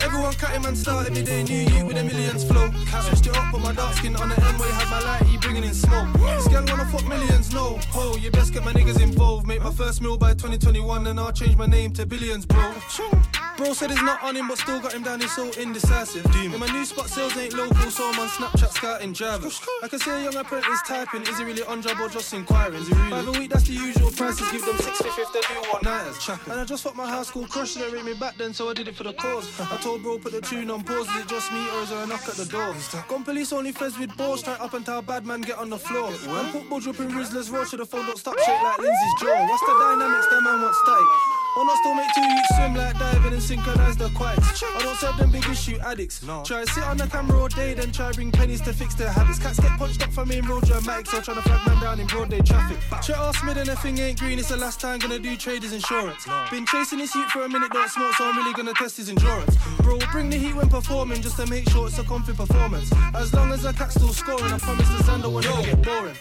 Everyone 0.00 0.32
cutting 0.32 0.62
man 0.62 0.74
start 0.74 1.08
every 1.08 1.22
day, 1.22 1.42
new 1.42 1.68
youth 1.68 1.84
with 1.84 1.98
a 1.98 2.02
millions 2.02 2.44
flow. 2.44 2.70
Switched 3.02 3.26
it 3.26 3.36
up, 3.36 3.57
put 3.58 3.68
my 3.68 3.72
dark 3.74 3.94
skin 3.94 4.16
on 4.16 4.28
the 4.28 4.36
M-way, 4.36 4.68
had 4.68 4.90
my 4.90 5.00
light 5.00 5.22
E 5.28 5.36
bringing 5.38 5.64
in 5.64 5.74
smoke. 5.74 6.08
This 6.14 6.48
girl 6.48 6.64
wanna 6.66 6.84
fuck 6.86 7.06
millions, 7.06 7.52
no. 7.52 7.78
Ho, 7.90 8.16
you 8.16 8.30
best 8.30 8.52
get 8.52 8.64
my 8.64 8.72
niggas 8.72 9.00
involved. 9.00 9.46
Make 9.46 9.62
my 9.62 9.72
first 9.72 10.00
meal 10.00 10.16
by 10.16 10.32
2021, 10.32 11.06
and 11.06 11.18
I'll 11.18 11.32
change 11.32 11.56
my 11.56 11.66
name 11.66 11.92
to 11.94 12.06
billions, 12.06 12.46
bro. 12.46 12.74
Bro 13.56 13.72
said 13.72 13.90
it's 13.90 14.02
not 14.02 14.22
on 14.22 14.36
him, 14.36 14.46
but 14.46 14.58
still 14.58 14.80
got 14.80 14.92
him 14.92 15.02
down, 15.02 15.20
he's 15.20 15.34
so 15.34 15.50
indecisive. 15.60 16.24
In 16.36 16.58
my 16.60 16.68
new 16.68 16.84
spot, 16.84 17.08
sales 17.08 17.36
ain't 17.36 17.54
local, 17.54 17.90
so 17.90 18.08
I'm 18.08 18.20
on 18.20 18.28
Snapchat 18.28 18.70
scouting 18.70 19.12
drivers. 19.12 19.60
I 19.82 19.88
can 19.88 19.98
see 19.98 20.10
a 20.10 20.22
young 20.22 20.36
apprentice 20.36 20.80
typing, 20.86 21.22
is 21.22 21.38
he 21.38 21.44
really 21.44 21.64
on 21.64 21.82
job 21.82 21.98
or 22.00 22.08
just 22.08 22.32
inquiring? 22.32 22.82
Is 22.82 22.88
he 22.88 22.94
really? 22.94 23.10
By 23.10 23.22
the 23.22 23.32
week, 23.32 23.50
that's 23.50 23.64
the 23.64 23.72
usual 23.72 24.10
prices, 24.12 24.48
give 24.52 24.64
them 24.64 24.76
650 24.76 25.22
if 25.22 25.32
they 25.32 25.40
do 25.40 25.68
want 25.70 25.82
nighters. 25.82 26.30
And 26.46 26.60
I 26.60 26.64
just 26.64 26.84
fucked 26.84 26.96
my 26.96 27.08
high 27.08 27.24
school 27.24 27.46
crush, 27.46 27.74
they 27.74 27.90
rate 27.90 28.04
me 28.04 28.14
back 28.14 28.36
then, 28.38 28.54
so 28.54 28.68
I 28.68 28.74
did 28.74 28.86
it 28.86 28.94
for 28.94 29.02
the 29.02 29.12
cause. 29.14 29.48
I 29.60 29.76
told 29.78 30.04
bro, 30.04 30.18
put 30.18 30.32
the 30.32 30.40
tune 30.40 30.70
on 30.70 30.84
pause, 30.84 31.08
is 31.08 31.22
it 31.22 31.28
just 31.28 31.52
me 31.52 31.58
or 31.74 31.82
is 31.82 31.90
there 31.90 32.04
a 32.04 32.06
knock 32.06 32.28
at 32.28 32.34
the 32.34 32.44
door? 32.46 32.74
Gone 33.08 33.24
police 33.24 33.47
only 33.52 33.72
feds 33.72 33.98
with 33.98 34.16
balls, 34.16 34.40
straight 34.40 34.60
up 34.60 34.74
until 34.74 35.00
bad 35.02 35.26
man 35.26 35.40
get 35.40 35.58
on 35.58 35.70
the 35.70 35.78
floor. 35.78 36.08
And 36.10 36.48
football 36.50 36.80
dripping 36.80 37.10
Rizzler's 37.10 37.50
roll 37.50 37.64
to 37.66 37.76
the 37.76 37.86
phone, 37.86 38.06
don't 38.06 38.18
stop 38.18 38.38
shake 38.38 38.62
like 38.62 38.78
Lindsay's 38.78 39.14
jaw. 39.20 39.46
What's 39.48 39.62
the 39.62 39.74
dynamics, 39.78 40.26
that 40.30 40.42
man 40.42 40.62
wants 40.62 40.78
static? 40.78 41.37
Why 41.54 41.64
not 41.64 41.78
still 41.78 41.94
make 41.94 42.14
two 42.14 42.20
youths 42.20 42.56
swim 42.56 42.74
like 42.74 42.98
diving 42.98 43.32
and 43.32 43.42
synchronize 43.42 43.96
the 43.96 44.08
quiets? 44.10 44.62
I 44.62 44.82
don't 44.82 44.96
serve 44.96 45.16
them 45.16 45.30
big 45.32 45.44
issue 45.48 45.78
addicts. 45.80 46.22
No. 46.22 46.42
Try 46.44 46.64
sit 46.64 46.84
on 46.84 46.96
the 46.96 47.06
camera 47.06 47.40
all 47.40 47.48
day, 47.48 47.74
then 47.74 47.90
try 47.90 48.12
bring 48.12 48.30
pennies 48.30 48.60
to 48.62 48.72
fix 48.72 48.94
their 48.94 49.10
habits. 49.10 49.38
Cats 49.38 49.58
get 49.58 49.76
punched 49.78 50.02
up 50.02 50.12
for 50.12 50.24
me 50.24 50.38
in 50.38 50.46
road 50.46 50.64
dramatics, 50.64 51.12
or 51.14 51.20
trying 51.20 51.36
to 51.36 51.42
flag 51.42 51.66
man 51.66 51.82
down 51.82 52.00
in 52.00 52.06
broad 52.06 52.30
day 52.30 52.40
traffic. 52.40 52.78
Chet 53.02 53.16
asked 53.16 53.44
me 53.44 53.54
then 53.54 53.66
the 53.66 53.76
thing 53.76 53.98
ain't 53.98 54.18
green, 54.20 54.38
it's 54.38 54.48
the 54.48 54.56
last 54.56 54.80
time 54.80 54.98
gonna 54.98 55.18
do 55.18 55.36
traders 55.36 55.72
insurance. 55.72 56.26
Been 56.50 56.66
chasing 56.66 56.98
this 56.98 57.14
youth 57.14 57.30
for 57.30 57.42
a 57.42 57.48
minute, 57.48 57.72
don't 57.72 57.90
smoke, 57.90 58.14
so 58.14 58.24
I'm 58.24 58.36
really 58.36 58.52
gonna 58.52 58.74
test 58.74 58.96
his 58.96 59.08
endurance. 59.08 59.56
Bro, 59.78 59.98
bring 60.12 60.30
the 60.30 60.36
heat 60.36 60.54
when 60.54 60.68
performing, 60.68 61.22
just 61.22 61.36
to 61.36 61.46
make 61.46 61.68
sure 61.70 61.88
it's 61.88 61.98
a 61.98 62.04
comfy 62.04 62.34
performance. 62.34 62.92
As 63.14 63.32
long 63.34 63.50
as 63.52 63.62
the 63.62 63.72
cat's 63.72 63.94
still 63.94 64.12
scoring, 64.12 64.52
I 64.52 64.58
promise 64.58 64.88
the 64.88 65.02
Xander 65.04 65.32
will 65.32 65.40
never 65.40 65.62
get 65.62 65.82
boring. 65.82 66.14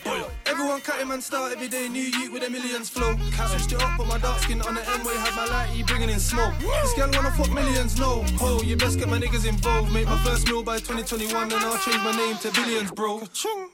Everyone 0.57 0.81
cutting 0.81 1.07
man 1.07 1.21
start 1.21 1.51
every 1.51 1.67
day, 1.67 1.87
new 1.87 2.01
youth 2.01 2.33
with 2.33 2.41
a 2.41 2.49
millions 2.49 2.89
flow. 2.89 3.15
Switched 3.45 3.73
it 3.73 3.79
up, 3.83 3.95
put 3.95 4.07
my 4.07 4.17
dark 4.17 4.39
skin 4.41 4.59
on 4.63 4.73
the 4.73 4.81
M-way, 4.89 5.13
had 5.13 5.35
my 5.35 5.45
light 5.45 5.69
E 5.75 5.83
bringing 5.83 6.09
in 6.09 6.19
smoke. 6.19 6.51
This 6.57 6.95
girl 6.95 7.11
wanna 7.13 7.29
fuck 7.29 7.51
millions, 7.51 7.99
no. 7.99 8.23
Ho, 8.39 8.63
you 8.63 8.75
best 8.75 8.97
get 8.97 9.07
my 9.07 9.19
niggas 9.19 9.45
involved. 9.47 9.93
Make 9.93 10.07
my 10.07 10.17
first 10.23 10.47
meal 10.47 10.63
by 10.63 10.77
2021, 10.79 11.53
and 11.53 11.53
I'll 11.53 11.77
change 11.77 12.01
my 12.01 12.11
name 12.11 12.37
to 12.37 12.51
billions, 12.51 12.89
bro. 12.89 13.21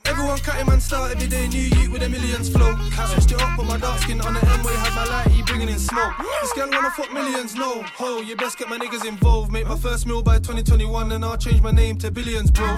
Everyone 0.04 0.38
cutting 0.40 0.68
man 0.68 0.82
start 0.82 1.16
every 1.16 1.30
day, 1.30 1.48
new 1.48 1.62
youth 1.62 1.90
with 1.90 2.04
a 2.04 2.10
millions 2.10 2.50
flow. 2.50 2.76
Switched 3.08 3.32
it 3.32 3.42
up, 3.42 3.56
put 3.56 3.66
my 3.66 3.78
dark 3.78 4.02
skin 4.02 4.20
on 4.20 4.34
the 4.34 4.42
M-way, 4.46 4.76
had 4.76 4.94
my 4.94 5.06
light 5.06 5.32
E 5.32 5.42
bringing 5.44 5.70
in 5.70 5.80
smoke. 5.80 6.12
This 6.42 6.52
girl 6.52 6.68
wanna 6.70 6.92
fuck 6.92 7.14
millions, 7.14 7.56
no. 7.56 7.82
Ho, 7.96 8.20
you 8.20 8.36
best 8.36 8.58
get 8.58 8.68
my 8.68 8.78
niggas 8.78 9.08
involved. 9.08 9.54
Make 9.54 9.68
my 9.68 9.78
first 9.78 10.06
meal 10.06 10.22
by 10.22 10.36
2021, 10.36 11.14
and 11.14 11.24
I'll 11.24 11.38
change 11.38 11.62
my 11.62 11.72
name 11.72 11.98
to 12.00 12.12
billions, 12.12 12.52
bro. 12.52 12.78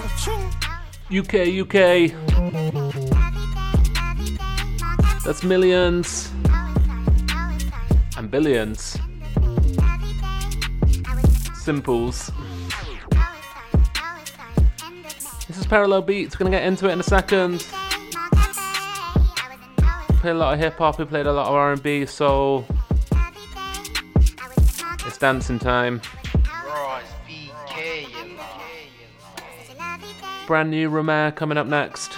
UK, 1.10 1.48
UK. 1.64 3.25
That's 5.26 5.42
millions 5.42 6.30
and 8.16 8.30
billions. 8.30 8.96
Simples. 11.56 12.30
This 15.48 15.58
is 15.58 15.66
Parallel 15.66 16.02
Beats. 16.02 16.38
We're 16.38 16.44
gonna 16.44 16.56
get 16.56 16.62
into 16.62 16.88
it 16.88 16.92
in 16.92 17.00
a 17.00 17.02
second. 17.02 17.66
Played 20.20 20.30
a 20.30 20.34
lot 20.34 20.54
of 20.54 20.60
hip 20.60 20.78
hop. 20.78 21.00
We 21.00 21.04
played 21.06 21.26
a 21.26 21.32
lot 21.32 21.48
of 21.48 21.54
R&B. 21.54 22.06
So 22.06 22.64
it's 25.04 25.18
dancing 25.18 25.58
time. 25.58 26.00
Royce 26.64 27.02
BK, 27.26 28.06
you 28.10 28.36
know. 28.36 29.96
Brand 30.46 30.70
new 30.70 30.88
Romare 30.88 31.34
coming 31.34 31.58
up 31.58 31.66
next. 31.66 32.15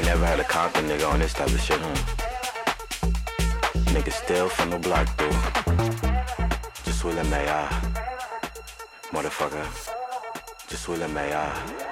ain't 0.00 0.08
never 0.08 0.24
had 0.24 0.40
a 0.40 0.44
Compton 0.44 0.86
nigga 0.86 1.06
on 1.12 1.18
this 1.18 1.34
type 1.34 1.48
of 1.48 1.60
shit, 1.60 1.78
huh? 1.78 1.94
Nigga 3.92 4.12
still 4.12 4.48
from 4.48 4.70
the 4.70 4.78
block, 4.78 5.06
dude. 5.18 5.32
Just 6.84 7.04
will 7.04 7.18
it 7.18 7.28
may 7.28 7.46
I. 7.48 7.68
Motherfucker. 9.12 9.66
Just 10.68 10.88
will 10.88 11.02
it 11.02 11.10
may 11.10 11.34
I. 11.34 11.89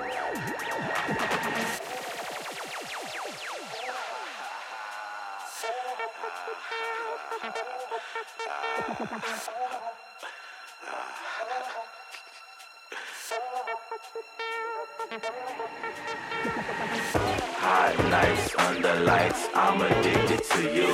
to 20.40 20.74
you. 20.74 20.87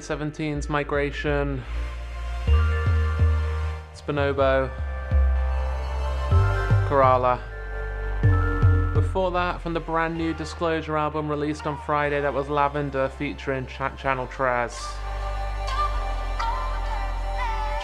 2017's 0.00 0.68
Migration. 0.68 1.62
It's 3.92 4.02
Bonobo. 4.02 4.68
Kerala. 6.88 7.40
Before 8.92 9.30
that, 9.30 9.60
from 9.60 9.72
the 9.72 9.80
brand 9.80 10.16
new 10.18 10.34
Disclosure 10.34 10.96
album 10.96 11.28
released 11.28 11.66
on 11.68 11.78
Friday, 11.86 12.20
that 12.20 12.34
was 12.34 12.48
Lavender 12.48 13.08
featuring 13.08 13.66
Ch- 13.66 13.96
Channel 13.96 14.26
Tres. 14.26 14.84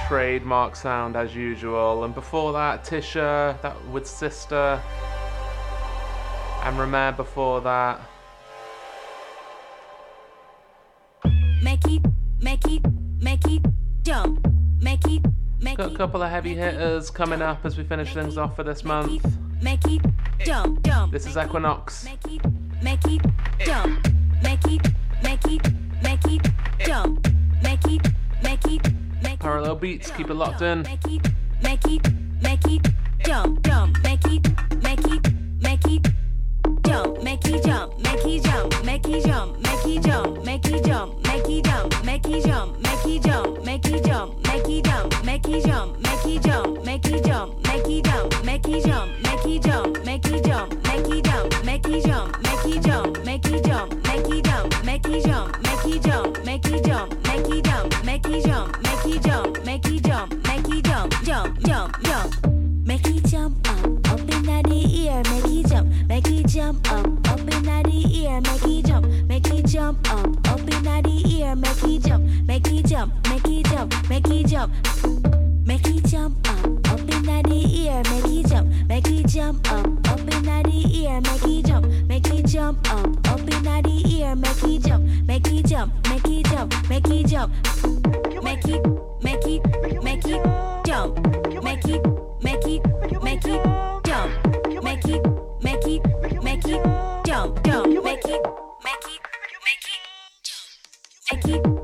Trademark 0.08 0.74
sound 0.74 1.14
as 1.14 1.36
usual. 1.36 2.02
And 2.02 2.12
before 2.12 2.52
that, 2.54 2.82
Tisha, 2.84 3.60
that 3.62 3.88
with 3.88 4.08
Sister. 4.08 4.82
And 6.64 6.76
Romare 6.76 7.16
before 7.16 7.60
that. 7.60 8.00
Make 11.62 11.86
it, 11.88 12.02
make 12.40 12.66
it, 12.66 12.82
make 13.20 13.46
it 13.46 13.62
jump. 14.02 14.46
Make 14.80 15.06
it, 15.06 15.22
make 15.60 15.76
Got 15.76 15.92
a 15.92 15.94
couple 15.94 16.22
of 16.22 16.30
heavy 16.30 16.54
hitters 16.54 17.10
coming 17.10 17.42
up 17.42 17.66
as 17.66 17.76
we 17.76 17.84
finish 17.84 18.14
things 18.14 18.38
off 18.38 18.56
for 18.56 18.64
this 18.64 18.82
month. 18.82 19.22
make 19.62 19.84
it 19.86 20.00
jump, 20.42 20.82
jump. 20.82 21.12
This 21.12 21.26
is 21.26 21.36
Equinox. 21.36 22.06
Make 22.82 23.04
it 23.04 23.22
jump. 23.58 24.08
Make 24.42 24.66
it, 24.68 24.88
make 25.22 25.44
it, 25.44 25.72
make 26.02 26.26
it 26.26 26.48
jump. 26.86 27.28
Make 27.62 27.84
it, 27.86 28.08
make 28.42 28.66
it, 28.66 28.92
make 29.22 29.38
Parallel 29.38 29.76
beats, 29.76 30.10
keep 30.10 30.30
it 30.30 30.34
locked 30.34 30.62
in. 30.62 30.82
Make 30.82 31.06
it, 31.08 31.28
make 31.62 31.86
it, 31.86 32.12
make 32.40 32.66
it 32.68 32.88
jump, 33.22 33.62
jump. 33.66 34.02
Make 34.02 34.24
it, 34.24 34.82
make 34.82 35.06
it, 35.06 35.32
make 35.60 35.86
it 35.86 36.19
jump. 36.90 37.22
Make 37.22 37.46
it 37.46 37.64
jump, 37.64 37.98
make 37.98 38.24
it 38.26 38.42
jump, 38.42 38.84
make 38.84 39.06
it 39.06 39.24
jump, 39.24 39.58
make 39.62 39.86
it 39.86 40.02
jump, 40.02 40.44
make 40.44 40.66
it 40.66 40.84
jump, 40.84 41.22
make 41.24 41.48
it 41.48 41.64
jump, 41.64 42.04
make 42.04 42.28
it 42.28 42.44
jump, 42.44 42.84
make 42.84 43.06
it 43.06 43.22
jump, 43.22 43.64
make 43.64 43.86
it 43.86 44.02
jump, 44.04 44.44
make 44.44 44.68
it 44.68 44.84
jump, 44.84 45.24
make 45.24 45.48
it 45.48 45.64
jump, 45.64 46.04
make 46.04 46.26
it 46.26 46.42
jump, 46.42 46.84
make 46.84 47.06
it 47.06 47.24
jump, 47.24 47.64
make 47.64 47.86
it 47.86 48.04
jump, 48.04 48.44
make 48.44 48.68
it 48.68 48.84
jump, 48.84 49.19
up, 66.86 67.06
up 67.28 67.40
in 67.40 67.62
the 67.62 68.10
ear, 68.14 68.40
make 68.40 68.64
it 68.64 68.86
jump, 68.86 69.06
make 69.26 69.50
it 69.50 69.66
jump 69.66 70.10
up, 70.12 70.48
up 70.48 70.60
in 70.60 70.82
the 70.82 71.22
ear, 71.26 71.56
make 71.56 71.84
it 71.84 72.02
jump, 72.02 72.24
make 72.46 72.66
it 72.70 72.86
jump, 72.86 73.12
make 73.28 73.46
it 73.46 73.66
jump, 73.66 74.08
make 74.08 74.28
it 74.28 74.46
jump. 74.46 74.72
Make 75.70 75.86
it 75.86 76.04
jump 76.06 76.50
up, 76.50 76.90
up 76.90 76.98
in 76.98 77.22
the 77.22 77.68
ear, 77.72 78.02
make 78.10 78.24
it 78.24 78.48
jump, 78.48 78.68
make 78.88 79.06
it 79.08 79.26
jump 79.28 79.70
up, 79.70 79.86
up 80.08 80.18
in 80.18 80.42
the 80.42 80.90
ear, 80.92 81.20
make 81.20 81.44
it 81.44 81.64
jump, 81.64 81.86
make 82.08 82.26
it 82.26 82.46
jump 82.46 82.92
up, 82.92 83.28
up 83.28 83.38
in 83.38 83.62
the 83.62 84.02
ear, 84.08 84.34
make 84.34 84.64
it 84.64 84.82
jump, 84.82 85.04
make 85.28 85.46
it 85.46 85.66
jump, 85.66 85.92
make 86.08 86.26
it 86.26 86.44
jump, 86.46 86.74
make 86.88 87.08
it 87.08 87.26
jump, 87.28 87.52
make 88.42 88.66
it, 88.66 88.84
make 89.22 89.46
it, 89.46 90.02
make 90.02 90.26
it 90.26 90.44
jump, 90.84 91.18
make 91.62 91.84
it, 91.86 92.04
make 92.42 92.66
it, 92.66 93.22
make 93.22 93.44
it 93.44 93.69
make 98.10 98.24
it, 98.24 98.42
make 98.84 99.06
it, 99.06 99.20
make 99.64 99.86
it, 101.46 101.54
make 101.54 101.66
it, 101.66 101.79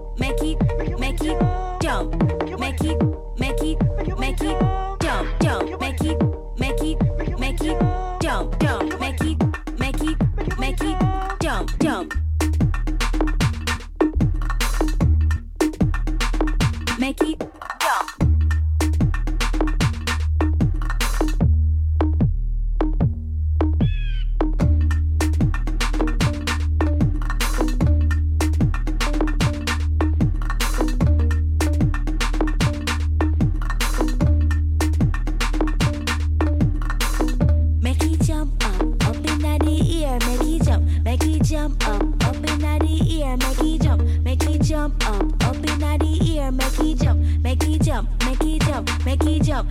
jump 44.87 45.09
up, 45.09 45.45
up 45.45 45.57
in 45.57 45.79
the 45.81 46.19
ear, 46.31 46.53
make 46.53 46.79
it 46.79 46.99
jump, 46.99 47.21
make 47.43 47.63
it 47.65 47.83
jump, 47.83 48.09
make 48.25 48.41
it 48.43 48.63
jump, 48.63 49.05
make 49.05 49.25
it 49.25 49.43
jump. 49.43 49.69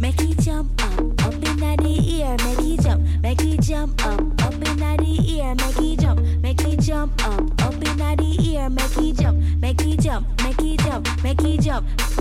Make 0.00 0.20
it 0.20 0.38
jump 0.38 0.82
up, 0.82 1.26
up 1.26 1.34
in 1.34 1.56
the 1.56 2.00
ear, 2.06 2.36
make 2.44 2.58
it 2.58 2.80
jump, 2.82 3.02
make 3.22 3.42
it 3.42 3.60
jump 3.60 4.06
up, 4.06 4.20
up 4.42 4.54
in 4.54 4.76
the 4.76 5.24
ear, 5.28 5.54
make 5.54 5.78
it 5.78 6.00
jump, 6.00 6.20
make 6.42 6.60
it 6.64 6.80
jump 6.80 7.26
up, 7.26 7.62
up 7.62 7.74
in 7.74 7.96
the 7.96 8.36
ear, 8.40 8.70
make 8.70 8.96
it 8.98 9.16
jump, 9.16 9.38
make 9.60 9.80
it 9.82 10.00
jump, 10.00 10.26
make 10.42 10.60
it 10.60 10.80
jump, 10.80 11.22
make 11.22 11.42
it 11.42 11.60
jump. 11.60 12.13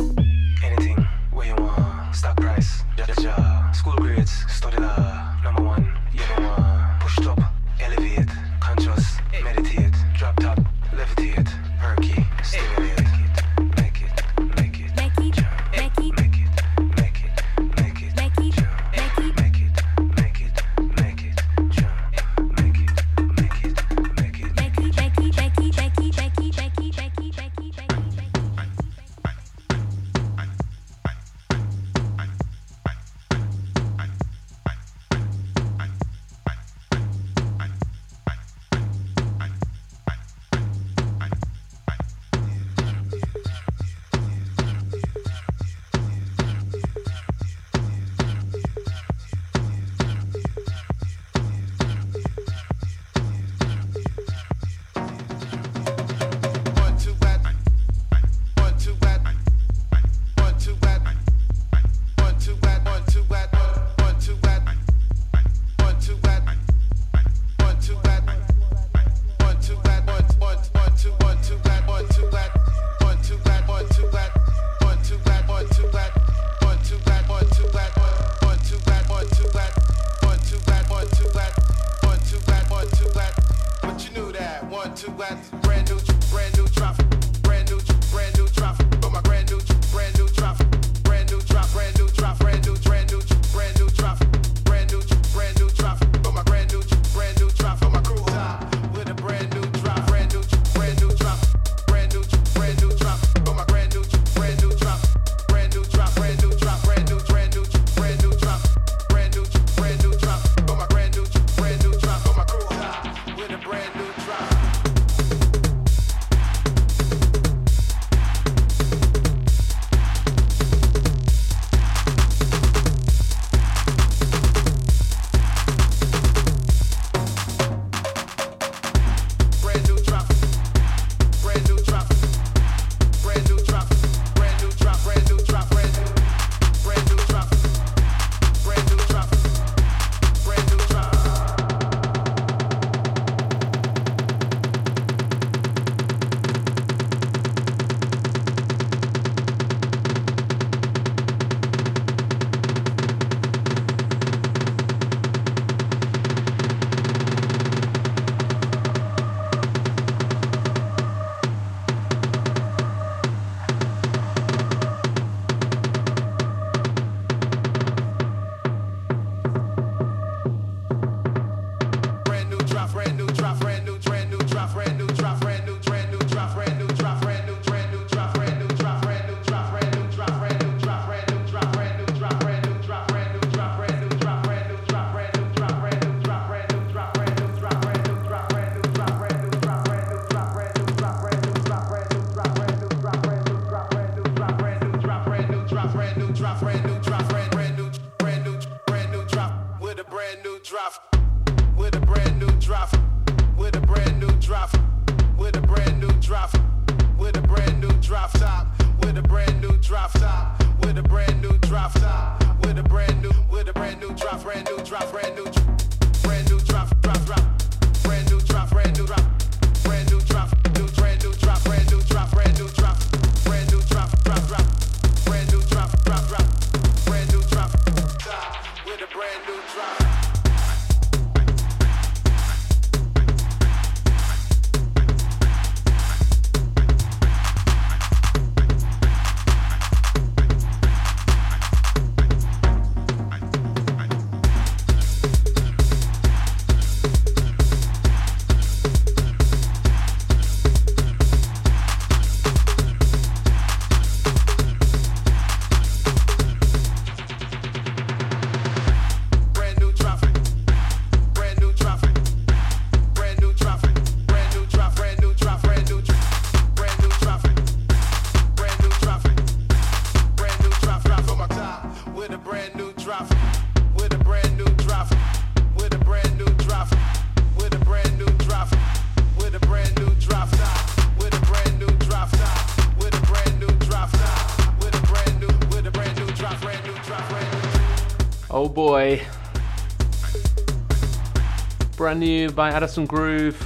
Brand 292.14 292.26
new 292.28 292.52
by 292.52 292.70
Addison 292.70 293.08
Groove. 293.08 293.58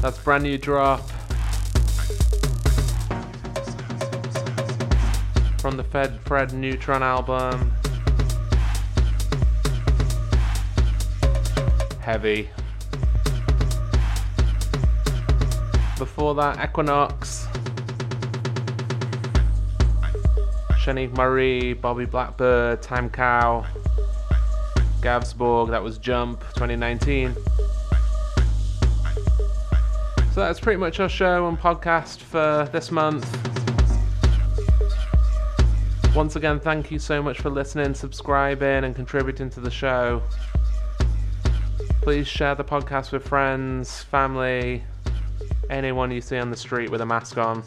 That's 0.00 0.16
brand 0.18 0.44
new 0.44 0.58
drop. 0.58 1.10
From 5.58 5.76
the 5.76 5.82
Fed 5.82 6.20
Fred 6.20 6.52
Neutron 6.52 7.02
album. 7.02 7.72
Heavy. 11.98 12.48
Before 15.98 16.36
that, 16.36 16.58
Equiknoxx. 16.58 17.48
Shanique 20.78 21.16
Marie, 21.16 21.72
Bobby 21.72 22.04
Blackbird, 22.04 22.82
Time 22.82 23.10
Cow, 23.10 23.66
Gavsborg, 25.06 25.70
that 25.70 25.84
was 25.84 25.98
Jump 25.98 26.40
2019. 26.54 27.32
So 30.32 30.40
that's 30.40 30.58
pretty 30.58 30.80
much 30.80 30.98
our 30.98 31.08
show 31.08 31.46
and 31.46 31.56
podcast 31.56 32.18
for 32.18 32.68
this 32.72 32.90
month. 32.90 33.24
Once 36.16 36.34
again, 36.34 36.58
thank 36.58 36.90
you 36.90 36.98
so 36.98 37.22
much 37.22 37.40
for 37.40 37.50
listening, 37.50 37.94
subscribing, 37.94 38.82
and 38.82 38.96
contributing 38.96 39.48
to 39.50 39.60
the 39.60 39.70
show. 39.70 40.20
Please 42.02 42.26
share 42.26 42.56
the 42.56 42.64
podcast 42.64 43.12
with 43.12 43.28
friends, 43.28 44.02
family, 44.02 44.82
anyone 45.70 46.10
you 46.10 46.20
see 46.20 46.36
on 46.36 46.50
the 46.50 46.56
street 46.56 46.90
with 46.90 47.00
a 47.00 47.06
mask 47.06 47.38
on. 47.38 47.62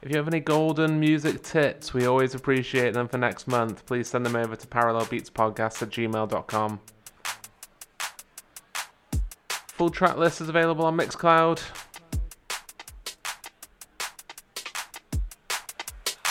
If 0.00 0.12
you 0.12 0.16
have 0.16 0.28
any 0.28 0.38
golden 0.38 1.00
music 1.00 1.42
tips, 1.42 1.92
we 1.92 2.06
always 2.06 2.34
appreciate 2.34 2.94
them 2.94 3.08
for 3.08 3.18
next 3.18 3.48
month. 3.48 3.84
Please 3.84 4.08
send 4.08 4.24
them 4.24 4.36
over 4.36 4.54
to 4.54 4.66
parallelbeatspodcast 4.68 5.82
at 5.82 5.90
gmail.com. 5.90 6.80
Full 9.66 9.90
track 9.90 10.16
list 10.16 10.40
is 10.40 10.48
available 10.48 10.84
on 10.84 10.96
Mixcloud. 10.96 11.60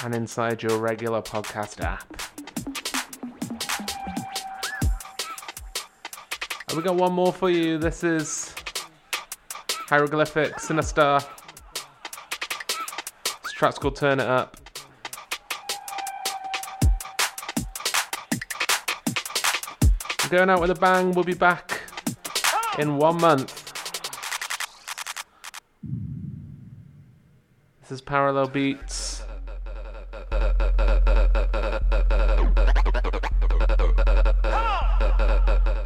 And 0.06 0.16
inside 0.16 0.64
your 0.64 0.80
regular 0.80 1.22
podcast 1.22 1.82
app. 1.84 2.22
And 6.70 6.78
we 6.78 6.84
got 6.84 6.96
one 6.96 7.12
more 7.12 7.34
for 7.34 7.50
you. 7.50 7.78
This 7.78 8.06
is 8.06 8.56
Hieroglyphic 9.90 10.58
Sinister. 10.60 11.20
Track's 13.58 13.80
called 13.80 13.96
Turn 13.96 14.20
It 14.20 14.28
Up. 14.28 14.56
We're 20.22 20.30
going 20.30 20.52
out 20.52 20.62
with 20.62 20.70
a 20.70 20.76
bang. 20.76 21.12
We'll 21.12 21.24
be 21.24 21.34
back 21.34 21.82
in 22.78 22.98
one 22.98 23.20
month. 23.20 23.74
This 27.82 27.94
is 27.94 28.00
Parallel 28.00 28.48
Beats. 28.50 29.24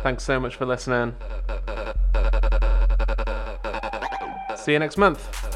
Thanks 0.04 0.26
so 0.26 0.42
much 0.42 0.58
for 0.58 0.66
listening. 0.66 1.16
See 4.58 4.74
you 4.74 4.80
next 4.80 4.98
month. 4.98 5.51